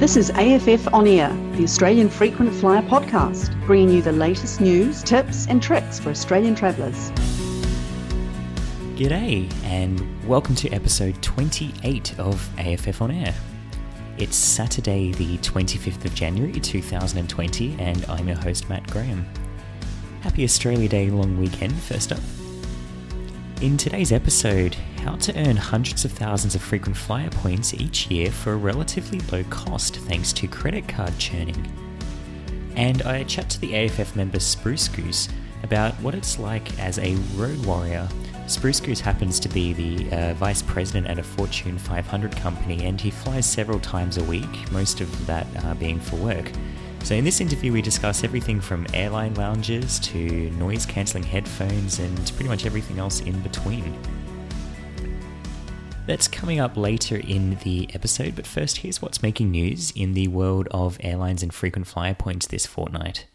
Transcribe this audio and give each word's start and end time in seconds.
This 0.00 0.16
is 0.16 0.30
AFF 0.30 0.94
On 0.94 1.06
Air, 1.06 1.28
the 1.56 1.62
Australian 1.62 2.08
Frequent 2.08 2.54
Flyer 2.54 2.80
podcast, 2.80 3.54
bringing 3.66 3.96
you 3.96 4.00
the 4.00 4.12
latest 4.12 4.58
news, 4.58 5.02
tips, 5.02 5.46
and 5.46 5.62
tricks 5.62 6.00
for 6.00 6.08
Australian 6.08 6.54
travellers. 6.54 7.10
G'day, 8.96 9.52
and 9.62 10.26
welcome 10.26 10.54
to 10.54 10.70
episode 10.70 11.20
28 11.20 12.18
of 12.18 12.48
AFF 12.58 13.02
On 13.02 13.10
Air. 13.10 13.34
It's 14.16 14.36
Saturday, 14.36 15.12
the 15.12 15.36
25th 15.36 16.06
of 16.06 16.14
January 16.14 16.58
2020, 16.58 17.76
and 17.78 18.02
I'm 18.06 18.26
your 18.26 18.38
host, 18.38 18.70
Matt 18.70 18.90
Graham. 18.90 19.28
Happy 20.22 20.44
Australia 20.44 20.88
Day 20.88 21.10
long 21.10 21.36
weekend, 21.38 21.74
first 21.74 22.10
up. 22.10 22.20
In 23.60 23.76
today's 23.76 24.10
episode, 24.10 24.74
how 25.02 25.16
to 25.16 25.38
earn 25.38 25.54
hundreds 25.54 26.06
of 26.06 26.12
thousands 26.12 26.54
of 26.54 26.62
frequent 26.62 26.96
flyer 26.96 27.28
points 27.28 27.74
each 27.74 28.10
year 28.10 28.30
for 28.32 28.54
a 28.54 28.56
relatively 28.56 29.20
low 29.30 29.44
cost 29.50 29.96
thanks 29.96 30.32
to 30.32 30.48
credit 30.48 30.88
card 30.88 31.18
churning. 31.18 31.70
And 32.74 33.02
I 33.02 33.22
chat 33.24 33.50
to 33.50 33.60
the 33.60 33.74
AFF 33.74 34.16
member 34.16 34.40
Spruce 34.40 34.88
Goose 34.88 35.28
about 35.62 35.92
what 36.00 36.14
it's 36.14 36.38
like 36.38 36.78
as 36.78 36.98
a 37.00 37.16
road 37.34 37.62
warrior. 37.66 38.08
Spruce 38.46 38.80
Goose 38.80 39.00
happens 39.00 39.38
to 39.40 39.48
be 39.50 39.74
the 39.74 40.10
uh, 40.10 40.34
vice 40.34 40.62
president 40.62 41.08
at 41.08 41.18
a 41.18 41.22
Fortune 41.22 41.76
500 41.76 42.34
company 42.36 42.86
and 42.86 42.98
he 42.98 43.10
flies 43.10 43.44
several 43.44 43.78
times 43.78 44.16
a 44.16 44.24
week, 44.24 44.72
most 44.72 45.02
of 45.02 45.26
that 45.26 45.46
uh, 45.64 45.74
being 45.74 46.00
for 46.00 46.16
work. 46.16 46.50
So, 47.02 47.14
in 47.14 47.24
this 47.24 47.40
interview, 47.40 47.72
we 47.72 47.82
discuss 47.82 48.22
everything 48.22 48.60
from 48.60 48.86
airline 48.94 49.34
lounges 49.34 49.98
to 50.00 50.50
noise 50.50 50.86
cancelling 50.86 51.24
headphones 51.24 51.98
and 51.98 52.16
pretty 52.34 52.48
much 52.48 52.66
everything 52.66 52.98
else 52.98 53.20
in 53.20 53.40
between. 53.40 53.98
That's 56.06 56.28
coming 56.28 56.60
up 56.60 56.76
later 56.76 57.16
in 57.16 57.56
the 57.62 57.88
episode, 57.94 58.36
but 58.36 58.46
first, 58.46 58.78
here's 58.78 59.00
what's 59.00 59.22
making 59.22 59.50
news 59.50 59.92
in 59.96 60.14
the 60.14 60.28
world 60.28 60.68
of 60.70 60.98
airlines 61.00 61.42
and 61.42 61.52
frequent 61.52 61.86
flyer 61.86 62.14
points 62.14 62.46
this 62.46 62.66
fortnight. 62.66 63.26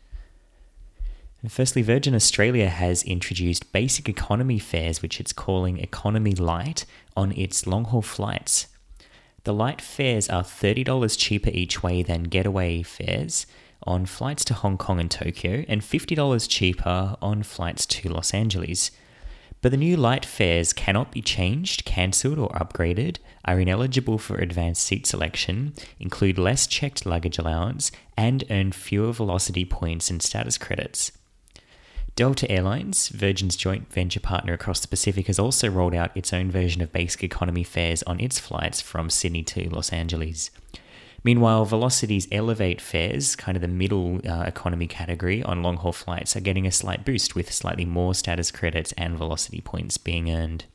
Firstly, 1.48 1.82
Virgin 1.82 2.16
Australia 2.16 2.70
has 2.70 3.04
introduced 3.04 3.72
basic 3.72 4.10
economy 4.10 4.58
fares, 4.58 5.02
which 5.02 5.20
it's 5.20 5.32
calling 5.32 5.78
Economy 5.78 6.34
Light, 6.34 6.86
on 7.16 7.32
its 7.34 7.68
long 7.68 7.86
haul 7.86 8.02
flights. 8.02 8.68
The 9.46 9.54
light 9.54 9.80
fares 9.80 10.28
are 10.28 10.42
$30 10.42 11.18
cheaper 11.20 11.52
each 11.52 11.84
way 11.84 12.02
than 12.02 12.24
getaway 12.24 12.82
fares 12.82 13.46
on 13.84 14.08
flights 14.08 14.44
to 14.46 14.56
Hong 14.56 14.76
Kong 14.76 15.00
and 15.00 15.12
Tokyo, 15.12 15.64
and 15.68 15.82
$50 15.82 16.50
cheaper 16.50 17.16
on 17.22 17.44
flights 17.44 17.86
to 17.86 18.10
Los 18.10 18.34
Angeles. 18.34 18.90
But 19.62 19.70
the 19.70 19.78
new 19.78 19.98
light 19.98 20.26
fares 20.26 20.74
cannot 20.74 21.12
be 21.12 21.22
changed, 21.22 21.86
cancelled, 21.86 22.40
or 22.40 22.50
upgraded, 22.50 23.18
are 23.46 23.60
ineligible 23.60 24.18
for 24.18 24.38
advanced 24.38 24.84
seat 24.84 25.06
selection, 25.06 25.76
include 26.00 26.40
less 26.40 26.66
checked 26.66 27.06
luggage 27.06 27.38
allowance, 27.38 27.92
and 28.18 28.44
earn 28.50 28.72
fewer 28.72 29.12
velocity 29.14 29.64
points 29.64 30.10
and 30.10 30.24
status 30.24 30.58
credits. 30.58 31.12
Delta 32.16 32.50
Airlines, 32.50 33.10
Virgin's 33.10 33.58
joint 33.58 33.92
venture 33.92 34.22
partner 34.22 34.54
across 34.54 34.80
the 34.80 34.88
Pacific, 34.88 35.28
has 35.28 35.38
also 35.38 35.70
rolled 35.70 35.94
out 35.94 36.16
its 36.16 36.32
own 36.32 36.50
version 36.50 36.82
of 36.82 36.94
basic 36.94 37.26
economy 37.26 37.64
fares 37.64 38.04
on 38.04 38.22
its 38.22 38.40
flights 38.40 38.80
from 38.80 39.10
Sydney 39.10 39.44
to 39.44 39.70
Los 39.70 39.92
Angeles. 39.92 40.50
Meanwhile, 41.26 41.66
Velocity's 41.66 42.30
Elevate 42.32 42.80
fares, 42.80 43.36
kind 43.36 43.58
of 43.58 43.62
the 43.62 43.68
middle 43.68 44.22
uh, 44.26 44.44
economy 44.44 44.88
category 44.88 45.44
on 45.44 45.62
long 45.62 45.76
haul 45.76 45.92
flights, 45.92 46.38
are 46.38 46.42
getting 46.42 46.66
a 46.66 46.72
slight 46.72 47.04
boost 47.04 47.36
with 47.36 47.52
slightly 47.52 47.84
more 47.84 48.14
status 48.14 48.50
credits 48.50 48.94
and 48.94 49.18
velocity 49.18 49.60
points 49.60 49.98
being 49.98 50.32
earned. 50.32 50.66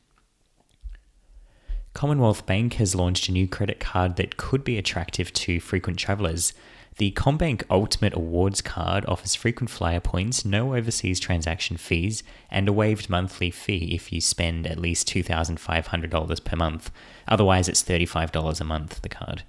Commonwealth 1.93 2.45
Bank 2.45 2.73
has 2.73 2.93
launched 2.93 3.29
a 3.29 3.31
new 3.31 3.47
credit 3.47 3.79
card 3.79 4.15
that 4.17 4.37
could 4.37 4.63
be 4.63 4.77
attractive 4.77 5.33
to 5.33 5.59
frequent 5.59 5.97
travellers. 5.97 6.53
The 6.97 7.11
CommBank 7.11 7.63
Ultimate 7.69 8.13
Awards 8.13 8.61
card 8.61 9.05
offers 9.07 9.33
frequent 9.33 9.69
flyer 9.69 10.01
points, 10.01 10.43
no 10.43 10.75
overseas 10.75 11.19
transaction 11.19 11.77
fees, 11.77 12.21
and 12.49 12.67
a 12.67 12.73
waived 12.73 13.09
monthly 13.09 13.49
fee 13.49 13.95
if 13.95 14.11
you 14.11 14.19
spend 14.19 14.67
at 14.67 14.77
least 14.77 15.07
$2,500 15.07 16.43
per 16.43 16.55
month. 16.57 16.91
Otherwise, 17.27 17.69
it's 17.69 17.81
$35 17.81 18.59
a 18.59 18.63
month, 18.65 19.01
the 19.01 19.09
card. 19.09 19.43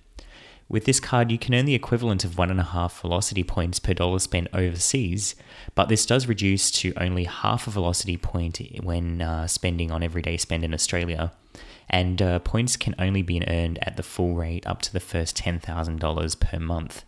With 0.69 0.85
this 0.85 1.01
card, 1.01 1.31
you 1.31 1.39
can 1.39 1.55
earn 1.55 1.67
the 1.67 1.75
equivalent 1.75 2.25
of 2.25 2.39
one 2.39 2.51
and 2.51 2.61
a 2.61 2.63
half 2.63 3.01
velocity 3.03 3.43
points 3.43 3.79
per 3.79 3.93
dollar 3.93 4.21
spent 4.21 4.49
overseas, 4.55 5.35
but 5.75 5.89
this 5.89 6.07
does 6.07 6.27
reduce 6.29 6.71
to 6.71 6.95
only 6.97 7.25
half 7.25 7.67
a 7.67 7.71
velocity 7.71 8.17
point 8.17 8.59
when 8.83 9.21
uh, 9.21 9.47
spending 9.49 9.91
on 9.91 10.03
everyday 10.03 10.37
spend 10.39 10.65
in 10.65 10.73
Australia. 10.73 11.33
And 11.91 12.23
uh, 12.23 12.39
points 12.39 12.77
can 12.77 12.95
only 12.99 13.21
be 13.21 13.47
earned 13.47 13.81
at 13.83 13.99
the 13.99 14.03
full 14.03 14.35
rate 14.35 14.67
up 14.67 14.81
to 14.83 14.93
the 14.93 15.01
first 15.01 15.37
$10,000 15.37 16.41
per 16.41 16.59
month. 16.59 17.05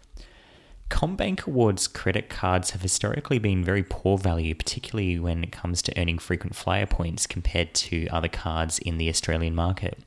CommBank 0.95 1.49
Awards 1.49 1.89
credit 1.89 2.29
cards 2.31 2.71
have 2.71 2.83
historically 2.83 3.41
been 3.41 3.65
very 3.65 3.83
poor 3.83 4.17
value, 4.17 4.55
particularly 4.55 5.19
when 5.19 5.43
it 5.43 5.51
comes 5.51 5.83
to 5.83 6.01
earning 6.01 6.19
frequent 6.19 6.55
flyer 6.55 6.87
points 6.87 7.27
compared 7.27 7.75
to 7.75 8.07
other 8.13 8.29
cards 8.29 8.79
in 8.79 8.97
the 8.97 9.09
Australian 9.09 9.57
market. 9.57 9.99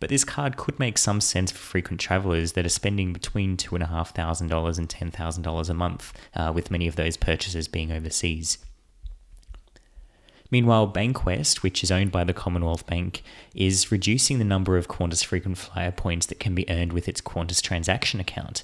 But 0.00 0.10
this 0.10 0.24
card 0.24 0.58
could 0.58 0.78
make 0.78 0.98
some 0.98 1.22
sense 1.22 1.50
for 1.50 1.56
frequent 1.56 1.98
travellers 1.98 2.52
that 2.52 2.66
are 2.66 2.68
spending 2.68 3.14
between 3.14 3.56
$2,500 3.56 4.78
and 4.78 4.88
$10,000 4.88 5.70
a 5.70 5.74
month, 5.74 6.12
uh, 6.36 6.52
with 6.54 6.70
many 6.70 6.86
of 6.86 6.96
those 6.96 7.16
purchases 7.16 7.66
being 7.66 7.90
overseas. 7.90 8.58
Meanwhile, 10.50 10.92
Bankwest, 10.92 11.62
which 11.62 11.82
is 11.82 11.90
owned 11.90 12.12
by 12.12 12.24
the 12.24 12.34
Commonwealth 12.34 12.86
Bank, 12.86 13.22
is 13.54 13.90
reducing 13.90 14.38
the 14.38 14.44
number 14.44 14.76
of 14.76 14.88
Qantas 14.88 15.24
frequent 15.24 15.56
flyer 15.56 15.90
points 15.90 16.26
that 16.26 16.38
can 16.38 16.54
be 16.54 16.68
earned 16.68 16.92
with 16.92 17.08
its 17.08 17.22
Qantas 17.22 17.62
transaction 17.62 18.20
account. 18.20 18.62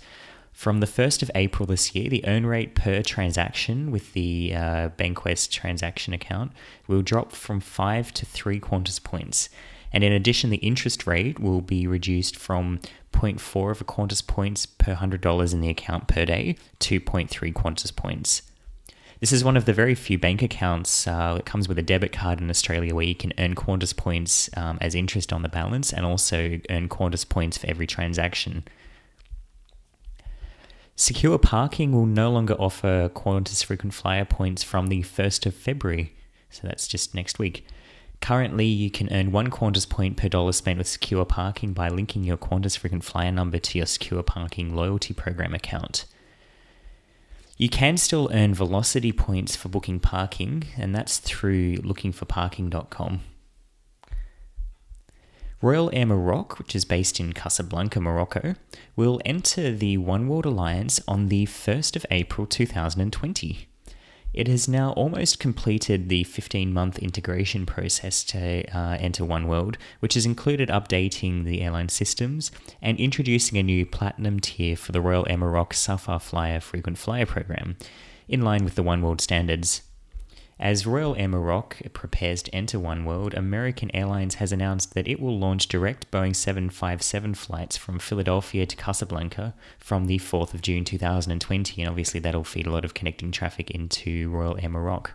From 0.55 0.79
the 0.79 0.87
1st 0.87 1.23
of 1.25 1.31
April 1.35 1.67
this 1.67 1.97
year, 1.97 2.09
the 2.09 2.25
earn 2.27 2.47
rate 2.47 2.77
per 2.77 3.03
transaction 3.03 3.91
with 3.91 4.13
the 4.13 4.55
uh, 4.55 4.89
Bankwest 4.97 5.51
transaction 5.51 6.15
account 6.15 6.53
will 6.87 7.03
drop 7.03 7.33
from 7.33 7.59
5 7.59 8.15
to 8.15 8.25
3 8.25 8.61
Qantas 8.61 9.03
points. 9.03 9.51
And 9.93 10.05
in 10.05 10.13
addition, 10.13 10.51
the 10.51 10.59
interest 10.59 11.09
rate 11.09 11.41
will 11.41 11.61
be 11.61 11.89
reduced 11.89 12.37
from 12.37 12.79
0.4 13.13 13.73
of 13.73 13.81
a 13.81 13.85
Qantas 13.85 14.25
points 14.27 14.65
per 14.65 14.95
$100 14.95 15.53
in 15.53 15.61
the 15.61 15.69
account 15.69 16.07
per 16.07 16.25
day 16.25 16.57
to 16.79 17.01
0.3 17.01 17.53
Qantas 17.53 17.95
points. 17.95 18.43
This 19.19 19.33
is 19.33 19.43
one 19.43 19.57
of 19.57 19.65
the 19.65 19.73
very 19.73 19.97
few 19.97 20.19
bank 20.19 20.41
accounts 20.41 21.07
uh, 21.09 21.35
that 21.35 21.47
comes 21.47 21.67
with 21.69 21.79
a 21.79 21.83
debit 21.83 22.13
card 22.13 22.41
in 22.41 22.49
Australia 22.49 22.95
where 22.95 23.05
you 23.05 23.15
can 23.17 23.33
earn 23.39 23.57
Qantas 23.57 23.97
points 23.97 24.49
um, 24.57 24.79
as 24.81 24.95
interest 24.95 25.33
on 25.33 25.43
the 25.43 25.49
balance 25.49 25.93
and 25.93 26.07
also 26.07 26.61
earn 26.71 26.89
Qantas 26.89 27.29
points 27.29 27.59
for 27.59 27.67
every 27.67 27.89
transaction. 27.89 28.65
Secure 30.97 31.39
Parking 31.39 31.91
will 31.91 32.07
no 32.07 32.31
longer 32.31 32.55
offer 32.55 33.11
Qantas 33.13 33.65
frequent 33.65 33.95
flyer 33.95 34.25
points 34.25 34.63
from 34.63 34.87
the 34.87 35.03
1st 35.03 35.47
of 35.47 35.55
February, 35.55 36.15
so 36.51 36.69
that's 36.69 36.87
just 36.87 37.17
next 37.17 37.39
week. 37.39 37.67
Currently, 38.21 38.65
you 38.65 38.91
can 38.93 39.13
earn 39.13 39.33
one 39.33 39.51
Qantas 39.51 39.89
point 39.89 40.17
per 40.17 40.29
dollar 40.29 40.53
spent 40.53 40.79
with 40.79 40.87
Secure 40.87 41.25
Parking 41.25 41.73
by 41.73 41.89
linking 41.89 42.23
your 42.23 42.37
Qantas 42.37 42.79
frequent 42.79 43.03
flyer 43.03 43.33
number 43.33 43.59
to 43.59 43.79
your 43.79 43.87
Secure 43.87 44.23
Parking 44.23 44.77
loyalty 44.77 45.13
program 45.13 45.53
account. 45.53 46.05
You 47.57 47.69
can 47.69 47.97
still 47.97 48.31
earn 48.33 48.55
velocity 48.55 49.13
points 49.13 49.57
for 49.57 49.69
booking 49.69 49.99
parking, 49.99 50.65
and 50.77 50.95
that's 50.95 51.19
through 51.19 51.77
lookingforparking.com. 51.79 53.21
Royal 55.65 55.89
Air 55.95 56.05
Maroc, 56.05 56.59
which 56.59 56.77
is 56.77 56.85
based 56.85 57.19
in 57.19 57.33
Casablanca, 57.33 57.99
Morocco, 57.99 58.55
will 58.97 59.19
enter 59.25 59.73
the 59.73 59.97
One 59.97 60.29
World 60.29 60.45
Alliance 60.45 61.01
on 61.09 61.29
the 61.29 61.47
1st 61.47 61.97
of 61.97 62.05
April 62.11 62.47
2020. 62.47 63.67
It 64.35 64.47
has 64.47 64.69
now 64.69 64.93
almost 64.93 65.39
completed 65.39 66.11
the 66.11 66.25
15 66.25 66.71
month 66.71 66.99
integration 66.99 67.65
process 67.65 68.25
to 68.25 68.63
uh, 68.77 68.99
enter 69.01 69.25
One 69.25 69.49
World, 69.49 69.79
which 70.01 70.13
has 70.13 70.27
included 70.27 70.69
updating 70.69 71.47
the 71.47 71.63
airline 71.63 71.89
systems 71.89 72.51
and 72.83 73.01
introducing 73.01 73.57
a 73.57 73.63
new 73.63 73.87
platinum 73.87 74.41
tier 74.41 74.77
for 74.77 74.93
the 74.93 75.01
Royal 75.01 75.27
Air 75.31 75.39
Maroc 75.39 75.73
Safar 75.73 76.21
Flyer 76.21 76.61
frequent 76.61 76.99
flyer 76.99 77.25
program, 77.25 77.79
in 78.29 78.43
line 78.43 78.65
with 78.65 78.75
the 78.75 78.83
One 78.83 79.01
World 79.01 79.23
standards. 79.23 79.81
As 80.65 80.87
Royal 80.87 81.15
Air 81.17 81.29
Maroc 81.29 81.77
prepares 81.93 82.43
to 82.45 82.55
enter 82.55 82.81
One 82.81 83.05
World, 83.05 83.35
American 83.35 83.95
Airlines 83.95 84.37
has 84.37 84.51
announced 84.51 84.95
that 84.95 85.07
it 85.07 85.21
will 85.21 85.39
launch 85.39 85.69
direct 85.69 86.11
Boeing 86.11 86.35
757 86.35 87.35
flights 87.35 87.77
from 87.77 87.99
Philadelphia 87.99 88.65
to 88.65 88.75
Casablanca 88.75 89.53
from 89.79 90.07
the 90.07 90.19
4th 90.19 90.55
of 90.55 90.63
June 90.63 90.87
2020, 90.87 91.83
and 91.83 91.91
obviously 91.91 92.19
that'll 92.19 92.45
feed 92.45 92.67
a 92.67 92.71
lot 92.71 92.87
of 92.87 92.95
connecting 92.95 93.31
traffic 93.31 93.71
into 93.73 94.31
Royal 94.31 94.57
Air 94.59 94.71
Maroc. 94.71 95.11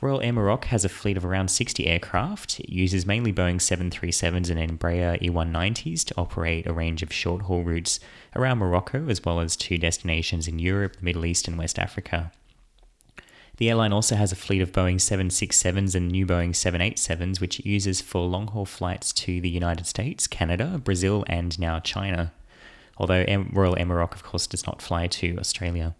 Royal 0.00 0.22
Air 0.22 0.32
Maroc 0.32 0.64
has 0.64 0.82
a 0.82 0.88
fleet 0.88 1.18
of 1.18 1.26
around 1.26 1.48
60 1.48 1.86
aircraft. 1.86 2.58
It 2.60 2.70
uses 2.70 3.04
mainly 3.04 3.34
Boeing 3.34 3.56
737s 3.56 4.48
and 4.48 4.80
Embraer 4.80 5.20
E190s 5.20 6.06
to 6.06 6.16
operate 6.16 6.66
a 6.66 6.72
range 6.72 7.02
of 7.02 7.12
short 7.12 7.42
haul 7.42 7.64
routes 7.64 8.00
around 8.34 8.56
Morocco, 8.56 9.10
as 9.10 9.22
well 9.22 9.40
as 9.40 9.56
to 9.56 9.76
destinations 9.76 10.48
in 10.48 10.58
Europe, 10.58 10.96
the 10.96 11.04
Middle 11.04 11.26
East, 11.26 11.48
and 11.48 11.58
West 11.58 11.78
Africa. 11.78 12.32
The 13.58 13.70
airline 13.70 13.92
also 13.92 14.14
has 14.14 14.30
a 14.30 14.36
fleet 14.36 14.62
of 14.62 14.70
Boeing 14.70 14.96
767s 14.96 15.96
and 15.96 16.12
new 16.12 16.24
Boeing 16.24 16.50
787s, 16.50 17.40
which 17.40 17.58
it 17.58 17.66
uses 17.66 18.00
for 18.00 18.24
long 18.24 18.46
haul 18.46 18.64
flights 18.64 19.12
to 19.14 19.40
the 19.40 19.48
United 19.48 19.84
States, 19.84 20.28
Canada, 20.28 20.80
Brazil, 20.82 21.24
and 21.26 21.58
now 21.58 21.80
China. 21.80 22.32
although 22.98 23.24
Royal 23.52 23.76
Air 23.76 24.00
of 24.00 24.22
course, 24.22 24.46
does 24.46 24.64
not 24.64 24.80
fly 24.80 25.08
to 25.08 25.36
Australia. 25.38 25.96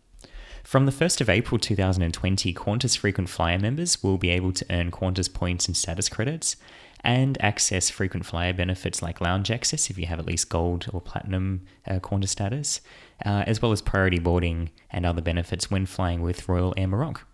From 0.63 0.87
the 0.87 0.93
1st 0.93 1.21
of 1.21 1.29
April 1.29 1.59
2020, 1.59 2.55
Qantas 2.55 2.97
frequent 2.97 3.29
flyer 3.29 3.59
members 3.59 4.05
will 4.05 4.19
be 4.19 4.31
able 4.31 4.53
to 4.53 4.67
earn 4.71 4.93
Qantas 4.93 5.33
points 5.33 5.67
and 5.67 5.77
status 5.77 6.09
credits 6.09 6.55
and 7.01 7.41
access 7.41 7.91
frequent 7.91 8.25
flyer 8.25 8.53
benefits 8.53 9.03
like 9.03 9.21
lounge 9.21 9.51
access 9.51 9.91
if 9.91 9.99
you 9.99 10.07
have 10.07 10.21
at 10.21 10.27
least 10.27 10.49
gold 10.49 10.87
or 10.93 11.01
platinum 11.01 11.63
uh, 11.89 11.99
Qantas 11.99 12.29
status, 12.29 12.81
uh, 13.27 13.43
as 13.49 13.61
well 13.61 13.73
as 13.73 13.83
priority 13.83 14.21
boarding 14.21 14.71
and 14.91 15.05
other 15.05 15.23
benefits 15.23 15.73
when 15.73 15.87
flying 15.87 16.23
with 16.23 16.49
Royal 16.49 16.73
Air 16.77 16.87
Maroc. 16.87 17.27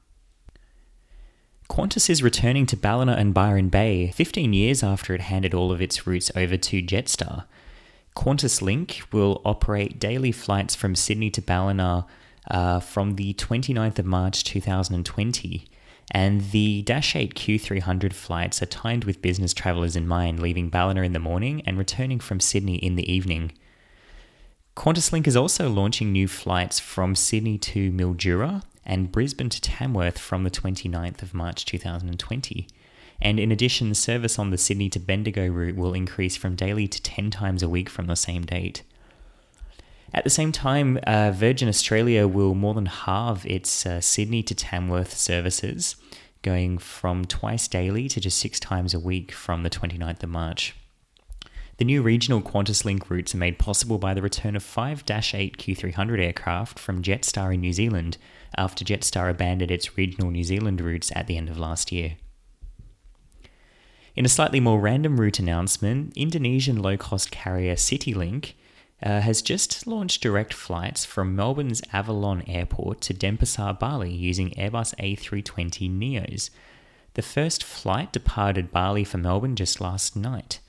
Qantas 1.69 2.11
is 2.11 2.23
returning 2.23 2.67
to 2.67 2.77
Ballina 2.77 3.13
and 3.13 3.33
Byron 3.33 3.69
Bay 3.69 4.11
15 4.11 4.53
years 4.53 4.83
after 4.83 5.15
it 5.15 5.23
handed 5.23 5.55
all 5.55 5.73
of 5.73 5.81
its 5.81 6.07
routes 6.07 6.31
over 6.37 6.57
to 6.57 6.83
Jetstar. 6.83 7.45
Qantas 8.15 8.61
Link 8.61 9.01
will 9.13 9.41
operate 9.45 9.99
daily 9.99 10.31
flights 10.31 10.75
from 10.75 10.95
Sydney 10.95 11.31
to 11.31 11.41
Ballina 11.41 12.07
uh, 12.51 12.81
from 12.81 13.17
the 13.17 13.33
29th 13.35 13.99
of 13.99 14.05
March 14.05 14.45
2020. 14.45 15.65
And 16.11 16.43
the 16.51 16.83
Dash 16.83 17.17
8 17.17 17.35
Q300 17.35 18.13
flights 18.13 18.63
are 18.63 18.67
timed 18.67 19.05
with 19.05 19.23
business 19.23 19.55
travellers 19.55 19.97
in 19.97 20.07
mind, 20.07 20.41
leaving 20.41 20.69
Ballina 20.69 21.03
in 21.03 21.15
the 21.15 21.19
morning 21.19 21.63
and 21.65 21.79
returning 21.79 22.21
from 22.21 22.41
Sydney 22.41 22.77
in 22.77 22.97
the 22.97 23.11
evening. 23.11 23.53
QantasLink 24.77 25.27
is 25.27 25.37
also 25.37 25.71
launching 25.71 26.13
new 26.13 26.29
flights 26.29 26.79
from 26.79 27.15
Sydney 27.15 27.57
to 27.59 27.91
Mildura 27.91 28.63
and 28.87 29.13
Brisbane 29.13 29.49
to 29.49 29.61
Tamworth 29.61 30.19
from 30.19 30.45
the 30.45 30.51
29th 30.51 31.23
of 31.23 31.35
March 31.35 31.65
2020. 31.65 32.69
And 33.21 33.39
in 33.39 33.53
addition, 33.53 33.95
service 33.95 34.39
on 34.39 34.51
the 34.51 34.59
Sydney 34.59 34.91
to 34.91 34.99
Bendigo 34.99 35.47
route 35.47 35.77
will 35.77 35.95
increase 35.95 36.37
from 36.37 36.57
daily 36.57 36.89
to 36.89 37.03
10 37.03 37.31
times 37.31 37.63
a 37.63 37.69
week 37.69 37.89
from 37.89 38.07
the 38.07 38.17
same 38.17 38.43
date. 38.43 38.83
At 40.13 40.25
the 40.25 40.31
same 40.31 40.53
time, 40.53 40.99
uh, 41.07 41.33
Virgin 41.33 41.69
Australia 41.69 42.29
will 42.29 42.55
more 42.55 42.75
than 42.75 42.87
halve 42.87 43.45
its 43.47 43.85
uh, 43.85 44.01
Sydney 44.01 44.43
to 44.45 44.55
Tamworth 44.55 45.17
services, 45.17 45.97
going 46.43 46.79
from 46.79 47.25
twice 47.25 47.67
daily 47.67 48.09
to 48.09 48.21
just 48.21 48.39
six 48.39 48.61
times 48.61 48.95
a 48.95 49.01
week 49.01 49.33
from 49.33 49.63
the 49.63 49.71
29th 49.71 50.23
of 50.23 50.29
March. 50.29 50.75
The 51.79 51.85
new 51.85 52.03
regional 52.03 52.41
QantasLink 52.41 53.11
routes 53.11 53.35
are 53.35 53.39
made 53.39 53.59
possible 53.59 53.99
by 53.99 54.15
the 54.15 54.23
return 54.23 54.55
of 54.55 54.63
five 54.63 55.03
8 55.09 55.59
Q300 55.59 56.23
aircraft 56.25 56.79
from 56.79 57.03
Jetstar 57.03 57.53
in 57.53 57.61
New 57.61 57.73
Zealand 57.73 58.17
after 58.59 58.85
Jetstar 58.85 59.31
abandoned 59.31 59.71
its 59.71 59.97
regional 59.97 60.31
New 60.31 60.45
Zealand 60.45 60.81
routes 60.81 61.13
at 61.15 61.27
the 61.27 61.37
end 61.37 61.49
of 61.49 61.59
last 61.59 61.93
year. 61.93 62.17
In 64.17 64.25
a 64.25 64.29
slightly 64.29 64.61
more 64.61 64.81
random 64.81 65.21
route 65.21 65.41
announcement, 65.41 66.13
Indonesian 66.17 66.81
low 66.81 66.97
cost 66.97 67.31
carrier 67.31 67.75
Citilink 67.75 68.53
uh, 69.03 69.21
has 69.21 69.43
just 69.43 69.87
launched 69.87 70.23
direct 70.23 70.53
flights 70.55 71.05
from 71.05 71.35
Melbourne's 71.35 71.83
Avalon 71.93 72.43
Airport 72.47 73.01
to 73.03 73.15
Denpasar, 73.15 73.79
Bali 73.79 74.13
using 74.13 74.51
Airbus 74.51 74.95
A320 74.97 75.91
Neos. 75.91 76.51
The 77.15 77.23
first 77.23 77.65
flight 77.65 78.13
departed 78.13 78.71
Bali 78.71 79.05
for 79.05 79.19
Melbourne 79.19 79.57
just 79.57 79.81
last 79.81 80.17
night. 80.17 80.61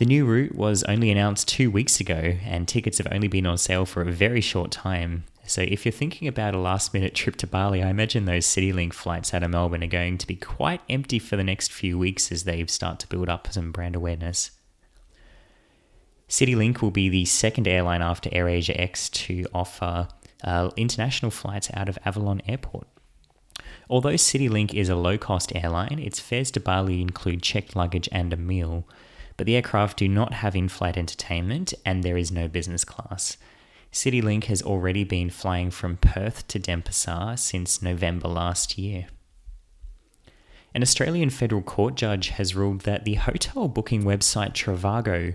The 0.00 0.06
new 0.06 0.24
route 0.24 0.54
was 0.54 0.82
only 0.84 1.10
announced 1.10 1.46
two 1.46 1.70
weeks 1.70 2.00
ago, 2.00 2.38
and 2.42 2.66
tickets 2.66 2.96
have 2.96 3.08
only 3.12 3.28
been 3.28 3.44
on 3.44 3.58
sale 3.58 3.84
for 3.84 4.00
a 4.00 4.10
very 4.10 4.40
short 4.40 4.70
time. 4.70 5.24
So, 5.44 5.60
if 5.60 5.84
you're 5.84 5.92
thinking 5.92 6.26
about 6.26 6.54
a 6.54 6.58
last 6.58 6.94
minute 6.94 7.14
trip 7.14 7.36
to 7.36 7.46
Bali, 7.46 7.82
I 7.82 7.90
imagine 7.90 8.24
those 8.24 8.46
Citilink 8.46 8.94
flights 8.94 9.34
out 9.34 9.42
of 9.42 9.50
Melbourne 9.50 9.84
are 9.84 9.88
going 9.88 10.16
to 10.16 10.26
be 10.26 10.36
quite 10.36 10.80
empty 10.88 11.18
for 11.18 11.36
the 11.36 11.44
next 11.44 11.70
few 11.70 11.98
weeks 11.98 12.32
as 12.32 12.44
they 12.44 12.64
start 12.64 12.98
to 13.00 13.08
build 13.08 13.28
up 13.28 13.48
some 13.52 13.72
brand 13.72 13.94
awareness. 13.94 14.52
Citilink 16.30 16.80
will 16.80 16.90
be 16.90 17.10
the 17.10 17.26
second 17.26 17.68
airline 17.68 18.00
after 18.00 18.30
AirAsia 18.30 18.80
X 18.80 19.10
to 19.10 19.44
offer 19.52 20.08
uh, 20.42 20.70
international 20.78 21.30
flights 21.30 21.68
out 21.74 21.90
of 21.90 21.98
Avalon 22.06 22.40
Airport. 22.48 22.86
Although 23.90 24.14
Citilink 24.14 24.72
is 24.72 24.88
a 24.88 24.96
low 24.96 25.18
cost 25.18 25.54
airline, 25.54 25.98
its 25.98 26.20
fares 26.20 26.50
to 26.52 26.60
Bali 26.60 27.02
include 27.02 27.42
checked 27.42 27.76
luggage 27.76 28.08
and 28.10 28.32
a 28.32 28.38
meal, 28.38 28.86
but 29.40 29.46
the 29.46 29.56
aircraft 29.56 29.96
do 29.96 30.06
not 30.06 30.34
have 30.34 30.54
in 30.54 30.68
flight 30.68 30.98
entertainment 30.98 31.72
and 31.86 32.02
there 32.02 32.18
is 32.18 32.30
no 32.30 32.46
business 32.46 32.84
class. 32.84 33.38
Citilink 33.90 34.44
has 34.44 34.60
already 34.60 35.02
been 35.02 35.30
flying 35.30 35.70
from 35.70 35.96
Perth 35.96 36.46
to 36.48 36.60
Denpasar 36.60 37.38
since 37.38 37.80
November 37.80 38.28
last 38.28 38.76
year. 38.76 39.06
An 40.74 40.82
Australian 40.82 41.30
federal 41.30 41.62
court 41.62 41.94
judge 41.94 42.28
has 42.28 42.54
ruled 42.54 42.82
that 42.82 43.06
the 43.06 43.14
hotel 43.14 43.66
booking 43.66 44.02
website 44.02 44.52
Trivago 44.52 45.34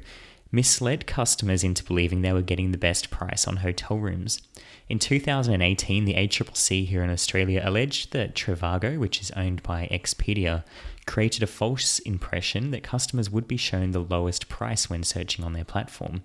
misled 0.51 1.07
customers 1.07 1.63
into 1.63 1.83
believing 1.83 2.21
they 2.21 2.31
were 2.31 2.43
getting 2.43 2.73
the 2.73 2.77
best 2.77 3.09
price 3.09 3.47
on 3.47 3.57
hotel 3.57 3.97
rooms. 3.97 4.39
In 4.87 4.99
2018, 4.99 6.05
the 6.05 6.13
ACCC 6.13 6.85
here 6.85 7.03
in 7.03 7.09
Australia 7.09 7.63
alleged 7.65 8.13
that 8.13 8.35
Trivago, 8.35 8.99
which 8.99 9.19
is 9.19 9.31
owned 9.31 9.63
by 9.63 9.87
Expedia, 9.91 10.63
created 11.05 11.43
a 11.43 11.47
false 11.47 11.99
impression 11.99 12.71
that 12.71 12.83
customers 12.83 13.29
would 13.29 13.47
be 13.47 13.57
shown 13.57 13.91
the 13.91 13.99
lowest 13.99 14.49
price 14.49 14.89
when 14.89 15.03
searching 15.03 15.45
on 15.45 15.53
their 15.53 15.63
platform. 15.65 16.23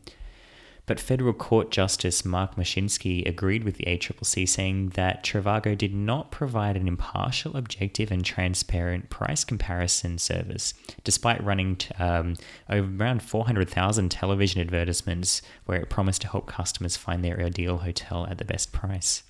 But 0.91 0.99
Federal 0.99 1.35
Court 1.35 1.71
Justice 1.71 2.25
Mark 2.25 2.57
Moshinsky 2.57 3.25
agreed 3.25 3.63
with 3.63 3.77
the 3.77 3.85
ACCC, 3.85 4.49
saying 4.49 4.89
that 4.97 5.23
Trivago 5.23 5.79
did 5.79 5.95
not 5.95 6.33
provide 6.33 6.77
an 6.77 6.89
impartial, 6.89 7.57
objective, 7.57 8.11
and 8.11 8.25
transparent 8.25 9.09
price 9.09 9.45
comparison 9.45 10.19
service, 10.19 10.75
despite 11.05 11.45
running 11.45 11.79
um, 12.01 12.35
around 12.69 13.23
400,000 13.23 14.09
television 14.09 14.61
advertisements 14.61 15.43
where 15.67 15.81
it 15.81 15.91
promised 15.91 16.23
to 16.23 16.29
help 16.29 16.49
customers 16.49 16.97
find 16.97 17.25
their 17.25 17.39
ideal 17.41 17.79
hotel 17.79 18.27
at 18.29 18.39
the 18.39 18.45
best 18.45 18.73
price. 18.73 19.23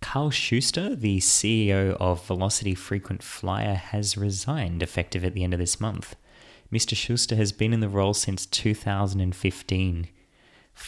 Karl 0.00 0.30
Schuster, 0.30 0.96
the 0.96 1.18
CEO 1.18 1.96
of 2.00 2.26
Velocity 2.26 2.74
Frequent 2.74 3.22
Flyer, 3.22 3.74
has 3.74 4.16
resigned 4.16 4.82
effective 4.82 5.24
at 5.24 5.34
the 5.34 5.44
end 5.44 5.52
of 5.52 5.60
this 5.60 5.80
month. 5.80 6.16
Mr. 6.72 6.96
Schuster 6.96 7.36
has 7.36 7.52
been 7.52 7.72
in 7.72 7.80
the 7.80 7.88
role 7.88 8.14
since 8.14 8.46
2015. 8.46 10.08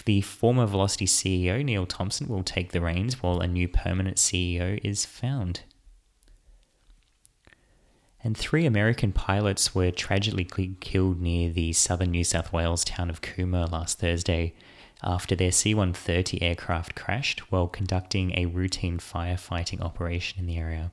The 0.04 0.20
former 0.22 0.66
Velocity 0.66 1.06
CEO, 1.06 1.62
Neil 1.64 1.86
Thompson, 1.86 2.28
will 2.28 2.42
take 2.42 2.72
the 2.72 2.80
reins 2.80 3.22
while 3.22 3.40
a 3.40 3.46
new 3.46 3.68
permanent 3.68 4.16
CEO 4.16 4.80
is 4.82 5.04
found. 5.04 5.60
And 8.24 8.36
three 8.36 8.64
American 8.64 9.12
pilots 9.12 9.74
were 9.74 9.90
tragically 9.90 10.76
killed 10.80 11.20
near 11.20 11.50
the 11.50 11.72
southern 11.72 12.12
New 12.12 12.24
South 12.24 12.52
Wales 12.52 12.84
town 12.84 13.10
of 13.10 13.20
Cooma 13.20 13.70
last 13.70 13.98
Thursday 13.98 14.54
after 15.02 15.34
their 15.34 15.52
C 15.52 15.74
130 15.74 16.42
aircraft 16.42 16.94
crashed 16.94 17.40
while 17.52 17.68
conducting 17.68 18.36
a 18.36 18.46
routine 18.46 18.98
firefighting 18.98 19.80
operation 19.80 20.38
in 20.38 20.46
the 20.46 20.56
area. 20.56 20.92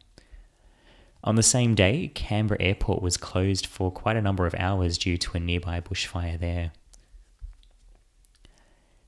On 1.23 1.35
the 1.35 1.43
same 1.43 1.75
day, 1.75 2.11
Canberra 2.15 2.61
Airport 2.61 3.01
was 3.01 3.17
closed 3.17 3.65
for 3.65 3.91
quite 3.91 4.15
a 4.15 4.21
number 4.21 4.45
of 4.45 4.55
hours 4.55 4.97
due 4.97 5.17
to 5.17 5.37
a 5.37 5.39
nearby 5.39 5.81
bushfire 5.81 6.39
there. 6.39 6.71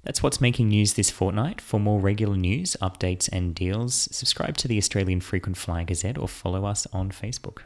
That's 0.04 0.24
what's 0.24 0.42
making 0.42 0.70
news 0.70 0.94
this 0.94 1.12
fortnight. 1.12 1.62
For 1.62 1.80
more 1.80 2.00
regular 2.00 2.36
news, 2.36 2.76
updates, 2.82 3.30
and 3.32 3.54
deals, 3.54 4.10
subscribe 4.12 4.58
to 4.58 4.68
the 4.68 4.78
Australian 4.78 5.22
Frequent 5.22 5.58
Flyer 5.58 5.86
Gazette 5.86 6.18
or 6.18 6.28
follow 6.28 6.66
us 6.66 6.88
on 6.92 7.12
Facebook. 7.12 7.60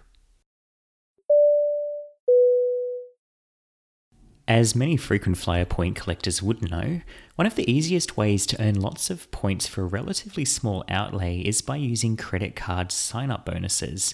As 4.47 4.75
many 4.75 4.95
frequent 4.95 5.37
flyer 5.37 5.65
point 5.65 5.95
collectors 5.95 6.41
would 6.41 6.69
know, 6.69 7.01
one 7.35 7.47
of 7.47 7.55
the 7.55 7.69
easiest 7.71 8.15
ways 8.15 8.45
to 8.45 8.61
earn 8.61 8.79
lots 8.79 9.09
of 9.09 9.29
points 9.31 9.67
for 9.67 9.81
a 9.81 9.85
relatively 9.85 10.45
small 10.45 10.83
outlay 10.87 11.39
is 11.39 11.61
by 11.61 11.77
using 11.77 12.15
credit 12.15 12.55
card 12.55 12.91
sign 12.91 13.31
up 13.31 13.45
bonuses 13.45 14.13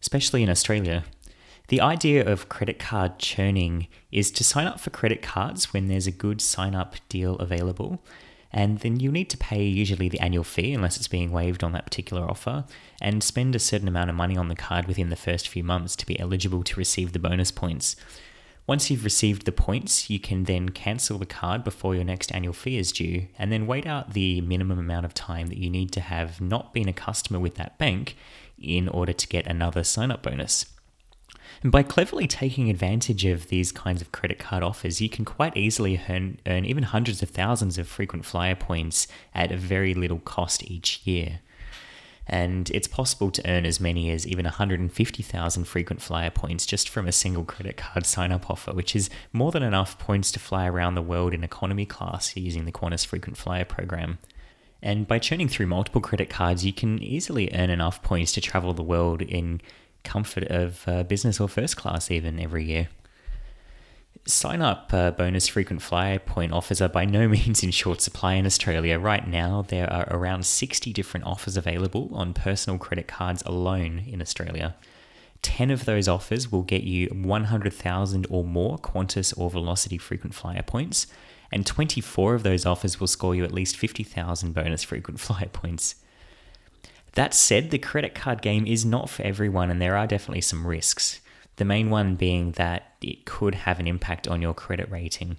especially 0.00 0.42
in 0.42 0.50
Australia. 0.50 1.04
The 1.68 1.80
idea 1.80 2.26
of 2.26 2.48
credit 2.48 2.78
card 2.78 3.18
churning 3.18 3.86
is 4.10 4.30
to 4.32 4.44
sign 4.44 4.66
up 4.66 4.80
for 4.80 4.90
credit 4.90 5.22
cards 5.22 5.72
when 5.72 5.88
there's 5.88 6.06
a 6.06 6.12
good 6.12 6.40
sign 6.40 6.74
up 6.74 6.96
deal 7.08 7.36
available. 7.36 8.02
And 8.52 8.80
then 8.80 8.98
you 8.98 9.12
need 9.12 9.30
to 9.30 9.36
pay 9.36 9.62
usually 9.62 10.08
the 10.08 10.18
annual 10.18 10.42
fee, 10.42 10.74
unless 10.74 10.96
it's 10.96 11.06
being 11.06 11.30
waived 11.30 11.62
on 11.62 11.70
that 11.72 11.84
particular 11.84 12.28
offer, 12.28 12.64
and 13.00 13.22
spend 13.22 13.54
a 13.54 13.60
certain 13.60 13.86
amount 13.86 14.10
of 14.10 14.16
money 14.16 14.36
on 14.36 14.48
the 14.48 14.56
card 14.56 14.88
within 14.88 15.10
the 15.10 15.16
first 15.16 15.46
few 15.46 15.62
months 15.62 15.94
to 15.96 16.06
be 16.06 16.18
eligible 16.18 16.64
to 16.64 16.76
receive 16.76 17.12
the 17.12 17.20
bonus 17.20 17.52
points. 17.52 17.94
Once 18.70 18.88
you've 18.88 19.02
received 19.02 19.46
the 19.46 19.50
points, 19.50 20.08
you 20.08 20.20
can 20.20 20.44
then 20.44 20.68
cancel 20.68 21.18
the 21.18 21.26
card 21.26 21.64
before 21.64 21.96
your 21.96 22.04
next 22.04 22.32
annual 22.32 22.52
fee 22.52 22.78
is 22.78 22.92
due, 22.92 23.26
and 23.36 23.50
then 23.50 23.66
wait 23.66 23.84
out 23.84 24.12
the 24.12 24.40
minimum 24.42 24.78
amount 24.78 25.04
of 25.04 25.12
time 25.12 25.48
that 25.48 25.58
you 25.58 25.68
need 25.68 25.90
to 25.90 26.00
have 26.00 26.40
not 26.40 26.72
been 26.72 26.88
a 26.88 26.92
customer 26.92 27.40
with 27.40 27.56
that 27.56 27.76
bank 27.78 28.16
in 28.62 28.88
order 28.88 29.12
to 29.12 29.26
get 29.26 29.44
another 29.48 29.82
sign 29.82 30.12
up 30.12 30.22
bonus. 30.22 30.66
And 31.64 31.72
by 31.72 31.82
cleverly 31.82 32.28
taking 32.28 32.70
advantage 32.70 33.24
of 33.24 33.48
these 33.48 33.72
kinds 33.72 34.00
of 34.00 34.12
credit 34.12 34.38
card 34.38 34.62
offers, 34.62 35.00
you 35.00 35.08
can 35.08 35.24
quite 35.24 35.56
easily 35.56 36.00
earn, 36.08 36.38
earn 36.46 36.64
even 36.64 36.84
hundreds 36.84 37.24
of 37.24 37.30
thousands 37.30 37.76
of 37.76 37.88
frequent 37.88 38.24
flyer 38.24 38.54
points 38.54 39.08
at 39.34 39.50
a 39.50 39.56
very 39.56 39.94
little 39.94 40.20
cost 40.20 40.70
each 40.70 41.00
year. 41.04 41.40
And 42.26 42.70
it's 42.70 42.86
possible 42.86 43.30
to 43.30 43.50
earn 43.50 43.66
as 43.66 43.80
many 43.80 44.10
as 44.10 44.26
even 44.26 44.44
150,000 44.44 45.64
frequent 45.64 46.00
flyer 46.00 46.30
points 46.30 46.66
just 46.66 46.88
from 46.88 47.08
a 47.08 47.12
single 47.12 47.44
credit 47.44 47.76
card 47.76 48.06
sign 48.06 48.30
up 48.30 48.50
offer, 48.50 48.72
which 48.72 48.94
is 48.94 49.10
more 49.32 49.50
than 49.50 49.62
enough 49.62 49.98
points 49.98 50.30
to 50.32 50.38
fly 50.38 50.66
around 50.66 50.94
the 50.94 51.02
world 51.02 51.34
in 51.34 51.42
economy 51.42 51.86
class 51.86 52.36
using 52.36 52.64
the 52.64 52.72
Qantas 52.72 53.04
frequent 53.04 53.36
flyer 53.36 53.64
program. 53.64 54.18
And 54.82 55.06
by 55.06 55.18
churning 55.18 55.48
through 55.48 55.66
multiple 55.66 56.00
credit 56.00 56.30
cards, 56.30 56.64
you 56.64 56.72
can 56.72 57.02
easily 57.02 57.50
earn 57.52 57.70
enough 57.70 58.02
points 58.02 58.32
to 58.32 58.40
travel 58.40 58.72
the 58.72 58.82
world 58.82 59.22
in 59.22 59.60
comfort 60.04 60.44
of 60.44 60.84
uh, 60.86 61.02
business 61.02 61.40
or 61.40 61.48
first 61.48 61.76
class, 61.76 62.10
even 62.10 62.40
every 62.40 62.64
year. 62.64 62.88
Sign 64.30 64.62
up 64.62 64.94
uh, 64.94 65.10
bonus 65.10 65.48
frequent 65.48 65.82
flyer 65.82 66.20
point 66.20 66.52
offers 66.52 66.80
are 66.80 66.88
by 66.88 67.04
no 67.04 67.26
means 67.36 67.64
in 67.64 67.72
short 67.72 68.00
supply 68.00 68.34
in 68.34 68.46
Australia. 68.46 68.96
Right 68.96 69.26
now, 69.26 69.62
there 69.62 69.92
are 69.92 70.06
around 70.08 70.46
60 70.46 70.92
different 70.92 71.26
offers 71.26 71.56
available 71.56 72.10
on 72.12 72.32
personal 72.32 72.78
credit 72.78 73.08
cards 73.08 73.42
alone 73.44 74.04
in 74.06 74.22
Australia. 74.22 74.76
10 75.42 75.70
of 75.72 75.84
those 75.84 76.06
offers 76.06 76.52
will 76.52 76.62
get 76.62 76.84
you 76.84 77.08
100,000 77.08 78.26
or 78.30 78.44
more 78.44 78.78
Qantas 78.78 79.36
or 79.36 79.50
Velocity 79.50 79.98
frequent 79.98 80.34
flyer 80.34 80.62
points, 80.62 81.08
and 81.50 81.66
24 81.66 82.34
of 82.34 82.42
those 82.44 82.64
offers 82.64 83.00
will 83.00 83.08
score 83.08 83.34
you 83.34 83.42
at 83.42 83.52
least 83.52 83.76
50,000 83.76 84.52
bonus 84.52 84.84
frequent 84.84 85.18
flyer 85.20 85.48
points. 85.48 85.96
That 87.14 87.34
said, 87.34 87.70
the 87.70 87.78
credit 87.78 88.14
card 88.14 88.42
game 88.42 88.64
is 88.66 88.84
not 88.84 89.10
for 89.10 89.22
everyone, 89.24 89.70
and 89.70 89.82
there 89.82 89.96
are 89.96 90.06
definitely 90.06 90.42
some 90.42 90.66
risks. 90.66 91.20
The 91.60 91.66
main 91.66 91.90
one 91.90 92.14
being 92.14 92.52
that 92.52 92.94
it 93.02 93.26
could 93.26 93.54
have 93.54 93.78
an 93.78 93.86
impact 93.86 94.26
on 94.26 94.40
your 94.40 94.54
credit 94.54 94.90
rating. 94.90 95.36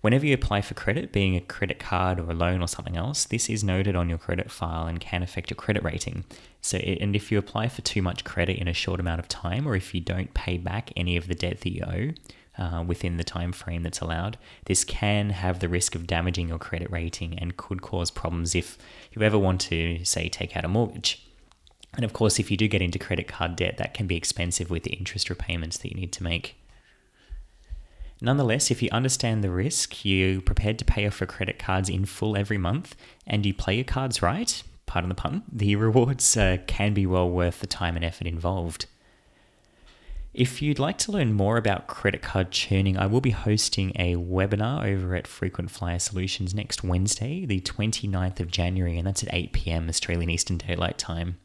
Whenever 0.00 0.24
you 0.24 0.32
apply 0.32 0.62
for 0.62 0.72
credit, 0.72 1.12
being 1.12 1.36
a 1.36 1.42
credit 1.42 1.78
card 1.78 2.18
or 2.18 2.30
a 2.30 2.34
loan 2.34 2.62
or 2.62 2.68
something 2.68 2.96
else, 2.96 3.26
this 3.26 3.50
is 3.50 3.62
noted 3.62 3.94
on 3.94 4.08
your 4.08 4.16
credit 4.16 4.50
file 4.50 4.86
and 4.86 4.98
can 4.98 5.22
affect 5.22 5.50
your 5.50 5.56
credit 5.56 5.84
rating. 5.84 6.24
So, 6.62 6.78
and 6.78 7.14
if 7.14 7.30
you 7.30 7.36
apply 7.36 7.68
for 7.68 7.82
too 7.82 8.00
much 8.00 8.24
credit 8.24 8.56
in 8.56 8.66
a 8.66 8.72
short 8.72 8.98
amount 8.98 9.20
of 9.20 9.28
time, 9.28 9.68
or 9.68 9.76
if 9.76 9.94
you 9.94 10.00
don't 10.00 10.32
pay 10.32 10.56
back 10.56 10.90
any 10.96 11.18
of 11.18 11.28
the 11.28 11.34
debt 11.34 11.60
that 11.60 11.70
you 11.70 11.82
owe 11.84 12.62
uh, 12.62 12.82
within 12.82 13.18
the 13.18 13.22
time 13.22 13.52
frame 13.52 13.82
that's 13.82 14.00
allowed, 14.00 14.38
this 14.64 14.84
can 14.84 15.28
have 15.28 15.58
the 15.58 15.68
risk 15.68 15.94
of 15.94 16.06
damaging 16.06 16.48
your 16.48 16.58
credit 16.58 16.90
rating 16.90 17.38
and 17.38 17.58
could 17.58 17.82
cause 17.82 18.10
problems 18.10 18.54
if 18.54 18.78
you 19.12 19.20
ever 19.20 19.36
want 19.38 19.60
to, 19.60 20.02
say, 20.02 20.30
take 20.30 20.56
out 20.56 20.64
a 20.64 20.68
mortgage. 20.68 21.27
And 21.94 22.04
of 22.04 22.12
course, 22.12 22.38
if 22.38 22.50
you 22.50 22.56
do 22.56 22.68
get 22.68 22.82
into 22.82 22.98
credit 22.98 23.28
card 23.28 23.56
debt, 23.56 23.78
that 23.78 23.94
can 23.94 24.06
be 24.06 24.16
expensive 24.16 24.70
with 24.70 24.82
the 24.84 24.92
interest 24.92 25.30
repayments 25.30 25.78
that 25.78 25.88
you 25.88 25.96
need 25.96 26.12
to 26.12 26.22
make. 26.22 26.56
Nonetheless, 28.20 28.70
if 28.70 28.82
you 28.82 28.88
understand 28.90 29.44
the 29.44 29.50
risk, 29.50 30.04
you're 30.04 30.40
prepared 30.40 30.78
to 30.80 30.84
pay 30.84 31.06
off 31.06 31.20
your 31.20 31.28
credit 31.28 31.58
cards 31.58 31.88
in 31.88 32.04
full 32.04 32.36
every 32.36 32.58
month, 32.58 32.96
and 33.26 33.46
you 33.46 33.54
play 33.54 33.76
your 33.76 33.84
cards 33.84 34.22
right, 34.22 34.62
pardon 34.86 35.08
the 35.08 35.14
pun, 35.14 35.44
the 35.52 35.76
rewards 35.76 36.36
uh, 36.36 36.56
can 36.66 36.94
be 36.94 37.06
well 37.06 37.30
worth 37.30 37.60
the 37.60 37.66
time 37.66 37.94
and 37.94 38.04
effort 38.04 38.26
involved. 38.26 38.86
If 40.34 40.60
you'd 40.60 40.78
like 40.78 40.98
to 40.98 41.12
learn 41.12 41.32
more 41.32 41.56
about 41.56 41.86
credit 41.86 42.22
card 42.22 42.50
churning, 42.50 42.96
I 42.96 43.06
will 43.06 43.20
be 43.20 43.30
hosting 43.30 43.92
a 43.96 44.14
webinar 44.16 44.84
over 44.84 45.14
at 45.16 45.26
Frequent 45.26 45.70
Flyer 45.70 45.98
Solutions 45.98 46.54
next 46.54 46.84
Wednesday, 46.84 47.46
the 47.46 47.60
29th 47.60 48.38
of 48.40 48.50
January, 48.50 48.98
and 48.98 49.06
that's 49.06 49.22
at 49.22 49.32
8 49.32 49.52
pm 49.52 49.88
Australian 49.88 50.30
Eastern 50.30 50.58
Daylight 50.58 50.98
Time. 50.98 51.38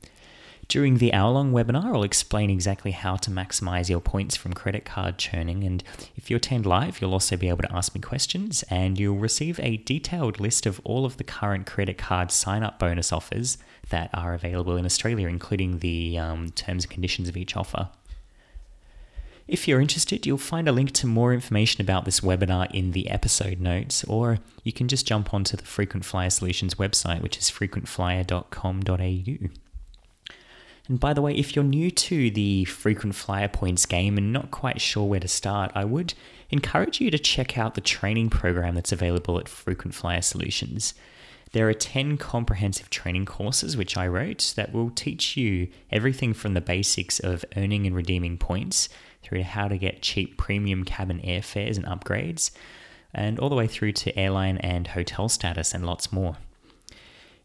During 0.69 0.97
the 0.97 1.13
hour 1.13 1.31
long 1.31 1.51
webinar, 1.51 1.93
I'll 1.93 2.03
explain 2.03 2.49
exactly 2.49 2.91
how 2.91 3.17
to 3.17 3.29
maximize 3.29 3.89
your 3.89 3.99
points 3.99 4.35
from 4.35 4.53
credit 4.53 4.85
card 4.85 5.17
churning. 5.17 5.63
And 5.63 5.83
if 6.15 6.29
you 6.29 6.37
attend 6.37 6.65
live, 6.65 7.01
you'll 7.01 7.13
also 7.13 7.37
be 7.37 7.49
able 7.49 7.63
to 7.63 7.75
ask 7.75 7.93
me 7.93 8.01
questions 8.01 8.63
and 8.69 8.97
you'll 8.97 9.17
receive 9.17 9.59
a 9.59 9.77
detailed 9.77 10.39
list 10.39 10.65
of 10.65 10.79
all 10.83 11.05
of 11.05 11.17
the 11.17 11.23
current 11.23 11.67
credit 11.67 11.97
card 11.97 12.31
sign 12.31 12.63
up 12.63 12.79
bonus 12.79 13.11
offers 13.11 13.57
that 13.89 14.09
are 14.13 14.33
available 14.33 14.77
in 14.77 14.85
Australia, 14.85 15.27
including 15.27 15.79
the 15.79 16.17
um, 16.17 16.49
terms 16.51 16.85
and 16.85 16.91
conditions 16.91 17.27
of 17.27 17.35
each 17.35 17.57
offer. 17.57 17.89
If 19.45 19.67
you're 19.67 19.81
interested, 19.81 20.25
you'll 20.25 20.37
find 20.37 20.69
a 20.69 20.71
link 20.71 20.93
to 20.93 21.05
more 21.05 21.33
information 21.33 21.81
about 21.81 22.05
this 22.05 22.21
webinar 22.21 22.71
in 22.71 22.91
the 22.91 23.09
episode 23.09 23.59
notes, 23.59 24.05
or 24.05 24.39
you 24.63 24.71
can 24.71 24.87
just 24.87 25.05
jump 25.05 25.33
onto 25.33 25.57
the 25.57 25.65
Frequent 25.65 26.05
Flyer 26.05 26.29
Solutions 26.29 26.75
website, 26.75 27.21
which 27.21 27.37
is 27.37 27.51
frequentflyer.com.au. 27.51 29.49
And 30.89 30.99
by 30.99 31.13
the 31.13 31.21
way, 31.21 31.33
if 31.33 31.55
you're 31.55 31.63
new 31.63 31.89
to 31.91 32.29
the 32.29 32.65
frequent 32.65 33.15
flyer 33.15 33.47
points 33.47 33.85
game 33.85 34.17
and 34.17 34.33
not 34.33 34.51
quite 34.51 34.81
sure 34.81 35.05
where 35.05 35.19
to 35.21 35.27
start, 35.29 35.71
I 35.73 35.85
would 35.85 36.13
encourage 36.49 36.99
you 36.99 37.09
to 37.09 37.17
check 37.17 37.57
out 37.57 37.75
the 37.75 37.81
training 37.81 38.29
program 38.29 38.75
that's 38.75 38.91
available 38.91 39.39
at 39.39 39.47
Frequent 39.47 39.95
Flyer 39.95 40.21
Solutions. 40.21 40.93
There 41.53 41.69
are 41.69 41.73
10 41.73 42.17
comprehensive 42.17 42.89
training 42.89 43.25
courses 43.25 43.77
which 43.77 43.95
I 43.95 44.07
wrote 44.07 44.53
that 44.57 44.73
will 44.73 44.89
teach 44.89 45.37
you 45.37 45.69
everything 45.91 46.33
from 46.33 46.53
the 46.53 46.61
basics 46.61 47.19
of 47.19 47.45
earning 47.55 47.85
and 47.85 47.95
redeeming 47.95 48.37
points 48.37 48.89
through 49.21 49.37
to 49.37 49.43
how 49.43 49.67
to 49.69 49.77
get 49.77 50.01
cheap 50.01 50.35
premium 50.35 50.83
cabin 50.83 51.21
airfares 51.23 51.77
and 51.77 51.85
upgrades, 51.85 52.51
and 53.13 53.39
all 53.39 53.49
the 53.49 53.55
way 53.55 53.67
through 53.67 53.93
to 53.93 54.17
airline 54.19 54.57
and 54.57 54.87
hotel 54.87 55.29
status 55.29 55.73
and 55.73 55.85
lots 55.85 56.11
more. 56.11 56.37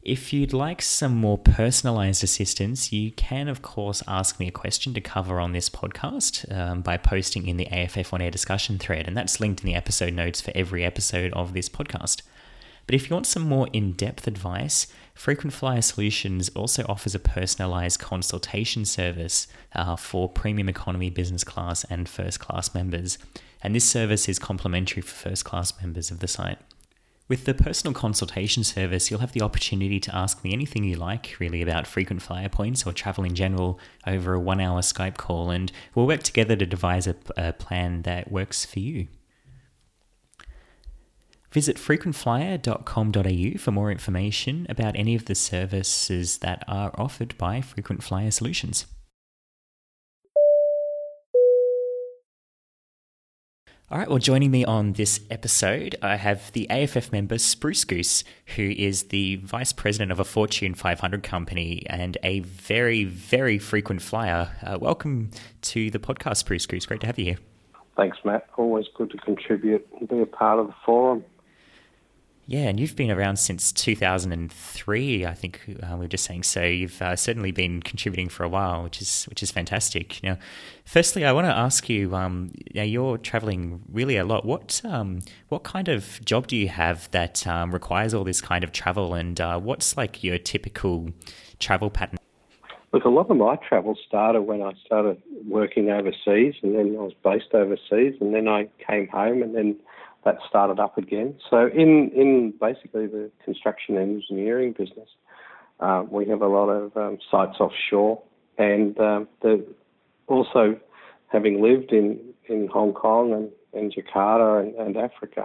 If 0.02 0.32
you'd 0.32 0.52
like 0.52 0.80
some 0.80 1.16
more 1.16 1.38
personalized 1.38 2.22
assistance, 2.22 2.92
you 2.92 3.10
can, 3.10 3.48
of 3.48 3.62
course, 3.62 4.02
ask 4.06 4.38
me 4.38 4.46
a 4.46 4.52
question 4.52 4.94
to 4.94 5.00
cover 5.00 5.40
on 5.40 5.52
this 5.52 5.68
podcast 5.68 6.50
um, 6.56 6.82
by 6.82 6.96
posting 6.96 7.48
in 7.48 7.56
the 7.56 7.66
AFF 7.66 8.14
on 8.14 8.22
air 8.22 8.30
discussion 8.30 8.78
thread, 8.78 9.08
and 9.08 9.16
that's 9.16 9.40
linked 9.40 9.60
in 9.60 9.66
the 9.66 9.74
episode 9.74 10.14
notes 10.14 10.40
for 10.40 10.52
every 10.54 10.84
episode 10.84 11.32
of 11.32 11.52
this 11.52 11.68
podcast. 11.68 12.22
But 12.86 12.94
if 12.94 13.10
you 13.10 13.14
want 13.14 13.26
some 13.26 13.42
more 13.42 13.68
in 13.72 13.92
depth 13.92 14.28
advice, 14.28 14.86
Frequent 15.14 15.52
Flyer 15.52 15.82
Solutions 15.82 16.48
also 16.50 16.86
offers 16.88 17.16
a 17.16 17.18
personalized 17.18 17.98
consultation 17.98 18.84
service 18.84 19.48
uh, 19.74 19.96
for 19.96 20.28
premium 20.28 20.68
economy, 20.68 21.10
business 21.10 21.42
class, 21.42 21.82
and 21.84 22.08
first 22.08 22.38
class 22.38 22.72
members. 22.72 23.18
And 23.62 23.74
this 23.74 23.84
service 23.84 24.28
is 24.28 24.38
complimentary 24.38 25.02
for 25.02 25.28
first 25.28 25.44
class 25.44 25.72
members 25.82 26.12
of 26.12 26.20
the 26.20 26.28
site. 26.28 26.58
With 27.28 27.44
the 27.44 27.52
personal 27.52 27.92
consultation 27.92 28.64
service, 28.64 29.10
you'll 29.10 29.20
have 29.20 29.32
the 29.32 29.42
opportunity 29.42 30.00
to 30.00 30.16
ask 30.16 30.42
me 30.42 30.54
anything 30.54 30.84
you 30.84 30.96
like, 30.96 31.36
really, 31.38 31.60
about 31.60 31.86
frequent 31.86 32.22
flyer 32.22 32.48
points 32.48 32.86
or 32.86 32.92
travel 32.94 33.22
in 33.22 33.34
general 33.34 33.78
over 34.06 34.32
a 34.32 34.40
one 34.40 34.62
hour 34.62 34.80
Skype 34.80 35.18
call, 35.18 35.50
and 35.50 35.70
we'll 35.94 36.06
work 36.06 36.22
together 36.22 36.56
to 36.56 36.64
devise 36.64 37.06
a, 37.06 37.16
a 37.36 37.52
plan 37.52 38.00
that 38.02 38.32
works 38.32 38.64
for 38.64 38.80
you. 38.80 39.08
Visit 41.52 41.76
frequentflyer.com.au 41.76 43.58
for 43.58 43.70
more 43.72 43.90
information 43.90 44.66
about 44.70 44.96
any 44.96 45.14
of 45.14 45.26
the 45.26 45.34
services 45.34 46.38
that 46.38 46.64
are 46.66 46.92
offered 46.94 47.36
by 47.36 47.60
Frequent 47.60 48.02
Flyer 48.02 48.30
Solutions. 48.30 48.86
All 53.90 53.96
right, 53.96 54.06
well, 54.06 54.18
joining 54.18 54.50
me 54.50 54.66
on 54.66 54.92
this 54.92 55.20
episode, 55.30 55.96
I 56.02 56.16
have 56.16 56.52
the 56.52 56.68
AFF 56.68 57.10
member 57.10 57.38
Spruce 57.38 57.84
Goose, 57.84 58.22
who 58.54 58.64
is 58.64 59.04
the 59.04 59.36
vice 59.36 59.72
president 59.72 60.12
of 60.12 60.20
a 60.20 60.24
Fortune 60.24 60.74
500 60.74 61.22
company 61.22 61.84
and 61.86 62.18
a 62.22 62.40
very, 62.40 63.04
very 63.04 63.58
frequent 63.58 64.02
flyer. 64.02 64.54
Uh, 64.62 64.76
welcome 64.78 65.30
to 65.62 65.90
the 65.90 65.98
podcast, 65.98 66.36
Spruce 66.36 66.66
Goose. 66.66 66.84
Great 66.84 67.00
to 67.00 67.06
have 67.06 67.18
you 67.18 67.24
here. 67.24 67.38
Thanks, 67.96 68.18
Matt. 68.26 68.50
Always 68.58 68.84
good 68.94 69.10
to 69.12 69.16
contribute 69.16 69.88
and 69.98 70.06
be 70.06 70.20
a 70.20 70.26
part 70.26 70.58
of 70.58 70.66
the 70.66 70.74
forum. 70.84 71.24
Yeah, 72.50 72.60
and 72.60 72.80
you've 72.80 72.96
been 72.96 73.10
around 73.10 73.36
since 73.36 73.72
2003, 73.72 75.26
I 75.26 75.34
think 75.34 75.60
uh, 75.82 75.96
we 75.96 75.98
were 75.98 76.08
just 76.08 76.24
saying. 76.24 76.44
So 76.44 76.62
you've 76.62 77.02
uh, 77.02 77.14
certainly 77.14 77.50
been 77.52 77.82
contributing 77.82 78.30
for 78.30 78.42
a 78.42 78.48
while, 78.48 78.82
which 78.82 79.02
is 79.02 79.24
which 79.24 79.42
is 79.42 79.50
fantastic. 79.50 80.18
Now, 80.22 80.38
firstly, 80.86 81.26
I 81.26 81.32
want 81.32 81.46
to 81.46 81.54
ask 81.54 81.90
you. 81.90 82.14
Um, 82.14 82.52
now 82.74 82.84
you're 82.84 83.18
traveling 83.18 83.82
really 83.92 84.16
a 84.16 84.24
lot. 84.24 84.46
What 84.46 84.80
um, 84.86 85.18
what 85.50 85.62
kind 85.62 85.88
of 85.88 86.24
job 86.24 86.46
do 86.46 86.56
you 86.56 86.68
have 86.68 87.10
that 87.10 87.46
um, 87.46 87.70
requires 87.70 88.14
all 88.14 88.24
this 88.24 88.40
kind 88.40 88.64
of 88.64 88.72
travel, 88.72 89.12
and 89.12 89.38
uh, 89.38 89.60
what's 89.60 89.98
like 89.98 90.24
your 90.24 90.38
typical 90.38 91.10
travel 91.58 91.90
pattern? 91.90 92.16
Look, 92.94 93.04
a 93.04 93.10
lot 93.10 93.30
of 93.30 93.36
my 93.36 93.56
travel 93.56 93.94
started 94.06 94.40
when 94.40 94.62
I 94.62 94.72
started 94.86 95.22
working 95.46 95.90
overseas, 95.90 96.54
and 96.62 96.74
then 96.74 96.96
I 96.98 97.02
was 97.02 97.12
based 97.22 97.52
overseas, 97.52 98.14
and 98.22 98.34
then 98.34 98.48
I 98.48 98.70
came 98.88 99.06
home, 99.08 99.42
and 99.42 99.54
then 99.54 99.76
that 100.28 100.38
started 100.48 100.78
up 100.86 100.98
again. 100.98 101.30
So 101.50 101.58
in 101.82 101.90
in 102.22 102.30
basically 102.60 103.06
the 103.06 103.30
construction 103.46 103.96
and 103.96 104.08
engineering 104.16 104.72
business, 104.82 105.10
uh, 105.80 106.00
we 106.16 106.22
have 106.32 106.42
a 106.42 106.50
lot 106.58 106.68
of 106.68 106.96
um, 106.96 107.18
sites 107.30 107.58
offshore, 107.60 108.14
and 108.58 108.98
um, 109.00 109.28
the, 109.42 109.52
also 110.26 110.64
having 111.28 111.54
lived 111.68 111.90
in, 112.00 112.06
in 112.52 112.68
Hong 112.76 112.92
Kong 112.92 113.32
and, 113.32 113.48
and 113.78 113.86
Jakarta 113.96 114.48
and, 114.62 114.74
and 114.74 114.96
Africa, 114.96 115.44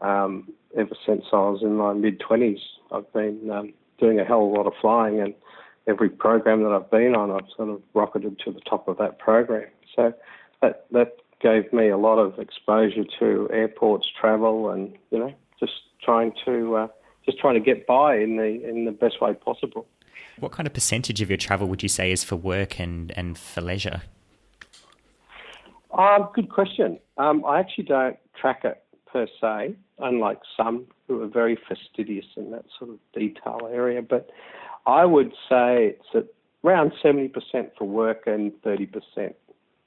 um, 0.00 0.30
ever 0.76 0.96
since 1.06 1.24
I 1.32 1.36
was 1.36 1.60
in 1.62 1.74
my 1.76 1.92
mid 2.04 2.16
twenties, 2.20 2.62
I've 2.94 3.10
been 3.12 3.50
um, 3.50 3.72
doing 4.02 4.20
a 4.20 4.24
hell 4.24 4.44
of 4.44 4.50
a 4.52 4.54
lot 4.58 4.66
of 4.66 4.74
flying, 4.80 5.20
and 5.20 5.34
every 5.86 6.10
program 6.10 6.62
that 6.64 6.72
I've 6.72 6.90
been 6.90 7.14
on, 7.14 7.30
I've 7.30 7.50
sort 7.56 7.70
of 7.70 7.80
rocketed 7.94 8.34
to 8.44 8.52
the 8.52 8.60
top 8.60 8.88
of 8.88 8.98
that 8.98 9.18
program. 9.18 9.68
So 9.96 10.12
that 10.60 10.86
that 10.96 11.10
gave 11.42 11.72
me 11.72 11.88
a 11.88 11.98
lot 11.98 12.18
of 12.18 12.38
exposure 12.38 13.04
to 13.18 13.48
airports, 13.52 14.06
travel, 14.18 14.70
and 14.70 14.96
you 15.10 15.18
know, 15.18 15.32
just 15.58 15.72
trying 16.02 16.32
to 16.44 16.76
uh, 16.76 16.88
just 17.26 17.38
trying 17.38 17.54
to 17.54 17.60
get 17.60 17.86
by 17.86 18.16
in 18.16 18.36
the 18.36 18.68
in 18.68 18.84
the 18.84 18.92
best 18.92 19.20
way 19.20 19.34
possible. 19.34 19.86
What 20.38 20.52
kind 20.52 20.66
of 20.66 20.72
percentage 20.72 21.20
of 21.20 21.28
your 21.30 21.36
travel 21.36 21.68
would 21.68 21.82
you 21.82 21.88
say 21.88 22.10
is 22.10 22.24
for 22.24 22.36
work 22.36 22.80
and, 22.80 23.12
and 23.16 23.36
for 23.36 23.60
leisure? 23.60 24.02
Um, 25.96 26.28
good 26.34 26.48
question. 26.48 26.98
Um, 27.18 27.44
I 27.44 27.60
actually 27.60 27.84
don't 27.84 28.16
track 28.40 28.64
it 28.64 28.82
per 29.12 29.26
se, 29.40 29.76
unlike 29.98 30.40
some 30.56 30.86
who 31.06 31.22
are 31.22 31.26
very 31.26 31.58
fastidious 31.68 32.24
in 32.36 32.50
that 32.52 32.64
sort 32.78 32.90
of 32.90 32.98
detail 33.12 33.68
area. 33.70 34.00
But 34.00 34.30
I 34.86 35.04
would 35.04 35.32
say 35.48 35.96
it's 35.98 36.08
at 36.14 36.26
around 36.64 36.92
70% 37.04 37.32
for 37.76 37.84
work 37.84 38.26
and 38.26 38.52
30% 38.62 39.34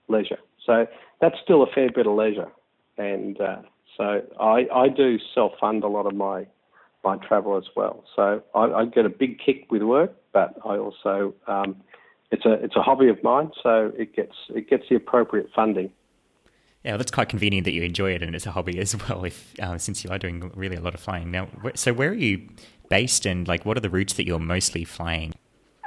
leisure. 0.07 0.39
So 0.65 0.87
that's 1.21 1.35
still 1.43 1.63
a 1.63 1.67
fair 1.67 1.89
bit 1.91 2.07
of 2.07 2.15
leisure. 2.15 2.51
And 2.97 3.39
uh, 3.39 3.61
so 3.97 4.21
I, 4.39 4.67
I 4.73 4.89
do 4.89 5.17
self 5.33 5.53
fund 5.59 5.83
a 5.83 5.87
lot 5.87 6.05
of 6.05 6.15
my 6.15 6.47
my 7.03 7.17
travel 7.17 7.55
as 7.55 7.65
well. 7.75 8.03
So 8.15 8.41
I, 8.55 8.63
I 8.63 8.85
get 8.85 9.05
a 9.05 9.09
big 9.09 9.37
kick 9.39 9.71
with 9.71 9.83
work, 9.83 10.15
but 10.33 10.55
I 10.65 10.77
also 10.77 11.33
um, 11.47 11.75
it's 12.31 12.45
a 12.45 12.53
it's 12.53 12.75
a 12.75 12.81
hobby 12.81 13.09
of 13.09 13.21
mine, 13.23 13.51
so 13.61 13.91
it 13.97 14.15
gets 14.15 14.33
it 14.49 14.69
gets 14.69 14.83
the 14.89 14.95
appropriate 14.95 15.49
funding. 15.55 15.91
Yeah, 16.83 16.97
that's 16.97 17.11
quite 17.11 17.29
convenient 17.29 17.65
that 17.65 17.73
you 17.73 17.81
enjoy 17.81 18.11
it 18.11 18.21
and 18.21 18.35
it's 18.35 18.45
a 18.45 18.51
hobby 18.51 18.77
as 18.79 18.95
well. 19.09 19.23
If 19.23 19.59
uh, 19.59 19.77
since 19.77 20.03
you 20.03 20.09
are 20.11 20.19
doing 20.19 20.51
really 20.55 20.75
a 20.75 20.81
lot 20.81 20.93
of 20.93 20.99
flying 20.99 21.31
now, 21.31 21.47
so 21.75 21.93
where 21.93 22.09
are 22.09 22.13
you 22.13 22.47
based 22.89 23.25
and 23.25 23.47
like 23.47 23.65
what 23.65 23.77
are 23.77 23.81
the 23.81 23.89
routes 23.89 24.13
that 24.13 24.25
you're 24.25 24.39
mostly 24.39 24.83
flying? 24.83 25.33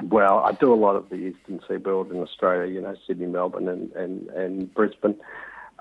Well, 0.04 0.38
I 0.38 0.52
do 0.52 0.72
a 0.72 0.76
lot 0.76 0.96
of 0.96 1.08
the 1.08 1.16
eastern 1.16 1.60
seaboard 1.66 2.10
in 2.10 2.18
Australia, 2.18 2.72
you 2.72 2.80
know, 2.80 2.94
Sydney, 3.06 3.26
Melbourne, 3.26 3.68
and 3.68 3.92
and, 3.92 4.28
and 4.28 4.74
Brisbane. 4.74 5.16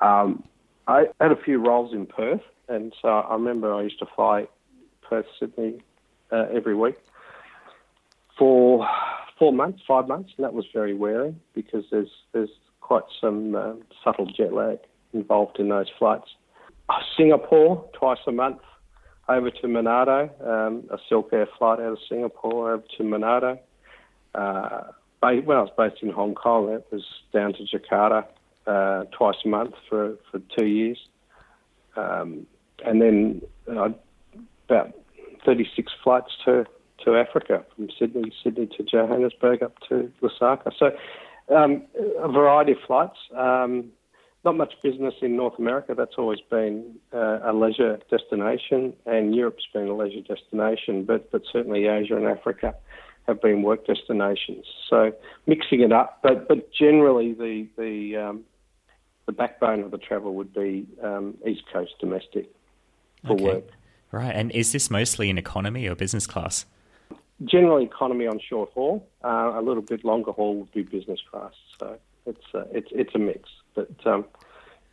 Um, 0.02 0.44
I 0.88 1.08
had 1.20 1.32
a 1.32 1.36
few 1.36 1.60
roles 1.60 1.94
in 1.94 2.06
Perth, 2.06 2.42
and 2.68 2.94
so 3.02 3.10
I 3.10 3.34
remember 3.34 3.74
I 3.74 3.84
used 3.84 4.00
to 4.00 4.08
fly 4.16 4.48
Perth, 5.02 5.26
Sydney 5.40 5.82
uh, 6.32 6.46
every 6.54 6.76
week 6.76 6.96
for 8.38 8.88
four 9.38 9.54
months, 9.54 9.82
five 9.88 10.08
months, 10.08 10.32
and 10.38 10.44
that 10.44 10.54
was 10.54 10.66
very 10.74 10.94
wearing 10.94 11.40
because 11.54 11.86
there's 11.92 12.10
there's 12.32 12.50
quite 12.82 13.04
some 13.20 13.56
uh, 13.56 13.74
subtle 14.04 14.26
jet 14.26 14.54
lag 14.54 14.80
involved 15.14 15.60
in 15.60 15.70
those 15.70 15.90
flights. 16.00 16.30
Singapore 17.18 17.90
twice 17.94 18.20
a 18.28 18.32
month, 18.32 18.62
over 19.28 19.52
to 19.52 19.68
Manado, 19.68 20.30
um, 20.48 20.84
a 20.90 20.98
Silk 21.10 21.30
Air 21.34 21.48
flight 21.58 21.80
out 21.80 21.94
of 21.94 21.98
Singapore 22.08 22.74
over 22.74 22.84
to 22.98 23.04
Manado. 23.04 23.60
Uh, 24.38 24.84
when 25.20 25.58
I 25.58 25.62
was 25.62 25.72
based 25.78 26.02
in 26.04 26.12
Hong 26.12 26.36
Kong, 26.36 26.70
it 26.70 26.86
was 26.92 27.04
down 27.34 27.54
to 27.54 27.64
Jakarta 27.64 28.26
uh, 28.68 29.06
twice 29.12 29.38
a 29.44 29.48
month 29.48 29.74
for, 29.90 30.16
for 30.32 30.40
two 30.58 30.68
years. 30.68 31.00
Um, 31.96 32.46
and 32.86 33.02
then 33.02 33.42
uh, 33.68 33.90
about 34.70 34.94
36 35.46 35.92
flights 36.04 36.32
to, 36.46 36.66
to 37.04 37.16
Africa 37.18 37.66
from 37.76 37.90
Sydney, 37.98 38.32
Sydney 38.44 38.68
to 38.78 38.84
Johannesburg 38.84 39.64
up 39.64 39.74
to 39.90 40.12
Lusaka. 40.22 40.72
So 40.78 40.92
um, 41.54 41.84
a 42.20 42.32
variety 42.32 42.74
of 42.74 42.78
flights. 42.86 43.18
Um, 43.36 43.92
not 44.46 44.56
much 44.56 44.76
business 44.84 45.16
in 45.22 45.36
North 45.36 45.58
America. 45.58 45.94
That's 45.98 46.14
always 46.18 46.40
been 46.50 46.96
uh, 47.12 47.40
a 47.44 47.54
leisure 47.54 48.00
destination, 48.10 48.94
and 49.06 49.36
Europe's 49.36 49.68
been 49.74 49.88
a 49.88 49.96
leisure 49.96 50.22
destination, 50.22 51.04
but, 51.04 51.32
but 51.32 51.42
certainly 51.52 51.88
Asia 51.88 52.16
and 52.16 52.28
Africa 52.28 52.76
have 53.28 53.42
been 53.42 53.62
work 53.62 53.86
destinations. 53.86 54.66
So 54.90 55.12
mixing 55.46 55.82
it 55.82 55.92
up, 55.92 56.20
but 56.24 56.48
but 56.48 56.72
generally 56.72 57.34
the 57.34 57.68
the 57.78 58.18
um, 58.18 58.44
the 59.26 59.34
backbone 59.34 59.82
of 59.82 59.92
the 59.92 59.98
travel 59.98 60.34
would 60.36 60.54
be 60.54 60.88
um, 61.04 61.38
East 61.46 61.64
Coast 61.72 61.94
domestic 62.00 62.50
for 63.26 63.34
okay. 63.34 63.44
work. 63.44 63.64
Right, 64.12 64.34
and 64.34 64.52
is 64.52 64.72
this 64.72 64.90
mostly 64.90 65.30
in 65.30 65.38
economy 65.38 65.88
or 65.88 65.96
business 65.96 66.26
class? 66.26 66.66
Generally, 67.44 67.84
economy 67.84 68.26
on 68.26 68.40
short 68.40 68.72
haul. 68.74 69.08
Uh, 69.24 69.54
a 69.56 69.62
little 69.62 69.84
bit 69.84 70.06
longer 70.06 70.32
haul 70.32 70.56
would 70.56 70.72
be 70.72 70.84
business 70.84 71.20
class. 71.30 71.52
So 71.80 71.98
it's 72.26 72.46
uh, 72.56 72.64
it's 72.72 72.88
it's 72.92 73.14
a 73.14 73.20
mix. 73.20 73.50
But 73.76 73.90
um, 74.06 74.26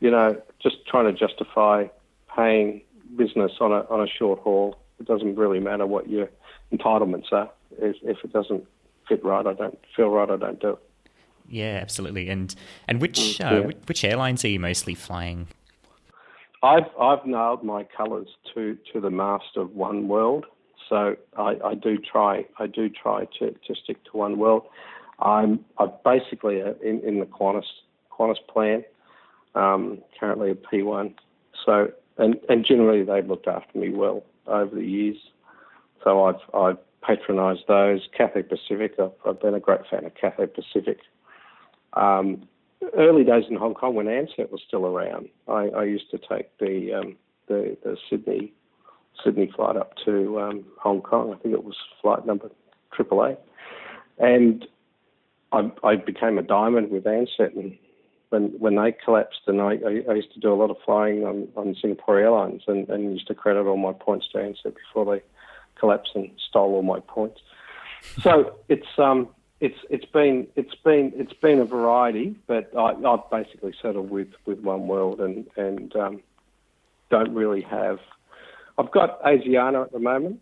you 0.00 0.10
know, 0.10 0.40
just 0.60 0.84
trying 0.86 1.06
to 1.06 1.12
justify 1.12 1.86
paying 2.34 2.82
business 3.16 3.52
on 3.60 3.70
a 3.70 3.86
on 3.88 4.00
a 4.00 4.08
short 4.08 4.40
haul, 4.40 4.76
it 4.98 5.06
doesn't 5.06 5.36
really 5.36 5.60
matter 5.60 5.86
what 5.86 6.10
your 6.10 6.28
entitlements 6.72 7.32
are. 7.32 7.50
If, 7.78 7.96
if 8.02 8.18
it 8.24 8.32
doesn't 8.32 8.64
fit 9.08 9.24
right, 9.24 9.46
I 9.46 9.52
don't 9.52 9.78
feel 9.96 10.08
right. 10.08 10.30
I 10.30 10.36
don't 10.36 10.60
do 10.60 10.70
it. 10.70 10.78
Yeah, 11.48 11.78
absolutely. 11.80 12.30
And 12.30 12.54
and 12.88 13.00
which 13.00 13.38
mm, 13.38 13.44
uh, 13.44 13.66
which, 13.66 13.76
which 13.86 14.04
airlines 14.04 14.44
are 14.44 14.48
you 14.48 14.60
mostly 14.60 14.94
flying? 14.94 15.48
I've 16.62 16.88
I've 16.98 17.26
nailed 17.26 17.62
my 17.62 17.86
colours 17.96 18.28
to, 18.54 18.78
to 18.92 19.00
the 19.00 19.10
mast 19.10 19.56
of 19.56 19.74
One 19.74 20.08
World, 20.08 20.46
so 20.88 21.16
I, 21.36 21.56
I 21.64 21.74
do 21.74 21.98
try 21.98 22.46
I 22.58 22.66
do 22.66 22.88
try 22.88 23.26
to, 23.38 23.50
to 23.50 23.74
stick 23.82 24.02
to 24.10 24.16
One 24.16 24.38
World. 24.38 24.62
I'm 25.20 25.64
I'm 25.78 25.92
basically 26.04 26.60
a, 26.60 26.74
in, 26.82 27.00
in 27.06 27.20
the 27.20 27.26
Qantas 27.26 27.64
Qantas 28.10 28.36
plan, 28.48 28.84
um, 29.54 29.98
currently 30.18 30.50
a 30.50 30.54
P1. 30.54 31.14
So 31.66 31.92
and 32.16 32.36
and 32.48 32.64
generally 32.64 33.04
they've 33.04 33.28
looked 33.28 33.48
after 33.48 33.78
me 33.78 33.90
well 33.90 34.24
over 34.46 34.74
the 34.74 34.86
years. 34.86 35.16
So 36.02 36.24
I've 36.24 36.40
I've 36.54 36.78
patronised 37.06 37.64
those. 37.68 38.08
Cathay 38.16 38.42
Pacific, 38.42 38.94
I've, 38.98 39.12
I've, 39.26 39.40
been 39.40 39.54
a 39.54 39.60
great 39.60 39.80
fan 39.90 40.04
of 40.04 40.14
Cathay 40.14 40.46
Pacific. 40.46 40.98
Um, 41.94 42.48
early 42.96 43.24
days 43.24 43.44
in 43.48 43.56
Hong 43.56 43.74
Kong 43.74 43.94
when 43.94 44.06
Ansett 44.06 44.50
was 44.50 44.62
still 44.66 44.86
around, 44.86 45.28
I, 45.48 45.68
I 45.68 45.84
used 45.84 46.10
to 46.10 46.18
take 46.18 46.56
the, 46.58 46.94
um, 46.94 47.16
the, 47.48 47.76
the 47.84 47.96
Sydney 48.08 48.52
Sydney 49.22 49.50
flight 49.54 49.76
up 49.76 49.92
to 50.04 50.40
um, 50.40 50.64
Hong 50.80 51.00
Kong. 51.00 51.32
I 51.32 51.36
think 51.38 51.54
it 51.54 51.64
was 51.64 51.76
flight 52.02 52.26
number 52.26 52.50
eight, 52.98 53.38
and 54.18 54.66
I, 55.52 55.70
I 55.82 55.96
became 55.96 56.38
a 56.38 56.42
diamond 56.42 56.90
with 56.90 57.04
Ansett. 57.04 57.56
And 57.56 57.76
when 58.30 58.48
when 58.58 58.76
they 58.76 58.92
collapsed, 58.92 59.42
and 59.46 59.60
I, 59.60 59.78
I, 59.86 60.10
I 60.10 60.14
used 60.14 60.32
to 60.34 60.40
do 60.40 60.52
a 60.52 60.54
lot 60.54 60.70
of 60.70 60.76
flying 60.84 61.24
on, 61.24 61.48
on 61.56 61.76
Singapore 61.80 62.18
Airlines, 62.18 62.62
and, 62.66 62.88
and 62.88 63.12
used 63.12 63.28
to 63.28 63.34
credit 63.34 63.66
all 63.66 63.76
my 63.76 63.92
points 63.92 64.26
to 64.32 64.38
Ansett 64.38 64.74
before 64.74 65.04
they 65.04 65.22
collapsed 65.76 66.12
and 66.14 66.30
stole 66.48 66.74
all 66.74 66.82
my 66.82 67.00
points. 67.00 67.40
So 68.22 68.54
it's 68.68 68.86
um 68.98 69.28
it's 69.60 69.78
it's 69.88 70.04
been 70.04 70.46
it's 70.56 70.74
been 70.84 71.12
it's 71.16 71.32
been 71.32 71.58
a 71.58 71.64
variety, 71.64 72.36
but 72.46 72.70
I, 72.76 72.92
I've 72.92 73.30
basically 73.30 73.74
settled 73.80 74.10
with, 74.10 74.28
with 74.46 74.60
One 74.60 74.86
World 74.88 75.20
and 75.20 75.46
and 75.56 75.94
um, 75.96 76.22
don't 77.10 77.34
really 77.34 77.62
have. 77.62 77.98
I've 78.76 78.90
got 78.90 79.22
Asiana 79.22 79.84
at 79.84 79.92
the 79.92 80.00
moment, 80.00 80.40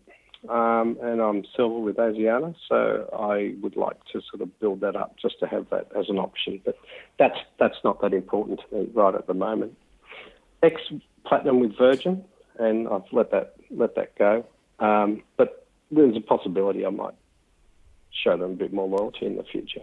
um, 0.49 0.97
and 1.01 1.21
I'm 1.21 1.45
silver 1.55 1.79
with 1.79 1.97
Asiana, 1.97 2.55
so 2.67 3.07
I 3.17 3.55
would 3.61 3.75
like 3.75 4.03
to 4.11 4.21
sort 4.29 4.41
of 4.41 4.59
build 4.59 4.81
that 4.81 4.95
up 4.95 5.15
just 5.21 5.39
to 5.39 5.47
have 5.47 5.69
that 5.69 5.87
as 5.95 6.09
an 6.09 6.17
option. 6.17 6.59
But 6.65 6.77
that's 7.17 7.37
that's 7.59 7.77
not 7.83 8.01
that 8.01 8.13
important 8.13 8.59
to 8.61 8.75
me 8.75 8.89
right 8.93 9.15
at 9.15 9.27
the 9.27 9.33
moment. 9.33 9.77
Ex 10.63 10.81
platinum 11.25 11.59
with 11.59 11.77
Virgin, 11.77 12.25
and 12.59 12.87
I've 12.89 13.03
let 13.11 13.31
that 13.31 13.53
let 13.69 13.95
that 13.95 14.17
go. 14.17 14.45
Um, 14.83 15.23
but 15.37 15.65
there's 15.91 16.17
a 16.17 16.21
possibility 16.21 16.85
I 16.85 16.89
might 16.89 17.15
show 18.11 18.37
them 18.37 18.51
a 18.51 18.55
bit 18.55 18.73
more 18.73 18.87
loyalty 18.87 19.25
in 19.25 19.37
the 19.37 19.43
future, 19.43 19.81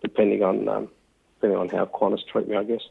depending 0.00 0.42
on 0.42 0.68
um, 0.68 0.88
depending 1.34 1.58
on 1.58 1.68
how 1.68 1.86
Qantas 1.86 2.24
treat 2.30 2.48
me, 2.48 2.56
I 2.56 2.62
guess. 2.62 2.82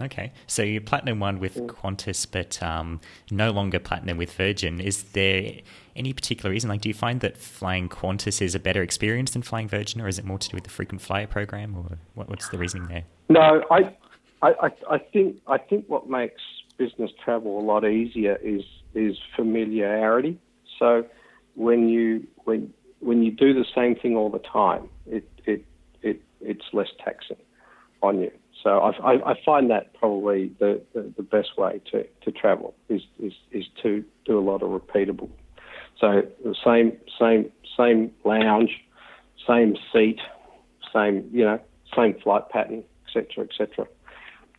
Okay, 0.00 0.32
so 0.46 0.62
you're 0.62 0.80
platinum 0.80 1.18
one 1.18 1.40
with. 1.40 1.56
Qantas, 1.56 2.24
but 2.30 2.62
um, 2.62 3.00
no 3.32 3.50
longer 3.50 3.80
platinum 3.80 4.18
with 4.18 4.32
Virgin. 4.32 4.80
Is 4.80 5.02
there 5.02 5.54
any 5.96 6.12
particular 6.12 6.52
reason? 6.52 6.70
Like, 6.70 6.80
do 6.80 6.88
you 6.88 6.94
find 6.94 7.20
that 7.22 7.36
flying 7.36 7.88
Qantas 7.88 8.40
is 8.40 8.54
a 8.54 8.60
better 8.60 8.82
experience 8.82 9.32
than 9.32 9.42
flying 9.42 9.66
Virgin, 9.66 10.00
or 10.00 10.06
is 10.06 10.16
it 10.16 10.24
more 10.24 10.38
to 10.38 10.48
do 10.48 10.54
with 10.56 10.62
the 10.62 10.70
frequent 10.70 11.02
flyer 11.02 11.26
program, 11.26 11.76
or 11.76 11.98
what, 12.14 12.28
what's 12.28 12.48
the 12.50 12.58
reasoning 12.58 12.86
there? 12.86 13.02
No, 13.28 13.64
I, 13.68 13.92
I, 14.42 14.70
I 14.88 14.98
think 14.98 15.38
I 15.48 15.58
think 15.58 15.86
what 15.88 16.08
makes 16.08 16.40
business 16.78 17.10
travel 17.24 17.58
a 17.58 17.64
lot 17.64 17.84
easier 17.84 18.38
is 18.42 18.62
is 18.94 19.16
familiarity. 19.36 20.38
So 20.78 21.04
when 21.54 21.88
you 21.88 22.26
when 22.44 22.72
when 23.00 23.22
you 23.22 23.30
do 23.30 23.54
the 23.54 23.64
same 23.74 23.96
thing 23.96 24.16
all 24.16 24.30
the 24.30 24.38
time, 24.40 24.88
it 25.06 25.28
it, 25.46 25.64
it 26.02 26.22
it's 26.40 26.64
less 26.72 26.88
taxing 27.04 27.36
on 28.02 28.20
you. 28.20 28.30
So 28.62 28.78
I, 28.78 28.90
I, 29.12 29.30
I 29.30 29.40
find 29.44 29.70
that 29.70 29.94
probably 29.94 30.52
the, 30.58 30.82
the, 30.92 31.12
the, 31.16 31.22
best 31.22 31.56
way 31.56 31.80
to, 31.92 32.04
to 32.22 32.32
travel 32.32 32.74
is, 32.88 33.02
is, 33.18 33.32
is 33.52 33.64
to 33.82 34.04
do 34.26 34.38
a 34.38 34.40
lot 34.40 34.62
of 34.62 34.68
repeatable. 34.70 35.30
So 35.98 36.22
the 36.44 36.54
same 36.64 36.96
same 37.18 37.50
same 37.76 38.10
lounge, 38.24 38.70
same 39.46 39.76
seat, 39.92 40.18
same 40.94 41.28
you 41.32 41.44
know 41.44 41.60
same 41.94 42.14
flight 42.22 42.48
pattern, 42.48 42.84
etc. 43.06 43.44
etc. 43.44 43.86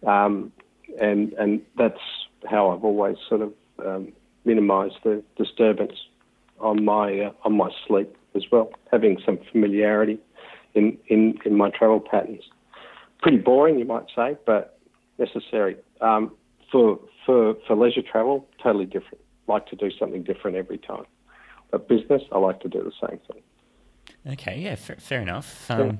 Um, 0.05 0.51
and 0.99 1.33
and 1.33 1.61
that's 1.77 1.99
how 2.49 2.69
I've 2.69 2.83
always 2.83 3.17
sort 3.27 3.41
of 3.41 3.53
um, 3.83 4.13
minimised 4.45 4.97
the 5.03 5.23
disturbance 5.37 5.95
on 6.59 6.83
my 6.83 7.19
uh, 7.19 7.31
on 7.43 7.57
my 7.57 7.69
sleep 7.87 8.15
as 8.35 8.43
well, 8.51 8.71
having 8.91 9.17
some 9.25 9.39
familiarity 9.51 10.19
in, 10.73 10.97
in, 11.07 11.37
in 11.45 11.55
my 11.55 11.69
travel 11.69 11.99
patterns. 11.99 12.43
Pretty 13.21 13.37
boring, 13.37 13.77
you 13.77 13.85
might 13.85 14.05
say, 14.15 14.37
but 14.45 14.79
necessary. 15.17 15.77
Um, 15.99 16.31
for, 16.71 16.99
for, 17.25 17.55
for 17.67 17.75
leisure 17.75 18.01
travel, 18.01 18.47
totally 18.63 18.85
different. 18.85 19.19
Like 19.47 19.67
to 19.67 19.75
do 19.75 19.91
something 19.99 20.23
different 20.23 20.57
every 20.57 20.77
time. 20.77 21.05
But 21.71 21.87
business, 21.87 22.21
I 22.31 22.37
like 22.39 22.61
to 22.61 22.69
do 22.69 22.83
the 22.83 23.07
same 23.07 23.19
thing. 23.31 24.33
Okay, 24.33 24.59
yeah, 24.59 24.75
fair, 24.75 24.97
fair 24.97 25.21
enough. 25.21 25.69
Um, 25.69 25.99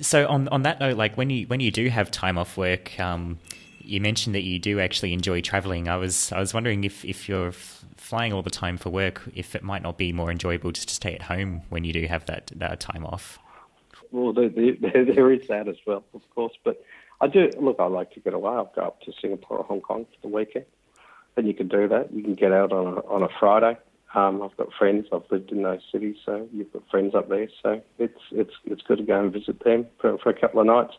so 0.00 0.26
on 0.28 0.48
on 0.48 0.62
that 0.62 0.80
note, 0.80 0.96
like 0.96 1.16
when 1.16 1.30
you 1.30 1.46
when 1.46 1.60
you 1.60 1.70
do 1.70 1.88
have 1.88 2.10
time 2.10 2.38
off 2.38 2.56
work, 2.56 2.98
um, 3.00 3.38
you 3.90 4.00
mentioned 4.00 4.34
that 4.36 4.44
you 4.44 4.58
do 4.58 4.78
actually 4.78 5.12
enjoy 5.12 5.40
traveling. 5.40 5.88
I 5.88 5.96
was 5.96 6.30
I 6.30 6.38
was 6.38 6.54
wondering 6.54 6.84
if 6.84 7.04
if 7.04 7.28
you're 7.28 7.48
f- 7.48 7.84
flying 7.96 8.32
all 8.32 8.42
the 8.42 8.50
time 8.50 8.76
for 8.76 8.88
work, 8.90 9.22
if 9.34 9.54
it 9.56 9.64
might 9.64 9.82
not 9.82 9.98
be 9.98 10.12
more 10.12 10.30
enjoyable 10.30 10.70
just 10.70 10.88
to 10.88 10.94
stay 10.94 11.14
at 11.14 11.22
home 11.22 11.62
when 11.70 11.82
you 11.82 11.92
do 11.92 12.06
have 12.06 12.24
that 12.26 12.52
that 12.54 12.78
time 12.78 13.04
off. 13.04 13.38
Well, 14.12 14.32
there, 14.32 14.48
there, 14.80 15.04
there 15.04 15.32
is 15.32 15.46
that 15.48 15.68
as 15.68 15.76
well, 15.86 16.04
of 16.14 16.22
course. 16.34 16.52
But 16.64 16.82
I 17.20 17.26
do 17.26 17.50
look. 17.60 17.76
I 17.80 17.86
like 17.86 18.12
to 18.12 18.20
get 18.20 18.32
away. 18.32 18.52
I'll 18.52 18.72
go 18.74 18.82
up 18.82 19.00
to 19.02 19.12
Singapore 19.20 19.58
or 19.58 19.64
Hong 19.64 19.80
Kong 19.80 20.04
for 20.04 20.28
the 20.28 20.34
weekend, 20.34 20.66
and 21.36 21.48
you 21.48 21.54
can 21.54 21.66
do 21.66 21.88
that. 21.88 22.12
You 22.12 22.22
can 22.22 22.34
get 22.34 22.52
out 22.52 22.72
on 22.72 22.86
a 22.86 23.00
on 23.06 23.24
a 23.24 23.28
Friday. 23.40 23.76
Um, 24.14 24.42
I've 24.42 24.56
got 24.56 24.72
friends. 24.76 25.06
I've 25.12 25.22
lived 25.30 25.50
in 25.50 25.62
those 25.62 25.82
cities, 25.90 26.16
so 26.24 26.48
you've 26.52 26.72
got 26.72 26.82
friends 26.90 27.14
up 27.16 27.28
there. 27.28 27.48
So 27.60 27.82
it's 27.98 28.20
it's 28.30 28.54
it's 28.66 28.82
good 28.82 28.98
to 28.98 29.04
go 29.04 29.20
and 29.20 29.32
visit 29.32 29.64
them 29.64 29.86
for, 30.00 30.16
for 30.18 30.30
a 30.30 30.40
couple 30.40 30.60
of 30.60 30.66
nights. 30.66 30.94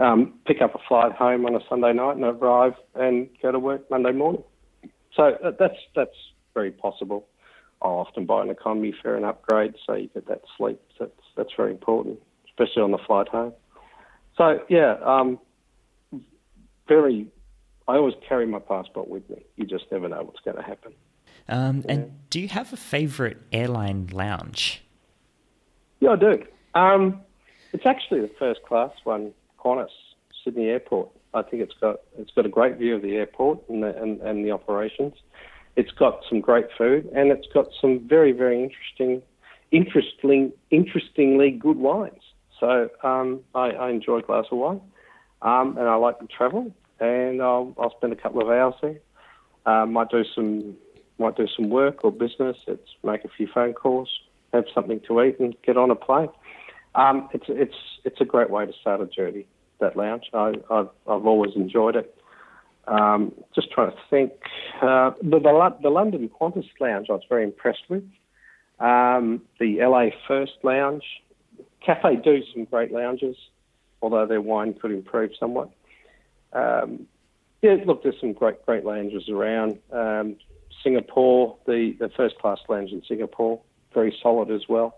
Um, 0.00 0.32
pick 0.46 0.62
up 0.62 0.74
a 0.74 0.78
flight 0.88 1.12
home 1.12 1.44
on 1.44 1.54
a 1.54 1.60
Sunday 1.68 1.92
night 1.92 2.16
and 2.16 2.24
arrive 2.24 2.72
and 2.94 3.28
go 3.42 3.52
to 3.52 3.58
work 3.58 3.90
Monday 3.90 4.12
morning. 4.12 4.42
So 5.14 5.36
that's 5.58 5.76
that's 5.94 6.16
very 6.54 6.70
possible. 6.70 7.26
I'll 7.82 7.92
often 7.92 8.24
buy 8.24 8.42
an 8.42 8.50
economy 8.50 8.94
fare 9.02 9.16
and 9.16 9.24
upgrade 9.24 9.74
so 9.86 9.94
you 9.94 10.08
get 10.08 10.26
that 10.28 10.42
sleep. 10.56 10.80
That's 10.98 11.12
that's 11.36 11.50
very 11.56 11.70
important, 11.70 12.18
especially 12.48 12.82
on 12.82 12.92
the 12.92 12.98
flight 13.06 13.28
home. 13.28 13.52
So 14.36 14.60
yeah, 14.68 14.96
um, 15.04 15.38
very. 16.88 17.26
I 17.86 17.96
always 17.96 18.14
carry 18.26 18.46
my 18.46 18.60
passport 18.60 19.08
with 19.08 19.28
me. 19.28 19.42
You 19.56 19.66
just 19.66 19.84
never 19.90 20.08
know 20.08 20.22
what's 20.22 20.40
going 20.40 20.56
to 20.56 20.62
happen. 20.62 20.92
Um, 21.48 21.82
yeah. 21.84 21.92
And 21.92 22.30
do 22.30 22.40
you 22.40 22.48
have 22.48 22.72
a 22.72 22.76
favourite 22.76 23.38
airline 23.52 24.08
lounge? 24.12 24.82
Yeah, 25.98 26.10
I 26.10 26.16
do. 26.16 26.44
Um, 26.74 27.20
it's 27.72 27.84
actually 27.84 28.20
the 28.20 28.30
first 28.38 28.62
class 28.62 28.92
one, 29.04 29.32
Qantas 29.62 29.88
Sydney 30.44 30.68
Airport. 30.68 31.08
I 31.34 31.42
think 31.42 31.62
it's 31.62 31.74
got 31.80 32.00
it's 32.18 32.30
got 32.32 32.46
a 32.46 32.48
great 32.48 32.76
view 32.76 32.96
of 32.96 33.02
the 33.02 33.16
airport 33.16 33.60
and 33.68 33.82
the, 33.82 33.96
and, 34.00 34.20
and 34.20 34.44
the 34.44 34.50
operations. 34.50 35.14
It's 35.76 35.92
got 35.92 36.22
some 36.28 36.40
great 36.40 36.66
food 36.76 37.08
and 37.14 37.30
it's 37.30 37.46
got 37.54 37.66
some 37.80 38.06
very 38.08 38.32
very 38.32 38.62
interesting, 38.62 39.22
interesting, 39.70 40.52
interestingly 40.70 41.50
good 41.50 41.76
wines. 41.76 42.22
So 42.58 42.90
um, 43.02 43.40
I, 43.54 43.70
I, 43.70 43.90
enjoy 43.90 44.18
a 44.18 44.22
glass 44.22 44.44
of 44.52 44.58
wine, 44.58 44.82
um, 45.40 45.78
and 45.78 45.88
I 45.88 45.94
like 45.94 46.18
to 46.18 46.26
travel, 46.26 46.70
and 47.00 47.40
I'll, 47.40 47.74
I'll 47.80 47.96
spend 47.96 48.12
a 48.12 48.16
couple 48.16 48.42
of 48.42 48.48
hours 48.48 48.74
there. 48.82 49.00
Uh, 49.64 49.86
might 49.86 50.10
do 50.10 50.24
some 50.34 50.76
might 51.18 51.36
do 51.36 51.46
some 51.54 51.70
work 51.70 52.04
or 52.04 52.12
business. 52.12 52.56
It's 52.66 52.90
make 53.02 53.24
a 53.24 53.28
few 53.28 53.46
phone 53.46 53.72
calls, 53.72 54.10
have 54.52 54.64
something 54.74 55.00
to 55.08 55.22
eat, 55.22 55.40
and 55.40 55.54
get 55.62 55.76
on 55.76 55.90
a 55.90 55.94
plane. 55.94 56.28
Um, 56.94 57.28
it's 57.32 57.46
it's 57.48 57.74
it's 58.04 58.20
a 58.20 58.24
great 58.24 58.50
way 58.50 58.66
to 58.66 58.72
start 58.80 59.00
a 59.00 59.06
journey. 59.06 59.46
That 59.80 59.96
lounge, 59.96 60.24
I, 60.34 60.52
have 60.70 60.90
I've 61.06 61.26
always 61.26 61.52
enjoyed 61.56 61.96
it. 61.96 62.14
Um, 62.86 63.32
just 63.54 63.70
trying 63.70 63.92
to 63.92 63.96
think. 64.10 64.32
Uh, 64.82 65.12
the, 65.22 65.38
the, 65.38 65.76
the 65.82 65.90
London 65.90 66.28
Qantas 66.28 66.66
Lounge, 66.80 67.06
I 67.08 67.12
was 67.12 67.22
very 67.28 67.44
impressed 67.44 67.84
with. 67.88 68.02
Um, 68.78 69.42
the 69.58 69.78
LA 69.80 70.10
First 70.26 70.52
Lounge, 70.62 71.04
Cathay 71.84 72.16
do 72.16 72.42
some 72.52 72.64
great 72.64 72.92
lounges, 72.92 73.36
although 74.02 74.26
their 74.26 74.40
wine 74.40 74.74
could 74.74 74.90
improve 74.90 75.30
somewhat. 75.38 75.70
Um, 76.52 77.06
yeah, 77.62 77.76
look, 77.86 78.02
there's 78.02 78.18
some 78.20 78.32
great 78.32 78.64
great 78.66 78.84
lounges 78.84 79.28
around. 79.28 79.78
Um, 79.92 80.36
Singapore, 80.82 81.56
the, 81.66 81.94
the 81.98 82.08
first 82.16 82.38
class 82.38 82.58
lounge 82.68 82.90
in 82.90 83.02
Singapore, 83.06 83.60
very 83.92 84.16
solid 84.22 84.50
as 84.50 84.62
well. 84.68 84.96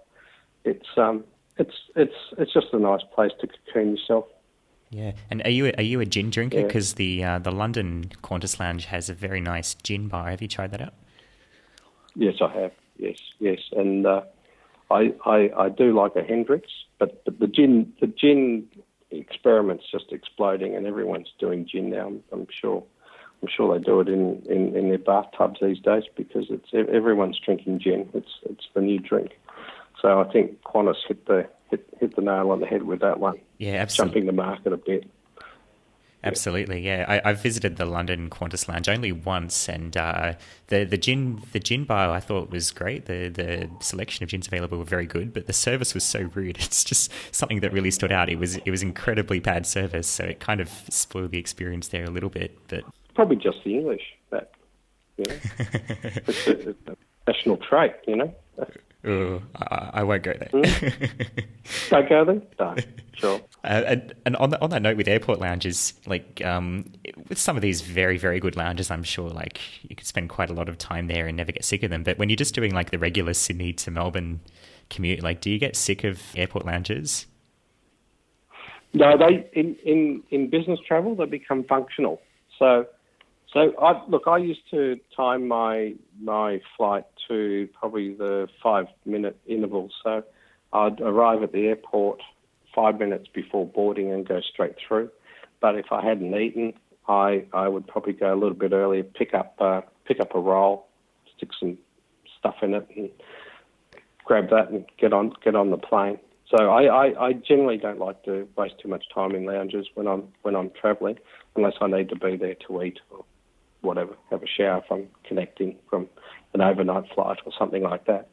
It's 0.64 0.86
um, 0.96 1.24
it's 1.62 1.76
it's 1.96 2.18
it's 2.38 2.52
just 2.52 2.68
a 2.72 2.78
nice 2.78 3.02
place 3.14 3.32
to 3.40 3.46
cocoon 3.46 3.96
yourself. 3.96 4.26
Yeah, 4.90 5.12
and 5.30 5.42
are 5.44 5.50
you 5.50 5.66
a, 5.66 5.72
are 5.78 5.82
you 5.82 6.00
a 6.00 6.06
gin 6.06 6.30
drinker? 6.30 6.62
Because 6.62 6.92
yeah. 6.92 6.96
the 6.96 7.24
uh, 7.24 7.38
the 7.38 7.52
London 7.52 8.12
Qantas 8.22 8.60
Lounge 8.60 8.86
has 8.86 9.08
a 9.08 9.14
very 9.14 9.40
nice 9.40 9.74
gin 9.74 10.08
bar. 10.08 10.30
Have 10.30 10.42
you 10.42 10.48
tried 10.48 10.70
that 10.72 10.82
out? 10.82 10.94
Yes, 12.14 12.34
I 12.40 12.52
have. 12.60 12.72
Yes, 12.98 13.16
yes, 13.38 13.60
and 13.72 14.06
uh, 14.06 14.22
I, 14.90 15.14
I 15.24 15.50
I 15.56 15.68
do 15.70 15.96
like 15.96 16.14
a 16.14 16.22
Hendrick's, 16.22 16.72
but, 16.98 17.24
but 17.24 17.38
the 17.38 17.46
gin 17.46 17.92
the 18.00 18.06
gin 18.06 18.68
experiment's 19.10 19.84
just 19.90 20.12
exploding, 20.12 20.74
and 20.76 20.86
everyone's 20.86 21.32
doing 21.38 21.66
gin 21.70 21.90
now. 21.90 22.08
I'm, 22.08 22.22
I'm 22.32 22.46
sure. 22.60 22.82
I'm 23.42 23.48
sure 23.48 23.76
they 23.76 23.82
do 23.82 23.98
it 23.98 24.08
in, 24.08 24.40
in, 24.48 24.76
in 24.76 24.88
their 24.90 24.98
bathtubs 24.98 25.58
these 25.60 25.80
days 25.80 26.04
because 26.16 26.46
it's 26.48 26.68
everyone's 26.72 27.40
drinking 27.44 27.80
gin. 27.80 28.08
It's 28.14 28.34
it's 28.48 28.68
the 28.72 28.80
new 28.80 29.00
drink. 29.00 29.32
So 30.02 30.20
I 30.20 30.30
think 30.32 30.60
Qantas 30.62 30.96
hit 31.06 31.26
the 31.26 31.48
hit, 31.70 31.86
hit 31.98 32.16
the 32.16 32.22
nail 32.22 32.50
on 32.50 32.60
the 32.60 32.66
head 32.66 32.82
with 32.82 33.00
that 33.00 33.20
one. 33.20 33.40
Yeah, 33.58 33.74
absolutely. 33.74 34.20
Jumping 34.20 34.26
the 34.26 34.42
market 34.42 34.72
a 34.72 34.76
bit. 34.76 35.08
Absolutely, 36.24 36.80
yeah. 36.80 37.04
I, 37.08 37.30
I 37.30 37.32
visited 37.32 37.76
the 37.76 37.84
London 37.84 38.30
Qantas 38.30 38.68
Lounge 38.68 38.88
only 38.88 39.10
once, 39.10 39.68
and 39.68 39.96
uh, 39.96 40.34
the 40.68 40.84
the 40.84 40.98
gin 40.98 41.42
the 41.52 41.58
gin 41.58 41.84
bar 41.84 42.10
I 42.10 42.20
thought 42.20 42.50
was 42.50 42.70
great. 42.70 43.06
The 43.06 43.28
the 43.28 43.70
selection 43.80 44.22
of 44.22 44.30
gins 44.30 44.46
available 44.46 44.78
were 44.78 44.84
very 44.84 45.06
good, 45.06 45.32
but 45.32 45.46
the 45.46 45.52
service 45.52 45.94
was 45.94 46.04
so 46.04 46.30
rude. 46.34 46.58
It's 46.62 46.84
just 46.84 47.12
something 47.32 47.60
that 47.60 47.72
really 47.72 47.90
stood 47.90 48.12
out. 48.12 48.28
It 48.28 48.38
was 48.38 48.56
it 48.56 48.70
was 48.70 48.82
incredibly 48.82 49.40
bad 49.40 49.66
service, 49.66 50.06
so 50.06 50.24
it 50.24 50.38
kind 50.38 50.60
of 50.60 50.68
spoiled 50.90 51.32
the 51.32 51.38
experience 51.38 51.88
there 51.88 52.04
a 52.04 52.10
little 52.10 52.30
bit. 52.30 52.56
But 52.68 52.84
probably 53.14 53.36
just 53.36 53.58
the 53.64 53.74
English 53.74 54.02
that 54.30 54.52
you 55.16 55.24
know, 55.28 55.34
it's, 55.58 56.46
a, 56.46 56.68
it's 56.70 56.88
a 56.88 56.96
national 57.26 57.56
trait, 57.56 57.94
you 58.06 58.16
know. 58.16 58.34
Oh, 59.04 59.42
I, 59.56 59.90
I, 59.94 60.02
won't 60.04 60.22
go 60.22 60.32
there. 60.32 60.48
Mm. 60.52 61.30
Don't 61.90 62.08
go 62.08 62.24
there. 62.24 62.42
No, 62.60 62.76
sure. 63.14 63.40
Uh, 63.64 63.82
and, 63.86 64.14
and 64.24 64.36
on, 64.36 64.50
the, 64.50 64.62
on 64.62 64.70
that 64.70 64.80
note, 64.80 64.96
with 64.96 65.08
airport 65.08 65.40
lounges, 65.40 65.94
like 66.06 66.40
um, 66.44 66.84
with 67.28 67.38
some 67.38 67.56
of 67.56 67.62
these 67.62 67.80
very 67.80 68.16
very 68.16 68.38
good 68.38 68.56
lounges, 68.56 68.92
I'm 68.92 69.02
sure 69.02 69.28
like 69.28 69.60
you 69.82 69.96
could 69.96 70.06
spend 70.06 70.28
quite 70.28 70.50
a 70.50 70.52
lot 70.52 70.68
of 70.68 70.78
time 70.78 71.08
there 71.08 71.26
and 71.26 71.36
never 71.36 71.50
get 71.50 71.64
sick 71.64 71.82
of 71.82 71.90
them. 71.90 72.04
But 72.04 72.16
when 72.18 72.28
you're 72.28 72.36
just 72.36 72.54
doing 72.54 72.72
like 72.72 72.90
the 72.90 72.98
regular 72.98 73.34
Sydney 73.34 73.72
to 73.72 73.90
Melbourne 73.90 74.40
commute, 74.88 75.20
like, 75.20 75.40
do 75.40 75.50
you 75.50 75.58
get 75.58 75.74
sick 75.74 76.04
of 76.04 76.22
airport 76.36 76.64
lounges? 76.64 77.26
No, 78.94 79.18
they 79.18 79.48
in 79.52 79.74
in 79.84 80.22
in 80.30 80.48
business 80.48 80.78
travel 80.86 81.16
they 81.16 81.24
become 81.24 81.64
functional. 81.64 82.20
So 82.56 82.86
so 83.52 83.72
I 83.80 84.02
look, 84.08 84.22
I 84.26 84.38
used 84.38 84.68
to 84.70 84.98
time 85.14 85.46
my 85.48 85.94
my 86.20 86.60
flight 86.76 87.04
to 87.28 87.68
probably 87.78 88.14
the 88.14 88.48
five 88.62 88.86
minute 89.04 89.38
interval. 89.46 89.90
So 90.02 90.22
I'd 90.72 91.00
arrive 91.00 91.42
at 91.42 91.52
the 91.52 91.66
airport 91.66 92.20
five 92.74 92.98
minutes 92.98 93.26
before 93.32 93.66
boarding 93.66 94.10
and 94.10 94.26
go 94.26 94.40
straight 94.40 94.76
through. 94.86 95.10
But 95.60 95.76
if 95.76 95.86
I 95.92 96.02
hadn't 96.02 96.34
eaten, 96.34 96.72
I 97.08 97.44
I 97.52 97.68
would 97.68 97.86
probably 97.86 98.14
go 98.14 98.32
a 98.32 98.36
little 98.36 98.56
bit 98.56 98.72
earlier, 98.72 99.02
pick 99.02 99.34
up 99.34 99.54
uh, 99.60 99.82
pick 100.06 100.18
up 100.20 100.34
a 100.34 100.40
roll, 100.40 100.86
stick 101.36 101.50
some 101.58 101.76
stuff 102.38 102.56
in 102.62 102.72
it, 102.74 102.88
and 102.96 103.10
grab 104.24 104.48
that 104.48 104.70
and 104.70 104.86
get 104.98 105.12
on 105.12 105.34
get 105.44 105.54
on 105.54 105.70
the 105.70 105.76
plane. 105.76 106.18
So 106.48 106.70
I, 106.70 106.84
I, 106.84 107.28
I 107.28 107.32
generally 107.32 107.78
don't 107.78 107.98
like 107.98 108.24
to 108.24 108.46
waste 108.58 108.74
too 108.82 108.88
much 108.88 109.04
time 109.14 109.34
in 109.34 109.44
lounges 109.44 109.86
when 109.94 110.06
I'm 110.06 110.24
when 110.40 110.56
I'm 110.56 110.70
travelling, 110.70 111.18
unless 111.54 111.74
I 111.82 111.86
need 111.86 112.08
to 112.08 112.16
be 112.16 112.36
there 112.36 112.56
to 112.66 112.82
eat 112.82 112.98
or 113.10 113.24
whatever, 113.82 114.16
have 114.30 114.42
a 114.42 114.46
shower 114.46 114.82
from 114.88 115.06
connecting 115.24 115.76
from 115.90 116.08
an 116.54 116.60
overnight 116.60 117.04
flight 117.14 117.38
or 117.44 117.52
something 117.58 117.82
like 117.82 118.06
that. 118.06 118.28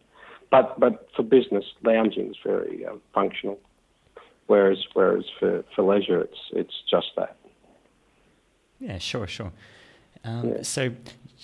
But 0.52 0.80
but 0.80 1.08
for 1.16 1.24
business, 1.24 1.66
lounging 1.84 2.30
is 2.30 2.38
very 2.44 2.86
um, 2.86 3.02
functional, 3.14 3.60
whereas 4.48 4.78
whereas 4.94 5.26
for, 5.40 5.64
for 5.76 5.84
leisure, 5.84 6.22
it's 6.22 6.40
it's 6.54 6.74
just 6.90 7.08
that. 7.18 7.36
Yeah, 8.80 8.98
sure, 8.98 9.28
sure. 9.28 9.52
Um, 10.24 10.50
yeah. 10.50 10.62
So, 10.64 10.92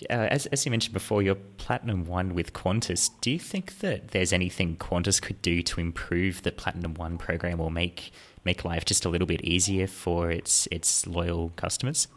uh, 0.10 0.13
as 0.13 0.48
as 0.48 0.65
you 0.65 0.72
mentioned 0.72 0.94
before, 0.94 1.22
you're 1.22 1.36
platinum 1.36 2.06
one 2.06 2.34
with 2.34 2.54
Qantas. 2.54 3.10
Do 3.22 3.30
you 3.30 3.39
think 3.39 3.80
that 3.80 4.10
there's 4.10 4.34
anything 4.34 4.78
Qantas 4.78 5.22
could 5.22 5.41
do 5.41 5.62
to 5.63 5.80
improve 5.80 6.41
the 6.41 6.52
platinum 6.52 6.96
one 6.96 7.18
program 7.18 7.60
or 7.60 7.70
make 7.70 8.12
make 8.44 8.65
life 8.65 8.86
just 8.86 9.06
a 9.06 9.10
little 9.10 9.28
bit 9.28 9.41
easier 9.44 9.86
for 9.86 10.32
its 10.32 10.68
its 10.72 11.06
loyal 11.06 11.52
customers? 11.56 12.08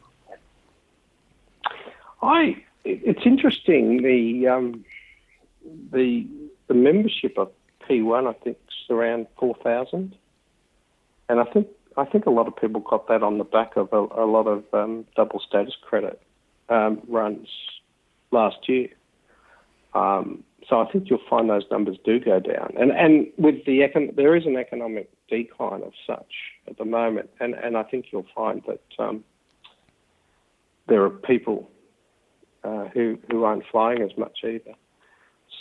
I 2.22 2.62
it's 2.84 3.24
interesting 3.24 4.02
the 4.02 4.48
um, 4.48 4.84
the 5.92 6.26
the 6.66 6.74
membership 6.74 7.38
of 7.38 7.50
P1 7.88 8.28
I 8.28 8.32
think 8.44 8.56
is 8.68 8.90
around 8.90 9.26
four 9.38 9.54
thousand, 9.62 10.16
and 11.28 11.40
I 11.40 11.44
think 11.44 11.68
I 11.96 12.04
think 12.04 12.26
a 12.26 12.30
lot 12.30 12.46
of 12.46 12.56
people 12.56 12.80
got 12.80 13.08
that 13.08 13.22
on 13.22 13.38
the 13.38 13.44
back 13.44 13.76
of 13.76 13.92
a, 13.92 14.22
a 14.22 14.26
lot 14.26 14.46
of 14.46 14.64
um, 14.72 15.04
double 15.16 15.40
status 15.40 15.74
credit 15.82 16.20
um, 16.68 17.02
runs 17.08 17.48
last 18.30 18.68
year. 18.68 18.88
Um, 19.94 20.44
so 20.68 20.80
I 20.80 20.90
think 20.90 21.08
you'll 21.08 21.20
find 21.30 21.48
those 21.48 21.64
numbers 21.70 21.96
do 22.04 22.20
go 22.20 22.40
down, 22.40 22.74
and 22.78 22.90
and 22.92 23.26
with 23.38 23.64
the 23.64 23.80
econ- 23.80 24.16
there 24.16 24.36
is 24.36 24.44
an 24.46 24.56
economic 24.56 25.10
decline 25.28 25.82
of 25.82 25.92
such 26.06 26.32
at 26.66 26.78
the 26.78 26.84
moment, 26.84 27.30
and 27.40 27.54
and 27.54 27.76
I 27.76 27.82
think 27.84 28.06
you'll 28.12 28.26
find 28.34 28.62
that 28.66 28.82
um, 28.98 29.24
there 30.88 31.02
are 31.02 31.10
people 31.10 31.70
uh, 32.64 32.84
who 32.88 33.18
who 33.30 33.44
aren't 33.44 33.64
flying 33.70 34.02
as 34.02 34.16
much 34.16 34.38
either. 34.44 34.74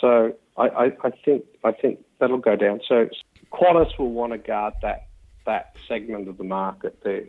So 0.01 0.33
I, 0.57 0.67
I, 0.67 0.85
I, 1.03 1.09
think 1.25 1.45
I 1.63 1.71
think 1.71 2.03
that'll 2.19 2.37
go 2.37 2.55
down. 2.55 2.81
So 2.87 3.09
Qantas 3.51 3.97
will 3.97 4.11
want 4.11 4.33
to 4.33 4.37
guard 4.37 4.73
that 4.81 5.07
that 5.45 5.75
segment 5.87 6.27
of 6.27 6.37
the 6.37 6.43
market 6.43 6.99
there, 7.03 7.23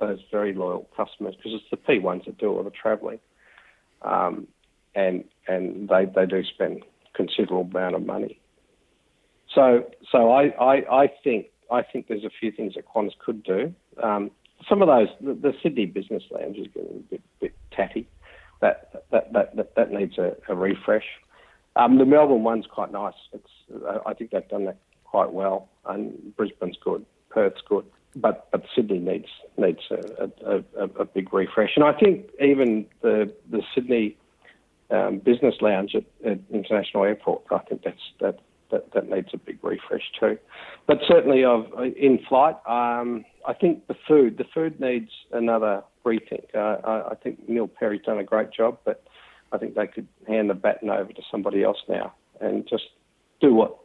those 0.00 0.18
very 0.30 0.54
loyal 0.54 0.88
customers, 0.96 1.34
because 1.36 1.52
it's 1.54 1.70
the 1.70 1.76
P 1.76 1.98
ones 1.98 2.22
that 2.26 2.38
do 2.38 2.48
all 2.48 2.62
the 2.62 2.70
travelling, 2.70 3.20
um, 4.02 4.48
and 4.94 5.24
and 5.46 5.88
they, 5.88 6.06
they 6.06 6.26
do 6.26 6.42
spend 6.44 6.82
considerable 7.14 7.68
amount 7.70 7.94
of 7.94 8.04
money. 8.04 8.40
So 9.54 9.90
so 10.10 10.30
I, 10.30 10.48
I, 10.60 11.02
I 11.02 11.12
think 11.22 11.46
I 11.70 11.82
think 11.82 12.08
there's 12.08 12.24
a 12.24 12.30
few 12.30 12.50
things 12.50 12.74
that 12.74 12.86
Qantas 12.86 13.18
could 13.18 13.42
do. 13.42 13.74
Um, 14.02 14.30
some 14.68 14.82
of 14.82 14.88
those 14.88 15.08
the, 15.20 15.34
the, 15.34 15.54
Sydney 15.62 15.86
business 15.86 16.22
lounge 16.30 16.56
is 16.56 16.66
getting 16.74 16.96
a 16.96 17.10
bit, 17.10 17.22
bit 17.40 17.54
tatty. 17.70 18.08
That 18.60 19.04
that 19.10 19.32
that 19.32 19.56
that, 19.56 19.74
that 19.76 19.90
needs 19.90 20.18
a, 20.18 20.36
a 20.48 20.54
refresh. 20.54 21.06
Um, 21.76 21.98
the 21.98 22.04
Melbourne 22.04 22.42
one's 22.42 22.66
quite 22.66 22.92
nice. 22.92 23.14
It's 23.32 23.50
I 24.06 24.14
think 24.14 24.30
they've 24.30 24.48
done 24.48 24.64
that 24.66 24.78
quite 25.04 25.32
well, 25.32 25.68
and 25.86 26.36
Brisbane's 26.36 26.78
good, 26.82 27.04
Perth's 27.30 27.62
good, 27.68 27.84
but 28.16 28.48
but 28.50 28.64
Sydney 28.74 28.98
needs 28.98 29.28
needs 29.56 29.80
a, 29.90 30.30
a, 30.44 30.56
a, 30.76 30.84
a 31.00 31.04
big 31.04 31.32
refresh. 31.32 31.70
And 31.76 31.84
I 31.84 31.92
think 31.92 32.26
even 32.40 32.86
the 33.02 33.32
the 33.50 33.62
Sydney 33.74 34.16
um, 34.90 35.18
business 35.18 35.54
lounge 35.60 35.94
at, 35.94 36.04
at, 36.28 36.38
International 36.52 37.04
Airport, 37.04 37.42
I 37.50 37.58
think 37.58 37.82
that's 37.84 38.02
that, 38.20 38.40
that 38.70 38.92
that 38.92 39.08
needs 39.08 39.28
a 39.32 39.38
big 39.38 39.58
refresh 39.62 40.02
too. 40.18 40.38
But 40.86 40.98
certainly 41.06 41.44
of 41.44 41.66
in 41.96 42.18
flight, 42.28 42.56
um, 42.66 43.24
I 43.46 43.54
think 43.54 43.86
the 43.86 43.96
food 44.06 44.38
the 44.38 44.44
food 44.52 44.80
needs 44.80 45.10
another 45.32 45.82
rethink. 46.04 46.54
Uh, 46.54 46.80
I, 46.86 47.10
I 47.10 47.14
think 47.22 47.48
Neil 47.48 47.68
Perry's 47.68 48.02
done 48.02 48.18
a 48.18 48.24
great 48.24 48.52
job, 48.52 48.78
but 48.84 49.04
I 49.52 49.58
think 49.58 49.74
they 49.74 49.86
could 49.86 50.06
hand 50.26 50.50
the 50.50 50.54
baton 50.54 50.90
over 50.90 51.12
to 51.12 51.22
somebody 51.30 51.62
else 51.62 51.78
now 51.88 52.14
and 52.40 52.66
just 52.68 52.84
do 53.40 53.54
what 53.54 53.76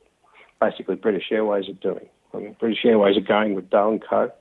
basically 0.61 0.95
British 0.95 1.31
Airways 1.31 1.67
are 1.69 1.73
doing. 1.73 2.07
I 2.33 2.37
mean, 2.37 2.55
British 2.59 2.85
Airways 2.85 3.17
are 3.17 3.21
going 3.21 3.55
with 3.55 3.69
Do 3.69 3.99
& 4.05 4.09
Co, 4.09 4.31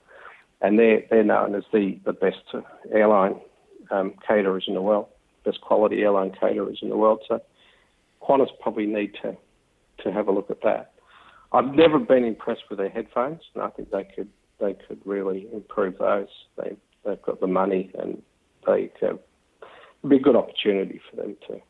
and 0.60 0.78
they're, 0.78 1.02
they're 1.10 1.24
known 1.24 1.54
as 1.54 1.64
the, 1.72 1.98
the 2.04 2.12
best 2.12 2.42
airline 2.92 3.40
um, 3.90 4.14
caterers 4.26 4.64
in 4.66 4.74
the 4.74 4.82
world, 4.82 5.06
best 5.44 5.60
quality 5.60 6.02
airline 6.02 6.32
caterers 6.38 6.78
in 6.82 6.88
the 6.88 6.96
world. 6.96 7.20
So 7.28 7.40
Qantas 8.22 8.48
probably 8.60 8.87
need 8.87 9.14
to, 9.22 9.37
to 10.02 10.12
have 10.12 10.28
a 10.28 10.32
look 10.32 10.50
at 10.50 10.62
that. 10.62 10.92
I've 11.52 11.74
never 11.74 11.98
been 11.98 12.24
impressed 12.24 12.64
with 12.68 12.78
their 12.78 12.88
headphones, 12.88 13.40
and 13.54 13.62
I 13.62 13.68
think 13.70 13.90
they 13.90 14.04
could 14.04 14.28
they 14.60 14.74
could 14.87 15.00
really 15.04 15.48
improve 15.52 15.98
those. 15.98 16.28
They 16.56 16.76
they've 17.04 17.22
got 17.22 17.40
the 17.40 17.46
money, 17.46 17.90
and 17.98 18.22
they 18.66 18.90
have, 19.00 19.18
it'd 20.00 20.10
be 20.10 20.16
a 20.16 20.20
good 20.20 20.36
opportunity 20.36 21.00
for 21.10 21.16
them 21.16 21.36
to 21.48 21.60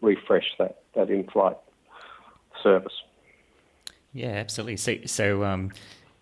refresh 0.00 0.52
that 0.58 0.82
that 0.94 1.10
in-flight 1.10 1.56
service. 2.62 2.94
Yeah, 4.12 4.28
absolutely. 4.28 4.76
So, 4.76 4.96
so 5.06 5.44
um, 5.44 5.72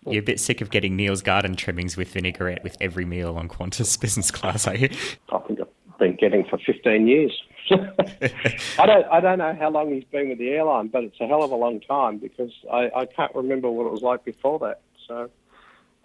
you're 0.07 0.21
a 0.21 0.25
bit 0.25 0.39
sick 0.39 0.61
of 0.61 0.71
getting 0.71 0.95
Neil's 0.95 1.21
garden 1.21 1.55
trimmings 1.55 1.95
with 1.95 2.11
vinaigrette 2.11 2.63
with 2.63 2.75
every 2.81 3.05
meal 3.05 3.35
on 3.37 3.47
Qantas 3.47 3.99
business 4.01 4.31
class, 4.31 4.67
are 4.67 4.75
you? 4.75 4.89
I 5.31 5.37
think 5.39 5.59
I've 5.61 5.97
been 5.99 6.15
getting 6.15 6.45
for 6.45 6.57
15 6.57 7.07
years. 7.07 7.31
I 7.71 8.85
don't, 8.85 9.05
I 9.09 9.19
don't 9.21 9.37
know 9.37 9.55
how 9.57 9.69
long 9.69 9.93
he's 9.93 10.03
been 10.05 10.29
with 10.29 10.39
the 10.39 10.49
airline, 10.49 10.87
but 10.87 11.03
it's 11.03 11.19
a 11.21 11.27
hell 11.27 11.43
of 11.43 11.51
a 11.51 11.55
long 11.55 11.79
time 11.79 12.17
because 12.17 12.51
I, 12.71 12.89
I 12.95 13.05
can't 13.05 13.33
remember 13.33 13.69
what 13.69 13.85
it 13.85 13.91
was 13.91 14.01
like 14.01 14.25
before 14.25 14.59
that. 14.59 14.81
So, 15.07 15.29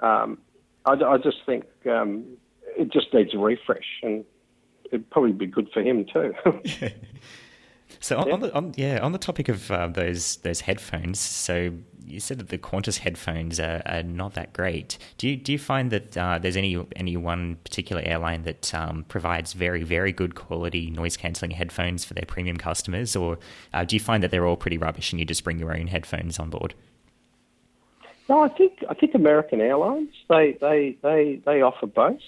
um, 0.01 0.39
I, 0.85 0.93
I, 0.93 1.19
just 1.19 1.39
think 1.45 1.65
um, 1.87 2.25
it 2.79 2.93
just 2.93 3.13
needs 3.13 3.35
a 3.35 3.39
refresh, 3.39 4.01
and 4.03 4.25
it'd 4.87 5.11
probably 5.11 5.33
be 5.33 5.47
good 5.47 5.69
for 5.73 5.83
him 5.83 6.07
too. 6.07 6.35
So 8.01 8.19
on, 8.19 8.27
yeah. 8.29 8.33
on 8.33 8.41
the 8.41 8.55
on, 8.55 8.75
yeah 8.77 8.99
on 9.01 9.13
the 9.13 9.19
topic 9.19 9.49
of 9.49 9.71
uh, 9.71 9.89
those 9.89 10.37
those 10.37 10.61
headphones, 10.61 11.19
so 11.19 11.73
you 12.05 12.21
said 12.21 12.39
that 12.39 12.49
the 12.49 12.59
Qantas 12.59 12.99
headphones 12.99 13.59
are, 13.59 13.83
are 13.87 14.03
not 14.03 14.35
that 14.35 14.53
great. 14.53 14.99
Do 15.17 15.29
you 15.29 15.37
do 15.37 15.53
you 15.53 15.59
find 15.59 15.91
that 15.91 16.17
uh, 16.17 16.39
there's 16.39 16.57
any 16.57 16.85
any 16.97 17.17
one 17.17 17.57
particular 17.65 18.03
airline 18.05 18.43
that 18.43 18.73
um, 18.75 19.05
provides 19.09 19.53
very 19.53 19.83
very 19.83 20.13
good 20.13 20.35
quality 20.35 20.91
noise 20.91 21.17
cancelling 21.17 21.53
headphones 21.53 22.05
for 22.05 22.15
their 22.15 22.27
premium 22.27 22.57
customers, 22.57 23.17
or 23.17 23.39
uh, 23.75 23.85
do 23.85 23.97
you 23.97 24.01
find 24.01 24.23
that 24.23 24.31
they're 24.31 24.47
all 24.47 24.57
pretty 24.57 24.79
rubbish 24.79 25.13
and 25.13 25.19
you 25.19 25.27
just 25.27 25.43
bring 25.43 25.59
your 25.59 25.77
own 25.77 25.87
headphones 25.87 26.39
on 26.39 26.51
board? 26.51 26.75
No, 28.29 28.43
I 28.43 28.49
think 28.49 28.85
I 28.89 28.95
think 28.95 29.15
American 29.15 29.61
Airlines 29.61 30.15
they 30.29 30.57
they 30.61 30.97
they, 31.03 31.43
they 31.45 31.63
offer 31.63 31.87
both 31.87 32.21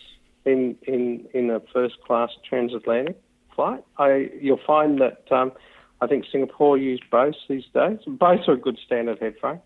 in 0.45 0.77
in 0.83 1.27
in 1.35 1.51
a 1.51 1.61
first 1.73 2.01
class 2.07 2.31
transatlantic 2.49 3.21
flight. 3.55 3.85
I, 3.99 4.31
you'll 4.41 4.61
find 4.67 5.01
that 5.01 5.31
um, 5.31 5.53
I 6.01 6.07
think 6.07 6.25
Singapore 6.31 6.79
use 6.79 7.01
Bose 7.11 7.35
these 7.49 7.65
days. 7.75 7.99
Bose 8.07 8.41
are 8.49 8.55
a 8.55 8.59
good 8.59 8.79
standard 8.85 9.19
headphone. 9.21 9.61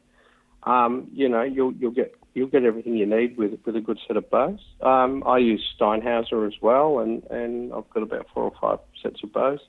Um, 0.64 1.08
you 1.12 1.28
know, 1.28 1.42
you'll 1.42 1.72
you'll 1.74 1.92
get 1.92 2.14
you'll 2.34 2.48
get 2.48 2.64
everything 2.64 2.96
you 2.96 3.06
need 3.06 3.36
with 3.36 3.52
with 3.64 3.76
a 3.76 3.80
good 3.80 3.98
set 4.06 4.16
of 4.16 4.28
Bose. 4.30 4.60
Um, 4.80 5.22
I 5.26 5.38
use 5.38 5.62
Sennheiser 5.80 6.46
as 6.46 6.54
well, 6.60 6.98
and 6.98 7.22
and 7.24 7.72
I've 7.72 7.88
got 7.90 8.02
about 8.02 8.26
four 8.32 8.44
or 8.44 8.52
five 8.60 8.78
sets 9.02 9.22
of 9.22 9.32
Bose 9.32 9.60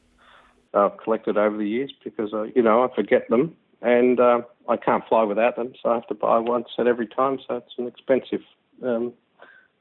I've 0.76 0.98
collected 0.98 1.38
over 1.38 1.58
the 1.58 1.68
years 1.68 1.94
because 2.04 2.32
I 2.34 2.52
you 2.56 2.62
know 2.62 2.84
I 2.84 2.94
forget 2.94 3.30
them 3.30 3.56
and 3.82 4.20
uh, 4.20 4.42
I 4.68 4.78
can't 4.78 5.04
fly 5.08 5.24
without 5.24 5.56
them, 5.56 5.74
so 5.82 5.90
I 5.90 5.96
have 5.96 6.08
to 6.08 6.16
buy 6.16 6.40
one 6.40 6.66
set 6.76 6.88
every 6.88 7.08
time. 7.08 7.40
So 7.48 7.58
it's 7.58 7.74
an 7.78 7.88
expensive 7.88 8.42
um, 8.84 9.14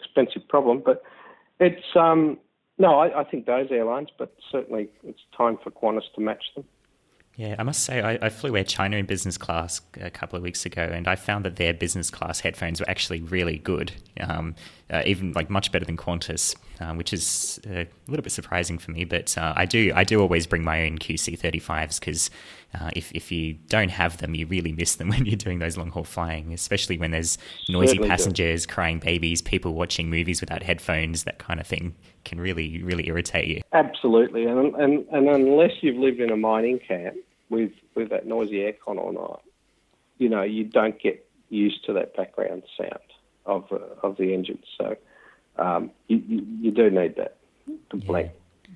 expensive 0.05 0.47
problem, 0.49 0.83
but 0.85 1.03
it's 1.61 1.85
um, 1.95 2.39
no, 2.79 2.99
I, 2.99 3.21
I, 3.21 3.25
think 3.25 3.47
those 3.47 3.69
airlines, 3.71 4.09
but 4.19 4.35
certainly 4.51 4.89
it's 5.05 5.21
time 5.37 5.59
for 5.63 5.71
Qantas 5.71 6.13
to 6.17 6.21
match 6.21 6.45
them. 6.55 6.65
Yeah, 7.37 7.57
I 7.59 7.65
must 7.65 7.83
say, 7.83 8.01
I, 8.01 8.27
I, 8.27 8.29
flew 8.29 8.57
Air 8.57 8.65
China 8.65 8.97
in 8.97 9.07
business 9.07 9.37
class 9.37 9.81
a 10.01 10.11
couple 10.11 10.37
of 10.37 10.43
weeks 10.43 10.65
ago, 10.67 10.83
and 10.83 11.09
I 11.09 11.17
found 11.17 11.45
that 11.45 11.57
their 11.57 11.75
business 11.75 12.09
class 12.11 12.41
headphones 12.41 12.81
were 12.81 12.89
actually 12.89 13.23
really 13.23 13.59
good, 13.59 13.93
um, 14.21 14.55
uh, 14.89 15.03
even 15.05 15.33
like 15.33 15.51
much 15.51 15.73
better 15.73 15.85
than 15.85 15.97
Qantas, 15.97 16.55
uh, 16.85 16.95
which 16.95 17.13
is 17.13 17.61
uh, 17.67 17.81
a 17.81 17.87
little 18.09 18.23
bit 18.23 18.33
surprising 18.33 18.79
for 18.79 18.91
me. 18.91 19.05
But 19.05 19.37
uh, 19.39 19.55
I 19.57 19.65
do, 19.65 19.93
I 19.95 20.05
do 20.05 20.21
always 20.21 20.47
bring 20.47 20.65
my 20.65 20.85
own 20.85 20.99
QC35s 20.99 21.99
because 21.99 22.31
uh, 22.75 22.91
if 22.95 23.13
if 23.13 23.31
you 23.31 23.55
don't 23.69 23.91
have 23.91 24.19
them, 24.19 24.35
you 24.35 24.47
really 24.47 24.73
miss 24.73 24.97
them 24.97 25.09
when 25.11 25.25
you're 25.25 25.37
doing 25.37 25.59
those 25.59 25.77
long 25.77 25.91
haul 25.91 26.05
flying, 26.05 26.53
especially 26.53 26.99
when 26.99 27.11
there's 27.11 27.39
noisy 27.69 27.89
Certainly 27.89 28.09
passengers, 28.09 28.67
do. 28.67 28.73
crying 28.73 28.99
babies, 28.99 29.41
people 29.41 29.75
watching 29.75 30.11
movies 30.11 30.41
without 30.41 30.63
headphones, 30.63 31.25
that 31.25 31.39
kind 31.39 31.61
of 31.61 31.67
thing 31.67 31.95
can 32.25 32.41
really, 32.41 32.83
really 32.83 33.07
irritate 33.09 33.49
you. 33.49 33.63
Absolutely, 33.73 34.45
and 34.45 34.75
and, 34.75 35.07
and 35.11 35.29
unless 35.29 35.73
you've 35.81 35.97
lived 35.97 36.21
in 36.21 36.31
a 36.31 36.37
mining 36.37 36.79
camp 36.79 37.17
with 37.49 37.73
with 37.95 38.11
that 38.11 38.27
noisy 38.27 38.59
aircon 38.59 38.99
or 38.99 39.13
not, 39.13 39.43
you 40.19 40.29
know, 40.29 40.43
you 40.43 40.65
don't 40.65 41.01
get 41.01 41.27
used 41.49 41.85
to 41.87 41.93
that 41.93 42.17
background 42.17 42.63
sound 42.77 42.99
of 43.47 43.65
uh, 43.73 43.79
of 44.03 44.17
the 44.17 44.35
engine. 44.35 44.63
So 44.79 44.97
um, 45.57 45.91
you, 46.09 46.23
you, 46.27 46.47
you 46.61 46.71
do 46.71 46.91
need 46.91 47.17
that 47.17 47.37
to 47.91 47.99
yeah. 47.99 48.07
black 48.07 48.35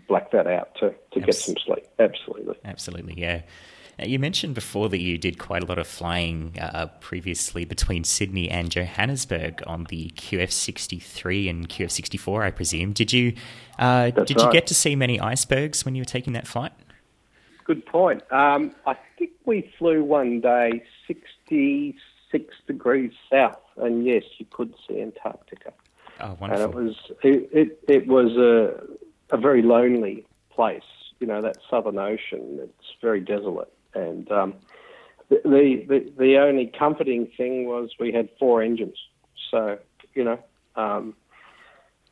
black 0.08 0.30
that 0.30 0.46
out 0.46 0.74
to 0.76 0.90
to 1.12 1.20
Abs- 1.20 1.26
get 1.26 1.34
some 1.34 1.56
sleep. 1.64 1.86
Absolutely, 1.98 2.56
absolutely, 2.64 3.14
yeah. 3.16 3.42
You 4.00 4.20
mentioned 4.20 4.54
before 4.54 4.88
that 4.90 5.00
you 5.00 5.18
did 5.18 5.38
quite 5.38 5.64
a 5.64 5.66
lot 5.66 5.78
of 5.78 5.88
flying 5.88 6.56
uh, 6.60 6.86
previously 7.00 7.64
between 7.64 8.04
Sydney 8.04 8.48
and 8.48 8.70
Johannesburg 8.70 9.60
on 9.66 9.84
the 9.84 10.12
QF63 10.14 11.50
and 11.50 11.68
QF64, 11.68 12.44
I 12.44 12.50
presume. 12.52 12.92
Did 12.92 13.12
you 13.12 13.34
uh, 13.78 14.10
did 14.10 14.18
right. 14.18 14.46
you 14.46 14.52
get 14.52 14.68
to 14.68 14.74
see 14.74 14.94
many 14.94 15.18
icebergs 15.18 15.84
when 15.84 15.96
you 15.96 16.02
were 16.02 16.06
taking 16.06 16.32
that 16.34 16.46
flight? 16.46 16.72
Good 17.64 17.84
point. 17.86 18.22
Um, 18.32 18.72
I 18.86 18.96
think 19.18 19.32
we 19.44 19.70
flew 19.78 20.04
one 20.04 20.40
day 20.40 20.84
66 21.08 22.54
degrees 22.66 23.12
south, 23.30 23.60
and 23.76 24.06
yes, 24.06 24.22
you 24.38 24.46
could 24.50 24.74
see 24.86 25.02
Antarctica. 25.02 25.72
Oh, 26.20 26.36
wonderful! 26.40 26.50
And 26.50 26.62
it 26.62 26.74
was 26.74 26.96
it, 27.22 27.50
it, 27.52 27.84
it 27.88 28.06
was 28.06 28.36
a 28.36 29.34
a 29.34 29.38
very 29.38 29.62
lonely 29.62 30.26
place. 30.50 30.82
You 31.20 31.26
know 31.26 31.42
that 31.42 31.58
Southern 31.70 31.98
Ocean. 31.98 32.60
It's 32.62 32.94
very 33.00 33.20
desolate 33.20 33.72
and 33.94 34.30
um, 34.30 34.54
the, 35.28 35.40
the 35.44 36.12
the 36.18 36.38
only 36.38 36.72
comforting 36.78 37.30
thing 37.36 37.66
was 37.66 37.90
we 37.98 38.12
had 38.12 38.28
four 38.38 38.62
engines, 38.62 38.96
so 39.50 39.78
you 40.14 40.24
know 40.24 40.38
um, 40.76 41.14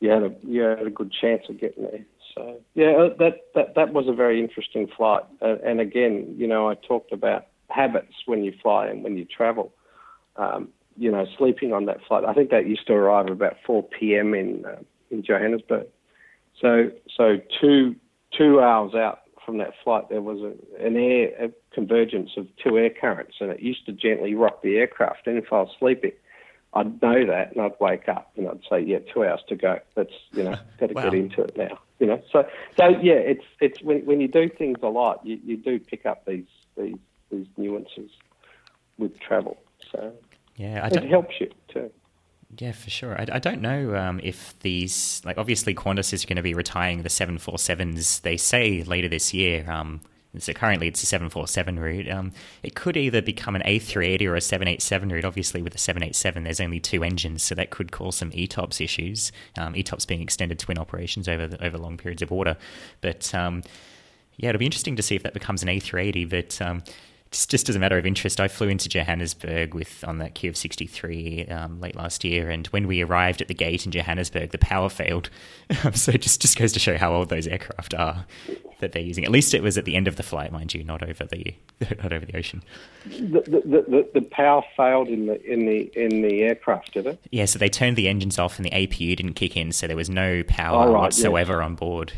you 0.00 0.10
had 0.10 0.22
a 0.22 0.34
you 0.42 0.62
had 0.62 0.86
a 0.86 0.90
good 0.90 1.12
chance 1.12 1.42
of 1.48 1.58
getting 1.58 1.84
there. 1.84 2.04
So 2.34 2.60
yeah, 2.74 2.92
uh, 2.92 3.14
that 3.18 3.46
that 3.54 3.74
that 3.74 3.92
was 3.92 4.08
a 4.08 4.12
very 4.12 4.40
interesting 4.40 4.88
flight. 4.96 5.24
Uh, 5.40 5.56
and 5.64 5.80
again, 5.80 6.34
you 6.36 6.46
know, 6.46 6.68
I 6.68 6.74
talked 6.74 7.12
about 7.12 7.46
habits 7.70 8.14
when 8.26 8.44
you 8.44 8.52
fly 8.62 8.86
and 8.88 9.02
when 9.02 9.16
you 9.16 9.24
travel. 9.24 9.72
Um, 10.36 10.68
you 10.96 11.10
know, 11.10 11.26
sleeping 11.36 11.72
on 11.72 11.86
that 11.86 11.98
flight. 12.06 12.24
I 12.24 12.32
think 12.32 12.50
that 12.50 12.66
used 12.66 12.86
to 12.86 12.94
arrive 12.94 13.28
about 13.28 13.56
4 13.66 13.82
p.m. 13.82 14.34
in 14.34 14.64
uh, 14.64 14.82
in 15.10 15.22
Johannesburg. 15.22 15.86
So 16.60 16.90
so 17.16 17.38
two 17.60 17.96
two 18.36 18.60
hours 18.60 18.94
out 18.94 19.20
from 19.44 19.58
that 19.58 19.74
flight, 19.84 20.08
there 20.08 20.22
was 20.22 20.40
a, 20.40 20.84
an 20.84 20.96
air 20.96 21.28
a 21.46 21.50
convergence 21.72 22.30
of 22.36 22.48
two 22.56 22.78
air 22.78 22.90
currents, 22.90 23.36
and 23.40 23.50
it 23.50 23.60
used 23.60 23.86
to 23.86 23.92
gently 23.92 24.34
rock 24.34 24.62
the 24.62 24.76
aircraft. 24.76 25.26
And 25.26 25.38
if 25.38 25.52
I 25.52 25.60
was 25.60 25.70
sleeping, 25.78 26.12
I'd 26.74 27.00
know 27.00 27.24
that, 27.26 27.52
and 27.52 27.62
I'd 27.62 27.78
wake 27.80 28.08
up 28.08 28.32
and 28.36 28.48
I'd 28.48 28.60
say, 28.68 28.80
"Yeah, 28.80 28.98
two 29.12 29.24
hours 29.24 29.40
to 29.48 29.56
go. 29.56 29.78
Let's 29.94 30.12
you 30.32 30.44
know, 30.44 30.56
got 30.80 30.88
to 30.88 30.94
wow. 30.94 31.02
get 31.04 31.14
into 31.14 31.42
it 31.42 31.56
now." 31.56 31.78
You 31.98 32.08
know, 32.08 32.22
so 32.32 32.46
so 32.78 32.88
yeah, 32.88 33.14
it's 33.14 33.44
it's 33.60 33.80
when 33.82 34.04
when 34.04 34.20
you 34.20 34.28
do 34.28 34.48
things 34.48 34.78
a 34.82 34.88
lot, 34.88 35.24
you, 35.24 35.38
you 35.44 35.56
do 35.56 35.78
pick 35.78 36.04
up 36.04 36.24
these 36.26 36.48
these 36.76 36.98
these 37.30 37.46
nuances. 37.56 38.10
with 38.98 39.18
travel. 39.20 39.58
So 39.92 40.12
yeah, 40.56 40.80
I 40.82 40.88
it 40.88 40.94
don't, 40.94 41.08
helps 41.08 41.34
you 41.40 41.50
too. 41.68 41.90
Yeah, 42.58 42.72
for 42.72 42.90
sure. 42.90 43.20
I, 43.20 43.26
I 43.32 43.38
don't 43.38 43.60
know 43.60 43.96
um, 43.96 44.20
if 44.22 44.58
these, 44.60 45.20
like, 45.24 45.38
obviously 45.38 45.74
Qantas 45.74 46.12
is 46.12 46.24
going 46.24 46.36
to 46.36 46.42
be 46.42 46.54
retiring 46.54 47.02
the 47.02 47.08
747s, 47.08 48.22
they 48.22 48.36
say 48.36 48.82
later 48.82 49.08
this 49.08 49.34
year. 49.34 49.70
Um, 49.70 50.00
so 50.38 50.52
currently 50.52 50.88
it's 50.88 51.02
a 51.02 51.06
747 51.06 51.78
route. 51.78 52.10
Um, 52.10 52.32
it 52.62 52.74
could 52.74 52.96
either 52.96 53.22
become 53.22 53.56
an 53.56 53.62
A380 53.62 54.26
or 54.26 54.36
a 54.36 54.40
787 54.40 55.08
route. 55.08 55.24
Obviously, 55.24 55.62
with 55.62 55.74
a 55.74 55.78
787, 55.78 56.44
there's 56.44 56.60
only 56.60 56.80
two 56.80 57.02
engines, 57.02 57.42
so 57.42 57.54
that 57.54 57.70
could 57.70 57.92
cause 57.92 58.16
some 58.16 58.30
ETOPS 58.32 58.80
issues. 58.80 59.32
Um, 59.56 59.74
ETOPS 59.74 60.06
being 60.06 60.20
extended 60.20 60.58
twin 60.58 60.78
operations 60.78 61.28
over 61.28 61.46
the, 61.46 61.64
over 61.64 61.78
long 61.78 61.96
periods 61.96 62.22
of 62.22 62.32
order. 62.32 62.56
But 63.00 63.34
um, 63.34 63.62
yeah, 64.36 64.50
it'll 64.50 64.58
be 64.58 64.66
interesting 64.66 64.96
to 64.96 65.02
see 65.02 65.16
if 65.16 65.22
that 65.22 65.34
becomes 65.34 65.62
an 65.62 65.68
A380. 65.68 66.28
But 66.28 66.60
um, 66.60 66.82
just, 67.44 67.68
as 67.68 67.76
a 67.76 67.78
matter 67.78 67.98
of 67.98 68.06
interest, 68.06 68.40
I 68.40 68.48
flew 68.48 68.68
into 68.68 68.88
Johannesburg 68.88 69.74
with 69.74 70.04
on 70.06 70.18
that 70.18 70.34
QF 70.34 70.56
63 70.56 71.46
um, 71.48 71.80
late 71.80 71.96
last 71.96 72.24
year, 72.24 72.48
and 72.48 72.66
when 72.68 72.86
we 72.86 73.02
arrived 73.02 73.42
at 73.42 73.48
the 73.48 73.54
gate 73.54 73.84
in 73.84 73.92
Johannesburg, 73.92 74.52
the 74.52 74.58
power 74.58 74.88
failed. 74.88 75.28
so 75.92 76.12
it 76.12 76.22
just 76.22 76.40
just 76.40 76.56
goes 76.56 76.72
to 76.72 76.78
show 76.78 76.96
how 76.96 77.12
old 77.12 77.28
those 77.28 77.46
aircraft 77.46 77.92
are 77.94 78.24
that 78.80 78.92
they're 78.92 79.02
using. 79.02 79.24
At 79.24 79.30
least 79.30 79.54
it 79.54 79.62
was 79.62 79.76
at 79.76 79.84
the 79.84 79.96
end 79.96 80.06
of 80.06 80.16
the 80.16 80.22
flight, 80.22 80.52
mind 80.52 80.72
you, 80.72 80.84
not 80.84 81.02
over 81.02 81.24
the 81.24 81.54
not 82.02 82.12
over 82.12 82.24
the 82.24 82.36
ocean. 82.36 82.62
The, 83.04 83.40
the, 83.40 83.84
the, 83.88 84.10
the 84.14 84.22
power 84.22 84.62
failed 84.76 85.08
in 85.08 85.26
the 85.26 85.42
in 85.44 85.66
the 85.66 85.90
in 85.94 86.22
the 86.22 86.42
aircraft, 86.42 86.94
did 86.94 87.06
it? 87.06 87.20
Yeah, 87.30 87.44
so 87.44 87.58
they 87.58 87.68
turned 87.68 87.96
the 87.96 88.08
engines 88.08 88.38
off 88.38 88.56
and 88.56 88.64
the 88.64 88.70
APU 88.70 89.16
didn't 89.16 89.34
kick 89.34 89.56
in, 89.56 89.72
so 89.72 89.86
there 89.86 89.96
was 89.96 90.08
no 90.08 90.42
power 90.44 90.88
oh, 90.88 90.92
right, 90.92 91.00
whatsoever 91.00 91.58
yeah. 91.58 91.64
on 91.64 91.74
board 91.74 92.12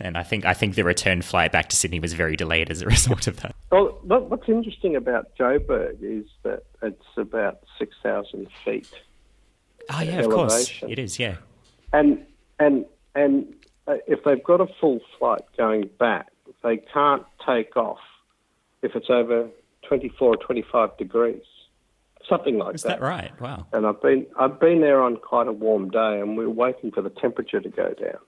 and 0.00 0.16
I 0.16 0.22
think 0.22 0.44
I 0.44 0.54
think 0.54 0.74
the 0.74 0.84
return 0.84 1.22
flight 1.22 1.52
back 1.52 1.68
to 1.70 1.76
Sydney 1.76 2.00
was 2.00 2.12
very 2.12 2.36
delayed 2.36 2.70
as 2.70 2.82
a 2.82 2.86
result 2.96 3.26
of 3.26 3.40
that. 3.40 3.54
Well, 3.70 3.98
what's 4.02 4.48
interesting 4.48 4.96
about 4.96 5.36
Joburg 5.36 5.98
is 6.00 6.26
that 6.42 6.64
it's 6.82 7.04
about 7.16 7.60
six 7.78 7.94
thousand 8.02 8.48
feet. 8.64 8.88
Oh 9.90 10.00
yeah, 10.00 10.18
elevation. 10.18 10.24
of 10.24 10.30
course 10.30 10.82
it 10.88 10.98
is. 10.98 11.18
Yeah, 11.18 11.36
and 11.92 12.24
and 12.58 12.84
and 13.14 13.54
uh, 13.86 13.96
if 14.06 14.24
they've 14.24 14.42
got 14.42 14.60
a 14.60 14.66
full 14.80 15.00
flight 15.18 15.42
going 15.56 15.88
back, 15.98 16.28
they 16.62 16.76
can't 16.76 17.24
take 17.44 17.76
off 17.76 18.00
if 18.82 18.94
it's 18.94 19.10
over 19.10 19.48
twenty 19.82 20.08
four 20.08 20.34
or 20.34 20.36
twenty 20.36 20.62
five 20.62 20.96
degrees. 20.98 21.42
Something 22.28 22.58
like 22.58 22.74
is 22.74 22.82
that. 22.82 22.94
Is 22.94 23.00
that 23.00 23.02
right? 23.02 23.40
Wow. 23.40 23.66
And 23.72 23.86
I've 23.86 24.02
been 24.02 24.26
I've 24.38 24.58
been 24.58 24.80
there 24.80 25.00
on 25.00 25.16
quite 25.16 25.46
a 25.46 25.52
warm 25.52 25.90
day, 25.90 26.20
and 26.20 26.36
we're 26.36 26.50
waiting 26.50 26.90
for 26.90 27.00
the 27.00 27.10
temperature 27.10 27.60
to 27.60 27.68
go 27.68 27.94
down 27.94 28.18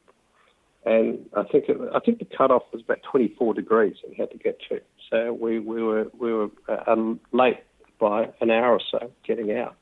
and 0.89 1.27
I 1.37 1.43
think 1.43 1.69
it, 1.69 1.77
I 1.95 2.01
think 2.01 2.19
the 2.19 2.25
cutoff 2.25 2.63
was 2.73 2.83
about 2.83 3.03
24 3.03 3.55
degrees 3.55 3.97
we 4.09 4.15
had 4.17 4.31
to 4.31 4.39
get 4.39 4.59
to. 4.71 4.81
So 5.11 5.33
we, 5.33 5.59
we 5.59 5.83
were 5.83 6.07
we 6.19 6.33
were 6.33 6.49
uh, 6.69 6.97
late 7.33 7.59
by 7.99 8.31
an 8.41 8.51
hour 8.51 8.73
or 8.73 8.81
so 8.91 9.11
getting 9.27 9.53
out. 9.53 9.77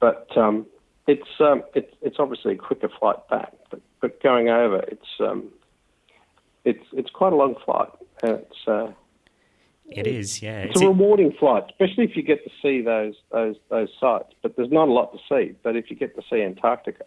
But 0.00 0.28
um, 0.36 0.66
it's 1.06 1.28
um, 1.40 1.64
it's 1.74 1.92
it's 2.02 2.16
obviously 2.18 2.54
a 2.54 2.56
quicker 2.56 2.88
flight 3.00 3.28
back, 3.28 3.52
but 3.70 3.80
but 4.00 4.22
going 4.22 4.48
over 4.48 4.78
it's 4.88 5.08
um, 5.20 5.48
it's 6.64 6.84
it's 6.92 7.10
quite 7.10 7.32
a 7.32 7.36
long 7.36 7.56
flight, 7.64 7.90
and 8.22 8.32
it's. 8.32 8.68
Uh, 8.68 8.92
it 9.88 10.06
is, 10.06 10.40
yeah. 10.40 10.60
It's, 10.60 10.76
it's 10.76 10.82
a 10.82 10.86
rewarding 10.86 11.32
flight, 11.38 11.64
especially 11.68 12.04
if 12.04 12.16
you 12.16 12.22
get 12.22 12.42
to 12.44 12.50
see 12.62 12.80
those 12.80 13.14
those 13.32 13.56
those 13.68 13.88
sites. 14.00 14.32
But 14.40 14.56
there's 14.56 14.70
not 14.70 14.88
a 14.88 14.92
lot 14.92 15.12
to 15.12 15.18
see. 15.28 15.54
But 15.62 15.76
if 15.76 15.90
you 15.90 15.96
get 15.96 16.14
to 16.14 16.22
see 16.30 16.40
Antarctica, 16.40 17.04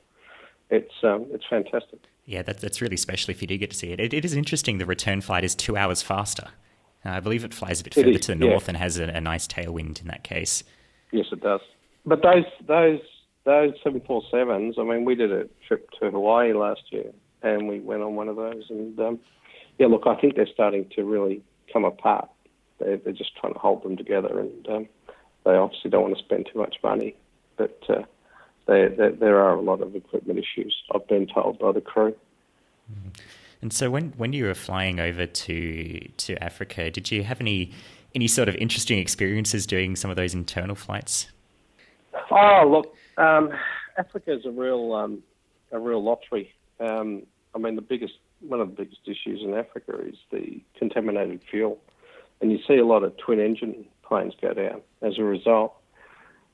it's 0.69 0.93
um, 1.01 1.28
it's 1.32 1.45
fantastic. 1.49 1.99
Yeah, 2.25 2.41
that's 2.41 2.61
that's 2.61 2.81
really 2.81 2.97
special 2.97 3.31
if 3.31 3.41
you 3.41 3.47
do 3.47 3.57
get 3.57 3.71
to 3.71 3.77
see 3.77 3.91
it. 3.91 3.99
It, 3.99 4.13
it 4.13 4.25
is 4.25 4.33
interesting. 4.33 4.79
The 4.79 4.85
return 4.85 5.21
flight 5.21 5.43
is 5.43 5.53
two 5.53 5.77
hours 5.77 6.01
faster. 6.01 6.49
Uh, 7.05 7.09
I 7.09 7.19
believe 7.19 7.43
it 7.43 7.53
flies 7.53 7.81
a 7.81 7.83
bit 7.83 7.93
further 7.93 8.17
to 8.17 8.27
the 8.29 8.35
north 8.35 8.63
yeah. 8.63 8.69
and 8.69 8.77
has 8.77 8.97
a, 8.97 9.03
a, 9.03 9.21
nice 9.21 9.47
tailwind 9.47 10.01
in 10.01 10.07
that 10.07 10.23
case. 10.23 10.63
Yes, 11.11 11.27
it 11.31 11.41
does. 11.41 11.61
But 12.03 12.23
those 12.23 12.45
those 12.67 12.99
those 13.43 13.73
seven 13.83 14.01
four 14.01 14.23
sevens. 14.31 14.75
I 14.79 14.83
mean, 14.83 15.05
we 15.05 15.13
did 15.13 15.31
a 15.31 15.47
trip 15.67 15.88
to 15.99 16.09
Hawaii 16.09 16.53
last 16.53 16.81
year, 16.89 17.11
and 17.43 17.67
we 17.67 17.79
went 17.79 18.01
on 18.01 18.15
one 18.15 18.27
of 18.27 18.35
those. 18.35 18.63
And 18.69 18.99
um, 18.99 19.19
yeah, 19.77 19.88
look, 19.88 20.03
I 20.07 20.15
think 20.19 20.35
they're 20.35 20.47
starting 20.51 20.89
to 20.95 21.03
really 21.03 21.43
come 21.71 21.85
apart. 21.85 22.29
They're, 22.79 22.97
they're 22.97 23.13
just 23.13 23.35
trying 23.38 23.53
to 23.53 23.59
hold 23.59 23.83
them 23.83 23.97
together, 23.97 24.39
and 24.39 24.67
um, 24.67 24.88
they 25.45 25.51
obviously 25.51 25.91
don't 25.91 26.01
want 26.01 26.17
to 26.17 26.23
spend 26.23 26.49
too 26.51 26.59
much 26.59 26.77
money. 26.83 27.15
But 27.55 27.79
uh, 27.88 28.03
there, 28.67 28.89
there, 28.89 29.12
there 29.12 29.39
are 29.39 29.56
a 29.56 29.62
lot 29.62 29.82
of 29.82 29.95
equipment 29.95 30.39
issues, 30.39 30.75
I've 30.93 31.08
been 31.08 31.28
told 31.28 31.60
by 31.60 31.71
the 31.71 31.82
crew. 31.82 32.15
Mm-hmm. 32.91 33.10
And 33.62 33.73
so, 33.73 33.89
when, 33.89 34.13
when 34.17 34.34
you 34.34 34.45
were 34.45 34.54
flying 34.54 34.99
over 34.99 35.25
to 35.25 35.99
to 35.99 36.43
Africa, 36.43 36.91
did 36.91 37.12
you 37.12 37.23
have 37.23 37.41
any 37.41 37.71
any 38.13 38.28
sort 38.28 38.47
of 38.47 38.56
interesting 38.56 38.99
experiences 38.99 39.65
doing 39.65 39.95
some 39.95 40.10
of 40.10 40.17
those 40.17 40.34
internal 40.34 40.75
flights? 40.75 41.28
Oh, 42.32 42.63
look, 42.67 42.95
um, 43.17 43.51
Africa 43.97 44.34
is 44.34 44.45
a 44.45 44.51
real 44.51 44.93
um, 44.93 45.23
a 45.71 45.80
real 45.80 46.04
lottery. 46.04 46.54
Um, 46.80 47.23
I 47.54 47.58
mean, 47.58 47.75
the 47.75 47.82
biggest 47.82 48.13
one 48.41 48.62
of 48.62 48.69
the 48.69 48.84
biggest 48.84 49.01
issues 49.06 49.41
in 49.41 49.54
Africa 49.54 49.99
is 50.01 50.15
the 50.32 50.62
contaminated 50.78 51.41
fuel, 51.49 51.80
and 52.41 52.51
you 52.51 52.60
see 52.67 52.78
a 52.78 52.86
lot 52.86 53.04
of 53.04 53.15
twin 53.17 53.39
engine 53.39 53.86
planes 54.04 54.34
go 54.41 54.54
down 54.54 54.82
as 55.01 55.17
a 55.17 55.23
result. 55.23 55.73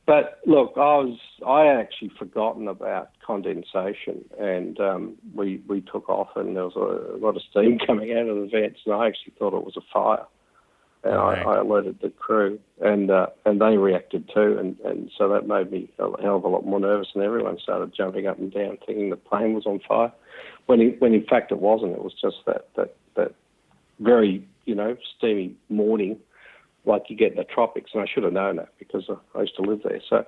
But 0.05 0.39
look, 0.45 0.73
I 0.77 0.97
was 0.97 1.19
I 1.45 1.65
had 1.65 1.77
actually 1.77 2.11
forgotten 2.17 2.67
about 2.67 3.11
condensation, 3.25 4.25
and 4.39 4.79
um, 4.79 5.15
we 5.35 5.61
we 5.67 5.81
took 5.81 6.09
off, 6.09 6.29
and 6.35 6.55
there 6.55 6.65
was 6.65 6.75
a, 6.75 7.15
a, 7.15 7.17
lot 7.17 7.35
of 7.35 7.43
steam 7.49 7.77
coming 7.85 8.11
out 8.13 8.27
of 8.27 8.35
the 8.37 8.47
vents, 8.51 8.79
and 8.85 8.95
I 8.95 9.07
actually 9.07 9.33
thought 9.37 9.53
it 9.53 9.63
was 9.63 9.77
a 9.77 9.81
fire, 9.93 10.25
and 11.03 11.13
I, 11.13 11.43
I, 11.43 11.59
alerted 11.59 11.99
the 12.01 12.09
crew, 12.09 12.59
and 12.81 13.11
uh, 13.11 13.27
and 13.45 13.61
they 13.61 13.77
reacted 13.77 14.29
too, 14.33 14.57
and, 14.59 14.79
and 14.79 15.11
so 15.15 15.29
that 15.29 15.47
made 15.47 15.71
me 15.71 15.87
a 15.99 16.21
hell 16.21 16.37
of 16.37 16.45
a 16.45 16.47
lot 16.47 16.65
more 16.65 16.79
nervous, 16.79 17.09
and 17.13 17.23
everyone 17.23 17.59
started 17.59 17.93
jumping 17.95 18.25
up 18.25 18.39
and 18.39 18.51
down, 18.51 18.79
thinking 18.85 19.11
the 19.11 19.17
plane 19.17 19.53
was 19.53 19.67
on 19.67 19.79
fire, 19.87 20.11
when 20.65 20.81
in, 20.81 20.95
when 20.97 21.13
in 21.13 21.25
fact 21.25 21.51
it 21.51 21.59
wasn't. 21.59 21.91
It 21.91 22.03
was 22.03 22.15
just 22.19 22.37
that 22.47 22.69
that 22.75 22.95
that 23.15 23.35
very 23.99 24.47
you 24.65 24.73
know 24.73 24.97
steamy 25.15 25.55
morning 25.69 26.17
like 26.85 27.03
you 27.09 27.15
get 27.15 27.31
in 27.31 27.37
the 27.37 27.43
tropics, 27.43 27.91
and 27.93 28.01
I 28.01 28.05
should 28.11 28.23
have 28.23 28.33
known 28.33 28.57
that 28.57 28.69
because 28.79 29.09
I 29.35 29.41
used 29.41 29.55
to 29.57 29.61
live 29.61 29.81
there. 29.83 30.01
So, 30.09 30.25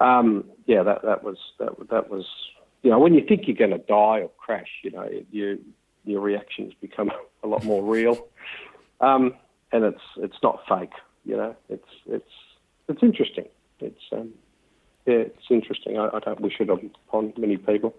um, 0.00 0.44
yeah, 0.66 0.82
that 0.82 1.02
that 1.02 1.22
was 1.22 1.38
that 1.58 1.72
that 1.90 2.10
was 2.10 2.26
you 2.82 2.90
know 2.90 2.98
when 2.98 3.14
you 3.14 3.24
think 3.26 3.46
you're 3.46 3.56
going 3.56 3.70
to 3.70 3.78
die 3.78 4.20
or 4.20 4.30
crash, 4.38 4.68
you 4.82 4.90
know, 4.90 5.08
you 5.30 5.60
your 6.04 6.20
reactions 6.20 6.72
become 6.80 7.10
a 7.42 7.46
lot 7.46 7.64
more 7.64 7.82
real, 7.82 8.26
um, 9.00 9.34
and 9.72 9.84
it's 9.84 10.02
it's 10.16 10.36
not 10.42 10.60
fake. 10.68 10.92
You 11.24 11.36
know, 11.36 11.56
it's 11.68 11.88
it's 12.06 12.30
it's 12.88 13.02
interesting. 13.02 13.46
It's 13.80 14.02
um, 14.12 14.32
yeah, 15.06 15.14
it's 15.14 15.46
interesting. 15.50 15.98
I, 15.98 16.08
I 16.12 16.20
don't 16.20 16.40
wish 16.40 16.60
it 16.60 16.68
upon 16.68 17.32
many 17.36 17.56
people. 17.56 17.94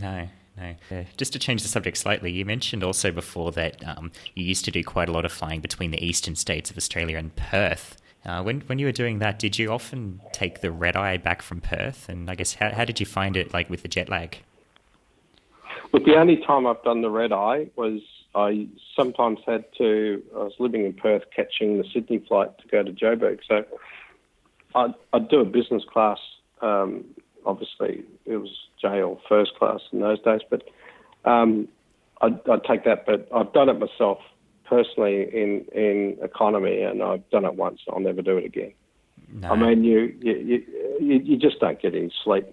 No, 0.00 0.28
no. 0.56 0.74
Uh, 0.90 1.04
just 1.16 1.32
to 1.32 1.38
change 1.38 1.62
the 1.62 1.68
subject 1.68 1.96
slightly, 1.96 2.30
you 2.30 2.44
mentioned 2.44 2.84
also 2.84 3.10
before 3.10 3.52
that 3.52 3.86
um, 3.86 4.12
you 4.34 4.44
used 4.44 4.64
to 4.66 4.70
do 4.70 4.84
quite 4.84 5.08
a 5.08 5.12
lot 5.12 5.24
of 5.24 5.32
flying 5.32 5.60
between 5.60 5.90
the 5.90 6.04
eastern 6.04 6.36
states 6.36 6.70
of 6.70 6.76
Australia 6.76 7.18
and 7.18 7.34
Perth. 7.36 7.96
Uh, 8.24 8.42
when 8.42 8.60
when 8.62 8.78
you 8.78 8.86
were 8.86 8.92
doing 8.92 9.18
that, 9.18 9.38
did 9.38 9.58
you 9.58 9.70
often 9.70 10.20
take 10.32 10.60
the 10.60 10.70
red 10.70 10.96
eye 10.96 11.16
back 11.16 11.42
from 11.42 11.60
Perth? 11.60 12.08
And 12.08 12.30
I 12.30 12.34
guess 12.34 12.54
how 12.54 12.72
how 12.72 12.84
did 12.84 13.00
you 13.00 13.06
find 13.06 13.36
it 13.36 13.52
like 13.52 13.68
with 13.68 13.82
the 13.82 13.88
jet 13.88 14.08
lag? 14.08 14.38
Look, 15.92 16.04
the 16.04 16.16
only 16.16 16.36
time 16.36 16.66
I've 16.66 16.82
done 16.84 17.02
the 17.02 17.10
red 17.10 17.32
eye 17.32 17.68
was 17.76 18.00
I 18.34 18.68
sometimes 18.96 19.40
had 19.46 19.64
to. 19.78 20.22
I 20.34 20.38
was 20.38 20.54
living 20.58 20.86
in 20.86 20.92
Perth, 20.92 21.24
catching 21.34 21.78
the 21.78 21.84
Sydney 21.92 22.18
flight 22.28 22.56
to 22.58 22.68
go 22.68 22.82
to 22.82 22.92
Joburg, 22.92 23.40
so 23.46 23.64
I'd, 24.74 24.94
I'd 25.12 25.28
do 25.28 25.40
a 25.40 25.44
business 25.44 25.82
class 25.92 26.18
um, 26.62 27.04
obviously 27.44 28.04
it 28.24 28.36
was 28.36 28.61
jail 29.12 29.20
first 29.28 29.54
class 29.56 29.80
in 29.92 30.00
those 30.00 30.20
days, 30.22 30.40
but 30.48 30.62
um, 31.24 31.68
I'd, 32.20 32.38
I'd, 32.48 32.64
take 32.64 32.84
that. 32.84 33.06
But 33.06 33.28
I've 33.34 33.52
done 33.52 33.68
it 33.68 33.78
myself 33.78 34.18
personally 34.64 35.22
in 35.22 35.64
in 35.72 36.16
economy, 36.22 36.82
and 36.82 37.02
I've 37.02 37.28
done 37.30 37.44
it 37.44 37.54
once. 37.54 37.80
I'll 37.90 38.00
never 38.00 38.22
do 38.22 38.36
it 38.36 38.44
again. 38.44 38.72
No. 39.32 39.50
I 39.50 39.56
mean, 39.56 39.84
you, 39.84 40.14
you 40.20 40.64
you 41.00 41.14
you 41.18 41.36
just 41.36 41.60
don't 41.60 41.80
get 41.80 41.94
any 41.94 42.12
sleep. 42.24 42.46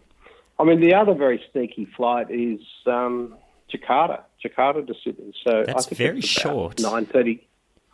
I 0.59 0.63
mean, 0.63 0.81
the 0.81 0.93
other 0.93 1.13
very 1.13 1.41
sneaky 1.51 1.87
flight 1.95 2.29
is 2.29 2.59
um, 2.85 3.35
Jakarta, 3.73 4.21
Jakarta 4.43 4.85
to 4.85 4.93
Sydney. 5.03 5.33
So 5.43 5.63
that's 5.65 5.85
I 5.85 5.89
think 5.89 5.97
very 5.97 6.21
short. 6.21 6.79
Nine 6.79 7.05
thirty. 7.05 7.45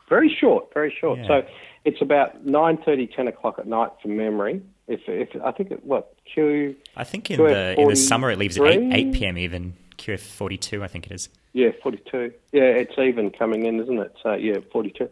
Very 0.08 0.30
short, 0.30 0.72
very 0.72 0.96
short. 1.00 1.18
Yeah. 1.20 1.28
So 1.28 1.48
it's 1.84 2.02
about 2.02 2.46
9.30, 2.46 3.16
10 3.16 3.28
o'clock 3.28 3.58
at 3.58 3.66
night 3.66 3.90
from 4.02 4.16
memory. 4.16 4.62
If, 4.88 5.02
if 5.08 5.30
I 5.44 5.52
think 5.52 5.72
it, 5.72 5.84
what 5.84 6.16
Q. 6.32 6.76
I 6.96 7.04
think 7.04 7.32
in 7.32 7.38
the 7.38 7.80
in 7.80 7.88
the 7.88 7.96
summer 7.96 8.30
it 8.30 8.38
leaves 8.38 8.58
at 8.58 8.66
eight 8.68 8.94
eight 8.94 9.14
p.m. 9.14 9.38
even 9.38 9.74
QF 9.98 10.20
forty 10.20 10.58
two. 10.58 10.84
I 10.84 10.88
think 10.88 11.08
it 11.08 11.12
is. 11.12 11.30
Yeah, 11.54 11.70
forty 11.82 12.02
two. 12.10 12.32
Yeah, 12.52 12.64
it's 12.64 12.98
even 13.00 13.32
coming 13.32 13.66
in, 13.66 13.80
isn't 13.80 14.00
it? 14.00 14.16
So 14.22 14.34
yeah, 14.34 14.58
forty 14.72 14.92
two. 14.92 15.10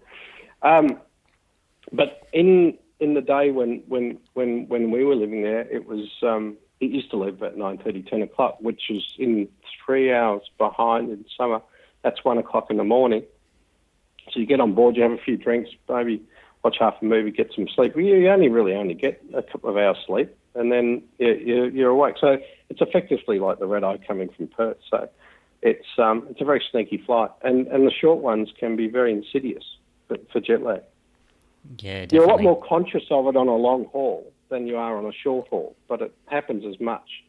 Um, 0.61 0.99
but 1.91 2.27
in 2.33 2.77
in 2.99 3.15
the 3.15 3.21
day 3.21 3.49
when 3.51 3.81
when 3.87 4.19
when 4.33 4.67
when 4.67 4.91
we 4.91 5.03
were 5.03 5.15
living 5.15 5.41
there, 5.41 5.61
it 5.61 5.87
was 5.87 6.07
um, 6.21 6.57
it 6.83 6.91
used 6.91 7.09
to 7.11 7.17
leave 7.17 7.35
about 7.35 7.55
9.30, 7.55 8.09
10 8.09 8.21
o'clock, 8.23 8.57
which 8.59 8.89
is 8.89 9.03
in 9.17 9.47
three 9.85 10.13
hours 10.13 10.41
behind 10.57 11.09
in 11.09 11.25
summer. 11.37 11.61
That's 12.01 12.23
one 12.23 12.37
o'clock 12.37 12.67
in 12.69 12.77
the 12.77 12.83
morning. 12.83 13.23
So 14.31 14.39
you 14.39 14.45
get 14.45 14.59
on 14.59 14.73
board, 14.73 14.95
you 14.95 15.03
have 15.03 15.11
a 15.11 15.17
few 15.17 15.37
drinks, 15.37 15.69
maybe 15.89 16.21
watch 16.63 16.77
half 16.79 16.95
a 17.01 17.05
movie, 17.05 17.31
get 17.31 17.51
some 17.53 17.67
sleep. 17.67 17.95
You 17.95 18.29
only 18.29 18.49
really 18.49 18.73
only 18.73 18.93
get 18.93 19.21
a 19.33 19.43
couple 19.43 19.69
of 19.69 19.77
hours 19.77 19.97
sleep, 20.05 20.35
and 20.55 20.71
then 20.71 21.03
you're, 21.19 21.69
you're 21.69 21.89
awake. 21.89 22.15
So 22.19 22.37
it's 22.69 22.81
effectively 22.81 23.39
like 23.39 23.59
the 23.59 23.67
red 23.67 23.83
eye 23.83 23.97
coming 23.97 24.29
from 24.29 24.47
Perth. 24.47 24.77
So 24.89 25.09
it's 25.61 25.87
um, 25.97 26.27
it's 26.29 26.41
a 26.41 26.45
very 26.45 26.63
sneaky 26.71 26.97
flight, 26.97 27.31
and 27.43 27.67
and 27.67 27.85
the 27.85 27.91
short 27.91 28.19
ones 28.19 28.49
can 28.57 28.75
be 28.75 28.87
very 28.87 29.11
insidious 29.11 29.63
for, 30.07 30.17
for 30.31 30.39
jet 30.39 30.63
lag. 30.63 30.81
Yeah, 31.79 32.05
definitely. 32.05 32.15
You're 32.17 32.25
a 32.25 32.27
lot 32.27 32.41
more 32.41 32.61
conscious 32.61 33.03
of 33.09 33.27
it 33.27 33.35
on 33.37 33.47
a 33.47 33.55
long 33.55 33.85
haul 33.85 34.31
than 34.49 34.67
you 34.67 34.77
are 34.77 34.97
on 34.97 35.05
a 35.05 35.13
short 35.13 35.47
haul, 35.47 35.75
but 35.87 36.01
it 36.01 36.13
happens 36.27 36.65
as 36.65 36.79
much 36.79 37.23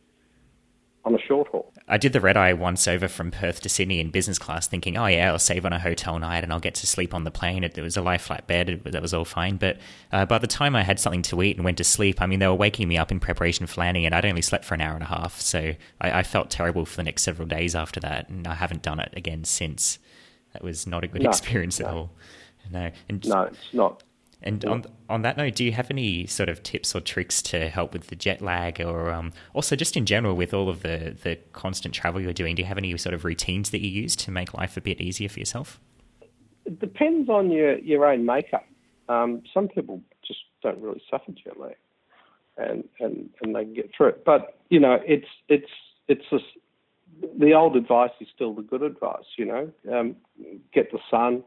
on 1.05 1.15
a 1.15 1.19
short 1.19 1.49
haul. 1.49 1.73
I 1.87 1.99
did 1.99 2.13
the 2.13 2.21
red 2.21 2.37
eye 2.37 2.53
once 2.55 2.89
over 2.89 3.09
from 3.09 3.31
Perth 3.31 3.61
to 3.63 3.69
Sydney 3.69 4.01
in 4.01 4.11
business 4.11 4.39
class, 4.39 4.67
thinking, 4.67 4.97
"Oh 4.97 5.07
yeah, 5.07 5.31
I'll 5.31 5.39
save 5.39 5.67
on 5.67 5.73
a 5.73 5.79
hotel 5.79 6.19
night 6.19 6.45
and 6.45 6.53
I'll 6.53 6.61
get 6.61 6.75
to 6.77 6.87
sleep 6.87 7.13
on 7.13 7.25
the 7.25 7.31
plane." 7.31 7.63
It, 7.63 7.77
it 7.77 7.83
was 7.83 7.97
a 7.97 8.03
lie 8.03 8.19
flat 8.19 8.47
bed; 8.47 8.69
it, 8.69 8.93
that 8.93 9.03
was 9.03 9.13
all 9.13 9.25
fine. 9.25 9.57
But 9.57 9.79
uh, 10.13 10.25
by 10.27 10.39
the 10.39 10.47
time 10.47 10.75
I 10.75 10.83
had 10.83 10.99
something 10.99 11.23
to 11.23 11.43
eat 11.43 11.57
and 11.57 11.65
went 11.65 11.79
to 11.79 11.85
sleep, 11.85 12.23
I 12.23 12.27
mean, 12.27 12.39
they 12.39 12.47
were 12.47 12.55
waking 12.55 12.89
me 12.89 12.97
up 12.97 13.13
in 13.13 13.21
preparation 13.21 13.67
for 13.67 13.81
landing, 13.81 14.07
and 14.07 14.15
I'd 14.15 14.25
only 14.25 14.43
slept 14.43 14.65
for 14.65 14.75
an 14.75 14.81
hour 14.81 14.95
and 14.95 15.03
a 15.03 15.07
half. 15.07 15.41
So 15.41 15.75
I, 16.01 16.21
I 16.21 16.23
felt 16.23 16.51
terrible 16.51 16.87
for 16.87 16.97
the 16.97 17.05
next 17.05 17.23
several 17.23 17.49
days 17.49 17.75
after 17.75 18.01
that, 18.01 18.29
and 18.29 18.47
I 18.47 18.55
haven't 18.55 18.83
done 18.83 19.01
it 19.01 19.13
again 19.15 19.45
since. 19.45 19.99
That 20.53 20.63
was 20.63 20.87
not 20.87 21.03
a 21.03 21.09
good 21.09 21.23
No, 21.23 21.31
experience 21.31 21.81
at 21.81 21.87
all. 21.87 22.13
No, 22.71 22.91
and 23.09 23.27
No, 23.27 23.43
it's 23.43 23.75
not. 23.75 24.05
And 24.45 24.65
on 24.67 24.85
on 25.09 25.23
that 25.23 25.37
note, 25.39 25.55
do 25.55 25.65
you 25.65 25.73
have 25.73 25.91
any 25.91 26.27
sort 26.27 26.51
of 26.51 26.63
tips 26.63 26.95
or 26.95 27.01
tricks 27.01 27.41
to 27.43 27.71
help 27.71 27.95
with 27.95 28.09
the 28.09 28.17
jet 28.17 28.43
lag, 28.43 28.81
or 28.81 29.11
um, 29.11 29.33
also 29.55 29.75
just 29.75 29.97
in 29.97 30.05
general 30.05 30.37
with 30.37 30.53
all 30.53 30.69
of 30.69 30.83
the 30.83 31.17
the 31.23 31.37
constant 31.53 31.95
travel 31.95 32.21
you're 32.21 32.35
doing? 32.35 32.55
Do 32.55 32.63
you 32.63 32.69
have 32.69 32.79
any 32.79 32.97
sort 32.99 33.15
of 33.15 33.25
routines 33.25 33.71
that 33.71 33.81
you 33.81 33.89
use 33.89 34.15
to 34.17 34.31
make 34.31 34.53
life 34.53 34.77
a 34.77 34.83
bit 34.83 35.01
easier 35.01 35.31
for 35.31 35.39
yourself? 35.39 35.81
It 36.67 36.79
depends 36.79 37.29
on 37.29 37.51
your, 37.51 37.79
your 37.79 38.07
own 38.07 38.25
makeup. 38.25 38.67
Um, 39.09 39.43
some 39.53 39.69
people 39.69 40.03
just 40.27 40.41
don't 40.63 40.81
really 40.81 41.03
suffer 41.11 41.33
jet 41.33 41.59
lag, 41.59 41.77
and, 42.59 42.85
and 43.01 43.31
and 43.43 43.57
they 43.57 43.65
can 43.65 43.75
get 43.75 43.91
through 43.97 44.09
it. 44.09 44.25
But 44.27 44.59
you 44.69 44.79
know, 44.79 44.99
it's 45.07 45.29
it's 45.49 45.71
it's 46.07 46.25
just, 46.31 46.45
the 47.39 47.55
old 47.55 47.77
advice 47.77 48.11
is 48.21 48.29
still 48.35 48.53
the 48.53 48.63
good 48.63 48.83
advice. 48.83 49.25
You 49.39 49.47
know, 49.47 49.73
um, 49.91 50.17
get 50.75 50.93
the 50.93 50.99
sun. 51.11 51.45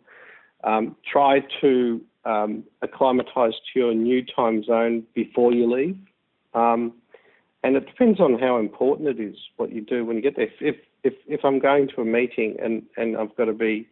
Um, 0.64 0.96
try 1.10 1.42
to 1.62 2.02
um, 2.28 2.64
acclimatise 2.84 3.56
to 3.74 3.80
your 3.80 3.94
new 3.94 4.24
time 4.24 4.64
zone 4.64 5.04
before 5.16 5.54
you 5.54 5.72
leave. 5.74 5.98
Um, 6.54 6.94
and 7.64 7.76
it 7.76 7.88
depends 7.88 8.20
on 8.20 8.38
how 8.38 8.58
important 8.58 9.08
it 9.08 9.20
is 9.20 9.36
what 9.56 9.72
you 9.72 9.82
do 9.82 10.06
when 10.06 10.18
you 10.18 10.22
get 10.22 10.36
there. 10.36 10.50
If 10.60 10.76
if 11.04 11.14
if 11.28 11.44
I'm 11.44 11.60
going 11.60 11.88
to 11.96 12.02
a 12.02 12.06
meeting 12.06 12.58
and 12.62 12.84
and 12.98 13.18
I've 13.18 13.36
got 13.36 13.46
to 13.46 13.54
be, 13.54 13.88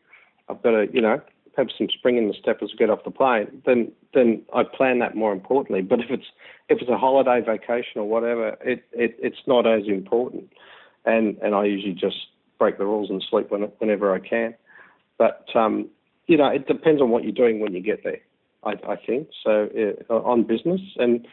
I've 0.49 0.61
got 0.61 0.71
to 0.71 0.87
you 0.93 1.01
know 1.01 1.21
have 1.57 1.67
some 1.77 1.87
spring 1.89 2.17
in 2.17 2.27
the 2.27 2.33
step 2.33 2.59
as 2.61 2.69
I 2.73 2.77
get 2.77 2.89
off 2.89 3.05
the 3.05 3.11
plane, 3.11 3.61
then 3.65 3.91
then 4.13 4.41
I 4.53 4.63
plan 4.63 4.99
that 4.99 5.15
more 5.15 5.31
importantly. 5.31 5.81
But 5.81 5.99
if 6.01 6.09
it's 6.09 6.27
if 6.69 6.81
it's 6.81 6.89
a 6.89 6.97
holiday, 6.97 7.41
vacation, 7.41 8.01
or 8.01 8.07
whatever, 8.07 8.57
it, 8.61 8.83
it 8.91 9.15
it's 9.19 9.41
not 9.47 9.65
as 9.65 9.87
important. 9.87 10.51
And 11.05 11.37
and 11.37 11.55
I 11.55 11.65
usually 11.65 11.93
just 11.93 12.27
break 12.59 12.77
the 12.77 12.85
rules 12.85 13.09
and 13.09 13.23
sleep 13.29 13.51
when, 13.51 13.63
whenever 13.79 14.13
I 14.13 14.19
can. 14.19 14.55
But 15.17 15.47
um, 15.55 15.89
you 16.27 16.37
know, 16.37 16.47
it 16.47 16.67
depends 16.67 17.01
on 17.01 17.09
what 17.09 17.23
you're 17.23 17.31
doing 17.31 17.59
when 17.59 17.73
you 17.73 17.81
get 17.81 18.03
there. 18.03 18.19
I, 18.63 18.73
I 18.87 18.95
think 18.95 19.29
so 19.43 19.69
uh, 20.09 20.13
on 20.13 20.43
business 20.43 20.81
and 20.97 21.27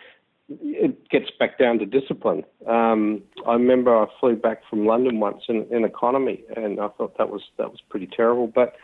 it 0.61 1.09
gets 1.09 1.31
back 1.39 1.59
down 1.59 1.79
to 1.79 1.87
discipline. 1.87 2.45
Um, 2.67 3.23
I 3.47 3.55
remember 3.55 3.97
I 3.97 4.07
flew 4.21 4.37
back 4.37 4.63
from 4.69 4.87
London 4.87 5.21
once 5.21 5.43
in, 5.49 5.67
in 5.71 5.85
economy, 5.85 6.43
and 6.57 6.81
I 6.81 6.89
thought 6.89 7.17
that 7.19 7.31
was 7.31 7.43
that 7.59 7.71
was 7.71 7.81
pretty 7.89 8.07
terrible. 8.07 8.47
But 8.47 8.77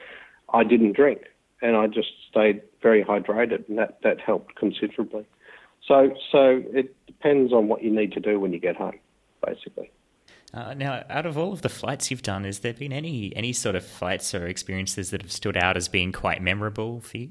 I 0.53 0.65
didn't 0.65 0.95
drink, 0.95 1.23
and 1.61 1.77
I 1.77 1.87
just 1.87 2.09
stayed 2.31 2.63
very 2.83 3.05
hydrated, 3.05 3.69
and 3.69 3.79
that 3.79 3.99
that 4.03 4.21
helped 4.21 4.55
considerably. 4.57 5.27
So 5.87 6.15
so 6.33 6.63
it 6.73 6.95
depends 7.07 7.53
on 7.53 7.69
what 7.69 7.83
you 7.83 7.91
need 7.91 8.13
to 8.13 8.21
do 8.21 8.39
when 8.41 8.53
you 8.53 8.61
get 8.61 8.77
home, 8.77 8.99
basically. 9.45 9.91
Uh, 10.55 10.75
now, 10.75 11.05
out 11.11 11.27
of 11.27 11.37
all 11.37 11.53
of 11.53 11.63
the 11.63 11.69
flights 11.69 12.11
you've 12.11 12.23
done, 12.23 12.45
has 12.45 12.61
there 12.61 12.73
been 12.73 12.93
any 12.93 13.33
any 13.37 13.53
sort 13.53 13.77
of 13.77 13.85
flights 13.85 14.35
or 14.35 14.47
experiences 14.47 15.11
that 15.11 15.21
have 15.21 15.33
stood 15.33 15.57
out 15.57 15.77
as 15.77 15.89
being 15.89 16.13
quite 16.13 16.41
memorable 16.41 17.01
for 17.01 17.19
you? 17.19 17.31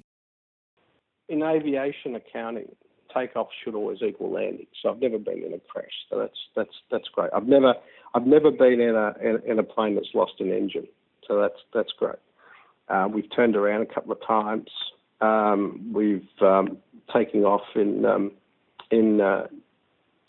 In 1.27 1.41
aviation 1.41 2.15
accounting, 2.15 2.69
takeoff 3.13 3.47
should 3.63 3.75
always 3.75 3.99
equal 4.01 4.31
landing. 4.31 4.67
So 4.81 4.89
I've 4.89 4.99
never 4.99 5.17
been 5.17 5.43
in 5.43 5.53
a 5.53 5.59
crash. 5.59 5.85
So 6.09 6.19
that's 6.19 6.37
that's 6.55 6.73
that's 6.91 7.07
great. 7.09 7.31
I've 7.33 7.47
never 7.47 7.73
I've 8.13 8.27
never 8.27 8.51
been 8.51 8.79
in 8.79 8.95
a 8.95 9.13
in, 9.21 9.41
in 9.51 9.59
a 9.59 9.63
plane 9.63 9.95
that's 9.95 10.13
lost 10.13 10.33
an 10.39 10.51
engine. 10.51 10.87
So 11.27 11.41
that's 11.41 11.59
that's 11.73 11.91
great. 11.97 12.19
Uh, 12.87 13.07
we've 13.11 13.29
turned 13.35 13.55
around 13.55 13.81
a 13.81 13.93
couple 13.93 14.11
of 14.11 14.19
times. 14.25 14.69
Um, 15.19 15.91
we've 15.93 16.27
um, 16.41 16.77
taken 17.13 17.43
off 17.43 17.65
in 17.75 18.05
um, 18.05 18.31
in 18.91 19.19
uh, 19.19 19.47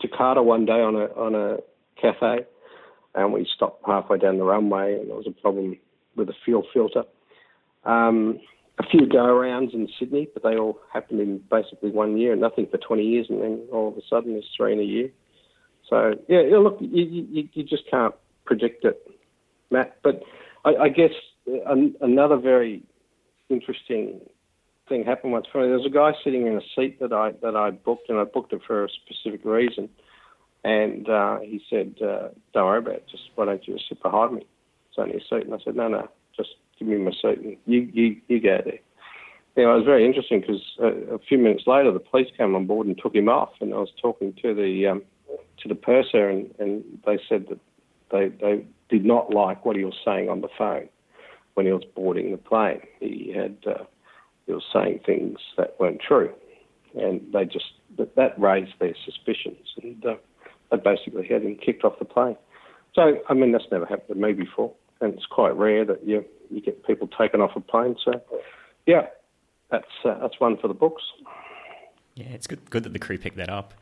Jakarta 0.03 0.43
one 0.43 0.65
day 0.65 0.81
on 0.81 0.97
a 0.97 1.07
on 1.15 1.35
a 1.35 1.59
Cathay, 2.01 2.47
and 3.23 3.33
we 3.33 3.47
stopped 3.55 3.83
halfway 3.87 4.19
down 4.19 4.39
the 4.39 4.45
runway, 4.45 4.95
and 4.99 5.09
there 5.09 5.17
was 5.17 5.27
a 5.27 5.41
problem 5.43 5.77
with 6.17 6.29
the 6.29 6.35
fuel 6.45 6.65
filter. 6.73 7.05
Um, 7.85 8.41
a 8.79 8.85
few 8.85 9.09
go 9.09 9.19
arounds 9.19 9.75
in 9.75 9.89
Sydney, 9.99 10.29
but 10.33 10.43
they 10.43 10.57
all 10.57 10.79
happened 10.93 11.21
in 11.21 11.39
basically 11.51 11.91
one 11.91 12.17
year, 12.17 12.33
and 12.33 12.41
nothing 12.41 12.67
for 12.71 12.79
20 12.79 13.03
years, 13.03 13.27
and 13.29 13.43
then 13.43 13.67
all 13.73 13.89
of 13.89 13.97
a 13.97 14.03
sudden 14.09 14.33
there's 14.33 14.49
three 14.57 14.73
in 14.73 14.79
a 14.79 14.83
year. 14.83 15.11
So 15.89 16.15
yeah, 16.29 16.43
look, 16.59 16.79
you, 16.81 17.27
you, 17.31 17.49
you 17.53 17.65
just 17.65 17.91
can't 17.91 18.15
predict 18.45 18.85
it, 18.85 19.01
Matt. 19.71 19.97
But 20.03 20.23
I, 20.65 20.75
I 20.77 20.89
guess 20.89 21.13
an, 21.67 21.95
another 22.01 22.37
very 22.37 22.83
interesting 23.49 24.21
thing 24.89 25.05
happened 25.05 25.33
once. 25.33 25.47
There 25.53 25.63
was 25.63 25.87
a 25.87 25.91
guy 25.91 26.13
sitting 26.23 26.47
in 26.47 26.57
a 26.57 26.61
seat 26.77 27.01
that 27.01 27.13
I 27.13 27.33
that 27.43 27.57
I 27.57 27.71
booked, 27.71 28.11
and 28.11 28.19
I 28.19 28.25
booked 28.25 28.53
it 28.53 28.61
for 28.67 28.85
a 28.85 28.89
specific 28.89 29.45
reason. 29.45 29.89
And 30.65 31.09
uh, 31.09 31.39
he 31.41 31.63
said, 31.71 31.95
uh, 32.03 32.29
"Don't 32.53 32.65
worry 32.65 32.79
about 32.79 32.95
it. 32.95 33.07
Just 33.11 33.25
why 33.35 33.45
don't 33.45 33.67
you 33.67 33.75
just 33.75 33.89
sit 33.89 34.03
behind 34.03 34.35
me? 34.35 34.47
It's 34.91 34.99
only 34.99 35.17
a 35.17 35.21
seat." 35.21 35.47
And 35.47 35.55
I 35.55 35.59
said, 35.65 35.77
"No, 35.77 35.89
no, 35.89 36.09
just 36.37 36.51
give 36.79 36.89
me 36.89 36.97
my 36.97 37.13
seat 37.13 37.39
and 37.39 37.57
you 37.67 37.89
you 37.93 38.17
you 38.29 38.41
go 38.41 38.59
there." 38.65 38.81
Know, 39.65 39.73
it 39.73 39.79
was 39.79 39.87
very 39.87 40.07
interesting 40.07 40.41
because 40.41 40.63
uh, 40.81 41.15
a 41.15 41.19
few 41.19 41.37
minutes 41.37 41.65
later, 41.67 41.91
the 41.91 41.99
police 41.99 42.29
came 42.37 42.55
on 42.55 42.67
board 42.67 42.87
and 42.87 42.97
took 42.97 43.15
him 43.15 43.29
off. 43.29 43.51
And 43.61 43.75
I 43.75 43.79
was 43.79 43.93
talking 44.01 44.33
to 44.41 44.55
the 44.55 44.87
um, 44.87 45.03
to 45.61 45.69
the 45.69 45.75
purser, 45.75 46.29
and, 46.29 46.55
and 46.61 46.85
they 47.05 47.19
said 47.29 47.47
that 47.49 47.59
they 48.13 48.29
they 48.41 48.65
did 48.89 49.05
not 49.05 49.35
like 49.35 49.65
what 49.65 49.75
he 49.75 49.85
was 49.85 49.97
saying 50.05 50.29
on 50.29 50.43
the 50.43 50.49
phone 50.57 50.89
when 51.55 51.67
he 51.67 51.73
was 51.73 51.83
boarding 51.97 52.31
the 52.31 52.39
plane. 52.39 52.81
He 53.01 53.35
had 53.35 53.57
uh, 53.67 53.85
he 54.47 54.53
was 54.53 54.63
saying 54.73 55.01
things 55.05 55.39
that 55.57 55.75
weren't 55.81 56.01
true, 56.01 56.33
and 56.97 57.21
they 57.33 57.45
just 57.45 57.73
that, 57.97 58.15
that 58.15 58.41
raised 58.41 58.75
their 58.79 58.95
suspicions, 59.05 59.75
and 59.83 60.07
uh, 60.07 60.15
they 60.71 60.77
basically 60.77 61.27
had 61.27 61.43
him 61.43 61.57
kicked 61.57 61.85
off 61.85 61.99
the 61.99 62.05
plane. 62.05 62.37
So 62.95 63.19
I 63.29 63.35
mean 63.35 63.53
that's 63.53 63.71
never 63.71 63.87
happened 63.87 64.09
to 64.09 64.27
me 64.27 64.33
before, 64.33 64.73
and 65.01 65.15
it's 65.15 65.27
quite 65.27 65.57
rare 65.57 65.85
that 65.85 66.07
you 66.07 66.25
you 66.51 66.61
get 66.61 66.87
people 66.87 67.09
taken 67.09 67.41
off 67.41 67.57
a 67.57 67.61
plane. 67.61 67.97
So 68.05 68.21
yeah, 68.87 69.07
that's 69.71 69.87
uh, 70.05 70.19
that's 70.21 70.41
one 70.41 70.57
for 70.57 70.69
the 70.69 70.75
books. 70.75 71.03
Yeah, 72.15 72.27
it's 72.31 72.47
good 72.47 72.69
good 72.71 72.83
that 72.85 72.93
the 72.93 72.99
crew 72.99 73.19
picked 73.19 73.37
that 73.37 73.51
up. 73.51 73.75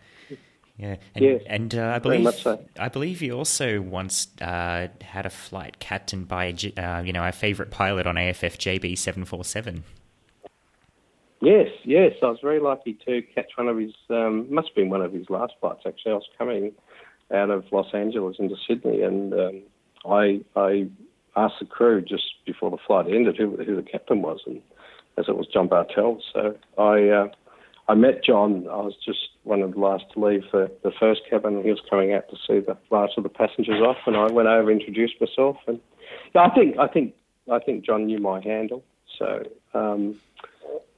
Yeah, 0.79 0.97
and, 1.15 1.25
Yes, 1.25 1.43
and 1.47 1.75
uh, 1.75 1.93
I 1.95 1.99
believe 1.99 2.35
so. 2.35 2.63
I 2.79 2.91
believe 2.91 3.23
you 3.23 3.33
also 3.33 3.81
once 3.81 4.29
uh, 4.43 4.89
had 5.01 5.25
a 5.25 5.31
flight 5.31 5.79
captained 5.79 6.29
by 6.29 6.55
uh, 6.77 7.03
you 7.05 7.15
know 7.15 7.21
our 7.21 7.33
favourite 7.33 7.71
pilot 7.71 8.07
on 8.07 8.19
AFF 8.19 8.59
JB 8.59 8.99
seven 8.99 9.25
four 9.25 9.45
seven. 9.45 9.85
Yes, 11.41 11.69
yes, 11.85 12.13
I 12.23 12.27
was 12.27 12.39
very 12.43 12.61
lucky 12.61 12.99
to 13.07 13.23
catch 13.35 13.51
one 13.57 13.69
of 13.69 13.79
his. 13.79 13.93
Um, 14.09 14.53
must 14.53 14.69
have 14.69 14.77
been 14.77 14.91
one 14.91 15.03
of 15.03 15.13
his 15.13 15.29
last 15.29 15.53
flights. 15.61 15.83
Actually, 15.87 16.13
I 16.13 16.15
was 16.15 16.29
coming 16.39 16.73
out 17.35 17.51
of 17.51 17.65
Los 17.73 17.93
Angeles 17.93 18.37
into 18.39 18.57
Sydney, 18.67 19.03
and 19.03 19.35
um, 19.35 19.63
I 20.09 20.41
I 20.57 20.89
asked 21.37 21.57
the 21.61 21.67
crew 21.67 22.01
just 22.01 22.25
before 22.47 22.71
the 22.71 22.79
flight 22.87 23.07
ended 23.07 23.37
who, 23.37 23.57
who 23.57 23.77
the 23.77 23.83
captain 23.83 24.23
was, 24.23 24.41
and 24.47 24.63
as 25.19 25.27
it 25.29 25.37
was 25.37 25.47
John 25.47 25.69
Bartels. 25.69 26.23
So 26.33 26.57
I 26.79 27.09
uh, 27.09 27.29
I 27.89 27.95
met 27.95 28.25
John. 28.25 28.67
I 28.71 28.77
was 28.77 28.95
just 29.05 29.29
one 29.45 29.63
of 29.63 29.75
the 29.75 29.79
last 29.79 30.05
to 30.15 30.25
leave 30.25 30.43
the, 30.53 30.71
the 30.83 30.91
first 30.99 31.21
cabin, 31.31 31.63
he 31.63 31.71
was 31.71 31.81
coming 31.89 32.13
out 32.13 32.29
to 32.31 32.37
see 32.37 32.59
the 32.59 32.77
last 32.91 33.13
of 33.17 33.23
the 33.23 33.29
passengers 33.29 33.81
off, 33.81 33.97
and 34.07 34.17
I 34.17 34.27
went 34.33 34.49
over, 34.49 34.73
introduced 34.73 35.15
myself, 35.21 35.57
and 35.69 35.81
yeah, 36.35 36.43
I 36.43 36.55
think 36.55 36.79
I 36.79 36.89
think 36.89 37.15
I 37.51 37.59
think 37.61 37.85
John 37.85 38.07
knew 38.07 38.19
my 38.19 38.43
handle. 38.43 38.83
So 39.19 39.45
um, 39.75 40.19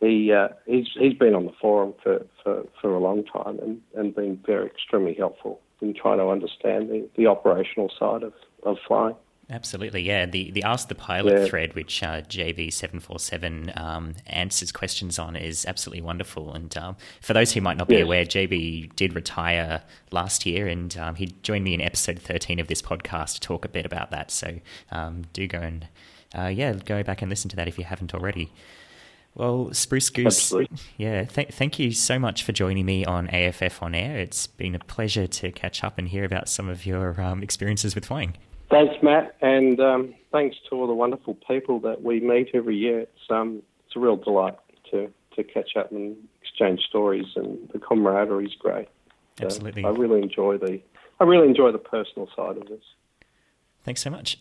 he 0.01 0.33
uh, 0.33 0.49
he's 0.66 0.89
he's 0.99 1.14
been 1.14 1.35
on 1.35 1.47
the 1.47 1.53
forum 1.61 1.95
for, 2.03 2.25
for, 2.43 2.64
for 2.81 2.95
a 2.95 2.99
long 3.01 3.25
time 3.25 3.59
and, 3.61 3.81
and 3.95 4.14
been 4.14 4.41
very 4.47 4.66
extremely 4.66 5.14
helpful 5.14 5.61
in 5.81 5.95
trying 5.95 6.19
to 6.19 6.29
understand 6.29 6.89
the, 6.89 7.09
the 7.16 7.27
operational 7.27 7.91
side 7.99 8.23
of, 8.23 8.33
of 8.64 8.77
flying. 8.87 9.14
Absolutely, 9.51 10.03
yeah. 10.03 10.27
The 10.27 10.51
the 10.51 10.62
Ask 10.62 10.89
the 10.89 10.95
Pilot 10.95 11.33
Yeah. 11.41 11.47
thread, 11.47 11.75
which 11.75 12.03
uh, 12.03 12.21
JB 12.21 12.71
seven 12.71 13.01
four 13.01 13.19
seven 13.19 13.73
um, 13.77 14.14
answers 14.27 14.71
questions 14.73 15.19
on, 15.19 15.37
is 15.37 15.64
absolutely 15.64 16.03
wonderful. 16.03 16.53
And 16.53 16.77
um, 16.77 16.97
for 17.23 17.33
those 17.33 17.53
who 17.55 17.62
might 17.62 17.79
not 17.79 17.89
be 17.89 17.95
Yes. 17.97 18.05
aware, 18.05 18.25
JB 18.27 18.95
did 18.95 19.14
retire 19.14 19.83
last 20.11 20.45
year, 20.45 20.69
and 20.69 20.95
um, 20.99 21.14
he 21.14 21.29
joined 21.43 21.64
me 21.64 21.73
in 21.73 21.81
episode 21.81 22.19
thirteen 22.19 22.61
of 22.61 22.66
this 22.66 22.83
podcast 22.83 23.35
to 23.35 23.41
talk 23.41 23.64
a 23.64 23.69
bit 23.71 23.87
about 23.87 24.11
that. 24.11 24.31
So 24.31 24.59
um, 24.93 25.23
do 25.33 25.47
go 25.47 25.61
and 25.61 25.89
uh, 26.37 26.49
yeah, 26.49 26.75
go 26.75 27.03
back 27.03 27.23
and 27.23 27.31
listen 27.31 27.49
to 27.49 27.57
that 27.57 27.69
if 27.69 27.79
you 27.79 27.85
haven't 27.85 28.12
already. 28.14 28.53
Well, 29.35 29.72
Spruce 29.72 30.11
Goose, 30.11 30.26
Absolutely. 30.26 30.79
yeah, 30.97 31.24
th- 31.24 31.51
thank 31.51 31.79
you 31.79 31.93
so 31.93 32.18
much 32.18 32.43
for 32.43 32.51
joining 32.51 32.85
me 32.85 33.05
on 33.05 33.29
AFF 33.29 33.83
On 33.83 33.95
Air. 33.95 34.18
It's 34.18 34.49
been 34.49 34.74
a 34.74 34.81
pleasure 34.81 35.29
to 35.29 35.53
catch 35.53 35.85
up 35.85 35.97
and 35.97 36.09
hear 36.09 36.24
about 36.24 36.49
some 36.49 36.68
of 36.68 36.85
your 36.85 37.20
um, 37.20 37.43
experiences 37.43 37.95
with 37.95 38.07
flying. 38.07 38.37
Thanks, 38.70 38.95
Matt, 39.03 39.37
and 39.41 39.81
um, 39.81 40.14
thanks 40.33 40.57
to 40.68 40.76
all 40.76 40.87
the 40.87 40.95
wonderful 40.95 41.35
people 41.47 41.81
that 41.81 42.03
we 42.03 42.20
meet 42.20 42.51
every 42.53 42.76
year. 42.76 43.01
It's 43.01 43.31
um, 43.31 43.62
it's 43.87 43.97
a 43.97 44.01
real 44.01 44.16
delight 44.16 44.57
to 44.91 45.11
to 45.37 45.45
catch 45.45 45.76
up 45.76 45.93
and 45.93 46.16
exchange 46.43 46.81
stories, 46.83 47.26
and 47.37 47.68
the 47.72 47.79
camaraderie 47.79 48.47
is 48.47 48.55
great. 48.59 48.89
So 49.39 49.45
Absolutely. 49.45 49.85
I 49.85 49.91
really 49.91 50.20
enjoy 50.20 50.59
the 50.59 50.81
I 51.20 51.24
really 51.24 51.47
enjoy 51.47 51.72
the 51.72 51.79
personal 51.79 52.29
side 52.37 52.57
of 52.57 52.68
this. 52.68 52.83
Thanks 53.85 54.03
so 54.03 54.11
much. 54.11 54.39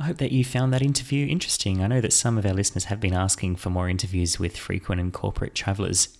I 0.00 0.04
hope 0.04 0.16
that 0.16 0.32
you 0.32 0.46
found 0.46 0.72
that 0.72 0.80
interview 0.80 1.26
interesting. 1.26 1.82
I 1.82 1.86
know 1.86 2.00
that 2.00 2.14
some 2.14 2.38
of 2.38 2.46
our 2.46 2.54
listeners 2.54 2.84
have 2.84 3.00
been 3.00 3.12
asking 3.12 3.56
for 3.56 3.68
more 3.68 3.86
interviews 3.86 4.38
with 4.38 4.56
frequent 4.56 4.98
and 4.98 5.12
corporate 5.12 5.54
travellers. 5.54 6.16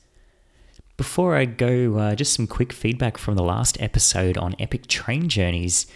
Before 0.99 1.35
I 1.35 1.47
go, 1.47 1.97
uh, 1.97 2.15
just 2.15 2.35
some 2.35 2.47
quick 2.47 2.75
feedback 2.75 3.17
from 3.17 3.37
the 3.37 3.43
last 3.43 3.81
episode 3.81 4.37
on 4.37 4.55
epic 4.59 4.87
train 4.87 5.31
journeys. 5.31 5.87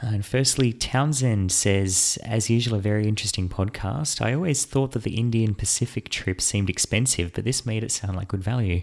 And 0.00 0.24
firstly, 0.24 0.72
Townsend 0.72 1.52
says, 1.52 2.18
as 2.22 2.48
usual, 2.48 2.78
a 2.78 2.80
very 2.80 3.06
interesting 3.06 3.50
podcast. 3.50 4.22
I 4.22 4.32
always 4.32 4.64
thought 4.64 4.92
that 4.92 5.02
the 5.02 5.16
Indian 5.16 5.54
Pacific 5.54 6.08
trip 6.08 6.40
seemed 6.40 6.70
expensive, 6.70 7.34
but 7.34 7.44
this 7.44 7.66
made 7.66 7.84
it 7.84 7.92
sound 7.92 8.16
like 8.16 8.28
good 8.28 8.42
value. 8.42 8.80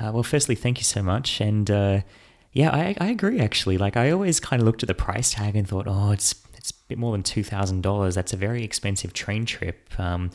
Uh, 0.00 0.12
well, 0.14 0.22
firstly, 0.22 0.54
thank 0.54 0.78
you 0.78 0.84
so 0.84 1.02
much. 1.02 1.42
And 1.42 1.70
uh, 1.70 2.00
yeah, 2.52 2.70
I, 2.70 2.96
I 2.98 3.08
agree 3.08 3.38
actually. 3.38 3.76
Like, 3.76 3.98
I 3.98 4.10
always 4.10 4.40
kind 4.40 4.62
of 4.62 4.66
looked 4.66 4.82
at 4.82 4.86
the 4.86 4.94
price 4.94 5.32
tag 5.32 5.56
and 5.56 5.68
thought, 5.68 5.86
oh, 5.86 6.12
it's 6.12 6.32
bit 6.88 6.98
more 6.98 7.12
than 7.12 7.22
$2,000. 7.22 8.14
That's 8.14 8.32
a 8.32 8.36
very 8.36 8.62
expensive 8.62 9.12
train 9.12 9.44
trip. 9.44 9.98
Um, 9.98 10.30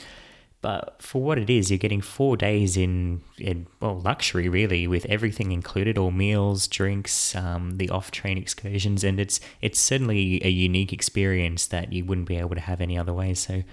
but 0.62 1.02
for 1.02 1.22
what 1.24 1.40
it 1.40 1.50
is, 1.50 1.72
you're 1.72 1.80
getting 1.80 2.02
four 2.02 2.38
days 2.38 2.78
in, 2.78 3.22
in 3.40 3.66
well, 3.80 4.00
luxury 4.00 4.48
really, 4.48 4.86
with 4.86 5.06
everything 5.06 5.52
included, 5.52 5.98
all 5.98 6.12
meals, 6.12 6.68
drinks, 6.68 7.36
um, 7.36 7.78
the 7.78 7.90
off-train 7.90 8.38
excursions, 8.38 9.04
and 9.04 9.20
it's 9.20 9.40
it's 9.62 9.80
certainly 9.80 10.40
a 10.46 10.50
unique 10.50 10.94
experience 10.94 11.66
that 11.68 11.92
you 11.92 12.06
wouldn't 12.06 12.28
be 12.28 12.38
able 12.38 12.54
to 12.54 12.62
have 12.62 12.80
any 12.80 12.96
other 12.96 13.12
way. 13.12 13.34
So, 13.34 13.64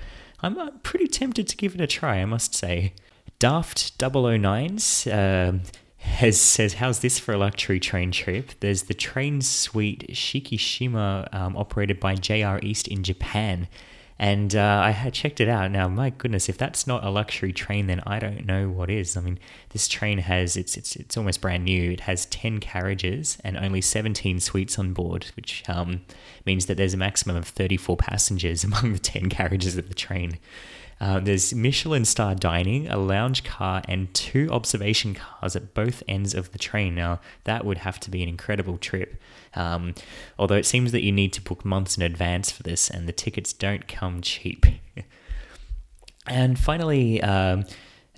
I'm 0.40 0.56
uh, 0.56 0.70
pretty 0.82 1.08
tempted 1.08 1.46
to 1.48 1.56
give 1.58 1.74
it 1.74 1.80
a 1.82 1.86
try, 1.86 2.22
I 2.22 2.24
must 2.24 2.54
say. 2.54 2.94
Daft 3.38 3.98
009s 3.98 5.12
um, 5.12 5.60
has 5.98 6.40
says, 6.40 6.74
"How's 6.74 7.00
this 7.00 7.18
for 7.18 7.34
a 7.34 7.38
luxury 7.38 7.80
train 7.80 8.10
trip?" 8.10 8.52
There's 8.60 8.84
the 8.84 8.94
train 8.94 9.40
suite 9.40 10.06
Shikishima, 10.10 11.32
um, 11.34 11.56
operated 11.56 12.00
by 12.00 12.14
JR 12.14 12.58
East 12.62 12.88
in 12.88 13.02
Japan. 13.02 13.68
And 14.20 14.56
uh, 14.56 14.80
I 14.84 14.90
had 14.90 15.14
checked 15.14 15.40
it 15.40 15.48
out. 15.48 15.70
Now, 15.70 15.86
my 15.88 16.10
goodness, 16.10 16.48
if 16.48 16.58
that's 16.58 16.88
not 16.88 17.04
a 17.04 17.10
luxury 17.10 17.52
train, 17.52 17.86
then 17.86 18.02
I 18.04 18.18
don't 18.18 18.46
know 18.46 18.68
what 18.68 18.90
is. 18.90 19.16
I 19.16 19.20
mean, 19.20 19.38
this 19.70 19.86
train 19.86 20.18
has 20.18 20.56
it's 20.56 20.76
it's 20.76 20.96
it's 20.96 21.16
almost 21.16 21.40
brand 21.40 21.64
new. 21.64 21.92
It 21.92 22.00
has 22.00 22.26
ten 22.26 22.58
carriages 22.58 23.38
and 23.44 23.56
only 23.56 23.80
seventeen 23.80 24.40
suites 24.40 24.78
on 24.78 24.92
board, 24.92 25.26
which 25.36 25.62
um, 25.68 26.00
means 26.44 26.66
that 26.66 26.76
there's 26.76 26.94
a 26.94 26.98
maximum 26.98 27.36
of 27.36 27.46
thirty-four 27.46 27.96
passengers 27.96 28.64
among 28.64 28.92
the 28.92 28.98
ten 28.98 29.28
carriages 29.28 29.76
of 29.76 29.88
the 29.88 29.94
train. 29.94 30.38
Uh, 31.00 31.20
there's 31.20 31.54
Michelin 31.54 32.04
star 32.04 32.34
dining, 32.34 32.88
a 32.88 32.96
lounge 32.96 33.44
car, 33.44 33.82
and 33.86 34.12
two 34.14 34.48
observation 34.50 35.14
cars 35.14 35.54
at 35.54 35.72
both 35.74 36.02
ends 36.08 36.34
of 36.34 36.52
the 36.52 36.58
train. 36.58 36.94
Now, 36.94 37.20
that 37.44 37.64
would 37.64 37.78
have 37.78 38.00
to 38.00 38.10
be 38.10 38.22
an 38.22 38.28
incredible 38.28 38.78
trip. 38.78 39.20
Um, 39.54 39.94
although 40.38 40.56
it 40.56 40.66
seems 40.66 40.92
that 40.92 41.02
you 41.02 41.12
need 41.12 41.32
to 41.34 41.42
book 41.42 41.64
months 41.64 41.96
in 41.96 42.02
advance 42.02 42.50
for 42.50 42.62
this, 42.64 42.90
and 42.90 43.08
the 43.08 43.12
tickets 43.12 43.52
don't 43.52 43.86
come 43.86 44.20
cheap. 44.22 44.66
and 46.26 46.58
finally, 46.58 47.22
um, 47.22 47.64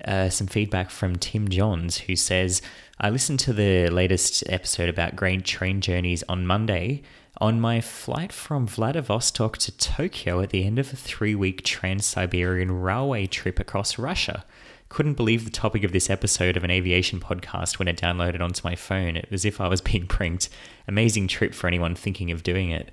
uh, 0.04 0.30
some 0.30 0.46
feedback 0.46 0.90
from 0.90 1.16
Tim 1.16 1.48
Johns, 1.48 1.98
who 1.98 2.16
says, 2.16 2.62
I 2.98 3.10
listened 3.10 3.40
to 3.40 3.52
the 3.52 3.88
latest 3.90 4.42
episode 4.48 4.88
about 4.88 5.16
great 5.16 5.44
train 5.44 5.80
journeys 5.80 6.24
on 6.28 6.46
Monday. 6.46 7.02
On 7.40 7.58
my 7.58 7.80
flight 7.80 8.34
from 8.34 8.66
Vladivostok 8.66 9.56
to 9.58 9.72
Tokyo 9.72 10.42
at 10.42 10.50
the 10.50 10.66
end 10.66 10.78
of 10.78 10.92
a 10.92 10.96
three 10.96 11.34
week 11.34 11.64
Trans 11.64 12.04
Siberian 12.04 12.82
Railway 12.82 13.26
trip 13.26 13.58
across 13.58 13.98
Russia. 13.98 14.44
Couldn't 14.90 15.14
believe 15.14 15.46
the 15.46 15.50
topic 15.50 15.82
of 15.82 15.92
this 15.92 16.10
episode 16.10 16.58
of 16.58 16.64
an 16.64 16.70
aviation 16.70 17.18
podcast 17.18 17.78
when 17.78 17.88
it 17.88 17.96
downloaded 17.96 18.42
onto 18.42 18.60
my 18.62 18.74
phone. 18.74 19.16
It 19.16 19.30
was 19.30 19.40
as 19.40 19.44
if 19.46 19.58
I 19.58 19.68
was 19.68 19.80
being 19.80 20.06
pranked. 20.06 20.50
Amazing 20.86 21.28
trip 21.28 21.54
for 21.54 21.66
anyone 21.66 21.94
thinking 21.94 22.30
of 22.30 22.42
doing 22.42 22.72
it. 22.72 22.90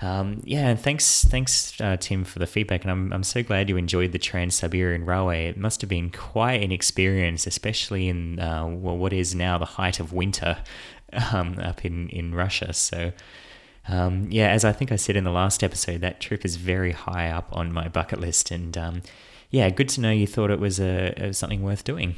Um, 0.00 0.42
yeah, 0.42 0.66
and 0.66 0.80
thanks, 0.80 1.24
thanks, 1.24 1.80
uh, 1.80 1.96
Tim, 1.96 2.24
for 2.24 2.40
the 2.40 2.46
feedback. 2.48 2.82
And 2.82 2.90
I'm, 2.90 3.12
I'm 3.12 3.22
so 3.22 3.44
glad 3.44 3.68
you 3.68 3.76
enjoyed 3.76 4.10
the 4.10 4.18
Trans 4.18 4.56
Siberian 4.56 5.06
Railway. 5.06 5.46
It 5.46 5.56
must 5.56 5.80
have 5.80 5.88
been 5.88 6.10
quite 6.10 6.60
an 6.60 6.72
experience, 6.72 7.46
especially 7.46 8.08
in 8.08 8.40
uh, 8.40 8.66
well, 8.66 8.98
what 8.98 9.12
is 9.12 9.32
now 9.32 9.58
the 9.58 9.64
height 9.64 10.00
of 10.00 10.12
winter 10.12 10.58
um, 11.32 11.60
up 11.60 11.84
in, 11.84 12.08
in 12.08 12.34
Russia. 12.34 12.72
So, 12.72 13.12
um, 13.88 14.26
yeah, 14.30 14.50
as 14.50 14.64
I 14.64 14.72
think 14.72 14.90
I 14.90 14.96
said 14.96 15.16
in 15.16 15.24
the 15.24 15.30
last 15.30 15.62
episode, 15.62 16.00
that 16.00 16.20
trip 16.20 16.44
is 16.44 16.56
very 16.56 16.92
high 16.92 17.30
up 17.30 17.48
on 17.52 17.72
my 17.72 17.88
bucket 17.88 18.20
list. 18.20 18.50
And 18.50 18.76
um, 18.76 19.02
yeah, 19.50 19.70
good 19.70 19.88
to 19.90 20.00
know 20.00 20.10
you 20.10 20.26
thought 20.26 20.50
it 20.50 20.58
was 20.58 20.80
a, 20.80 21.32
something 21.32 21.62
worth 21.62 21.84
doing. 21.84 22.16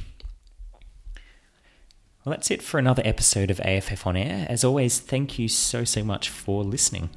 Well, 2.25 2.35
that's 2.35 2.51
it 2.51 2.61
for 2.61 2.79
another 2.79 3.01
episode 3.05 3.49
of 3.49 3.59
AFF 3.61 4.05
On 4.05 4.17
Air. 4.17 4.45
As 4.49 4.63
always, 4.63 4.99
thank 4.99 5.39
you 5.39 5.47
so, 5.47 5.83
so 5.83 6.03
much 6.03 6.29
for 6.29 6.63
listening. 6.63 7.09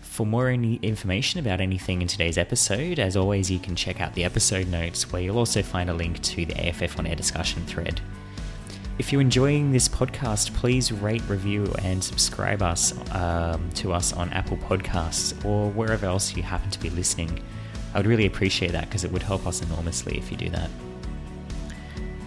For 0.00 0.26
more 0.26 0.48
any 0.48 0.76
information 0.76 1.40
about 1.40 1.60
anything 1.60 2.02
in 2.02 2.08
today's 2.08 2.38
episode, 2.38 2.98
as 2.98 3.16
always, 3.16 3.50
you 3.50 3.58
can 3.58 3.74
check 3.74 4.00
out 4.00 4.14
the 4.14 4.22
episode 4.22 4.68
notes 4.68 5.10
where 5.10 5.22
you'll 5.22 5.38
also 5.38 5.62
find 5.62 5.88
a 5.88 5.94
link 5.94 6.20
to 6.22 6.44
the 6.44 6.68
AFF 6.68 6.98
On 6.98 7.06
Air 7.06 7.16
discussion 7.16 7.64
thread. 7.66 8.00
If 8.96 9.10
you're 9.10 9.20
enjoying 9.20 9.72
this 9.72 9.88
podcast, 9.88 10.54
please 10.54 10.92
rate, 10.92 11.22
review, 11.28 11.74
and 11.82 12.02
subscribe 12.02 12.62
us 12.62 12.94
um, 13.12 13.68
to 13.72 13.92
us 13.92 14.12
on 14.12 14.32
Apple 14.32 14.56
Podcasts 14.56 15.44
or 15.44 15.68
wherever 15.70 16.06
else 16.06 16.36
you 16.36 16.44
happen 16.44 16.70
to 16.70 16.78
be 16.78 16.90
listening. 16.90 17.42
I 17.92 17.98
would 17.98 18.06
really 18.06 18.26
appreciate 18.26 18.70
that 18.70 18.84
because 18.84 19.02
it 19.02 19.10
would 19.10 19.22
help 19.22 19.48
us 19.48 19.62
enormously 19.62 20.16
if 20.16 20.30
you 20.30 20.36
do 20.36 20.48
that. 20.50 20.70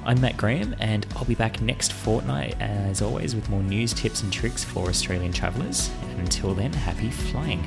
I'm 0.04 0.20
Matt 0.20 0.36
Graham, 0.36 0.76
and 0.82 1.06
I'll 1.16 1.26
be 1.26 1.36
back 1.36 1.62
next 1.62 1.94
fortnight, 1.94 2.58
as 2.60 3.02
always, 3.02 3.34
with 3.34 3.50
more 3.50 3.64
news, 3.64 3.94
tips, 3.94 4.22
and 4.22 4.32
tricks 4.32 4.66
for 4.66 4.90
Australian 4.90 5.32
travellers. 5.32 5.90
And 6.10 6.20
until 6.20 6.54
then, 6.54 6.74
happy 6.74 7.12
flying. 7.12 7.64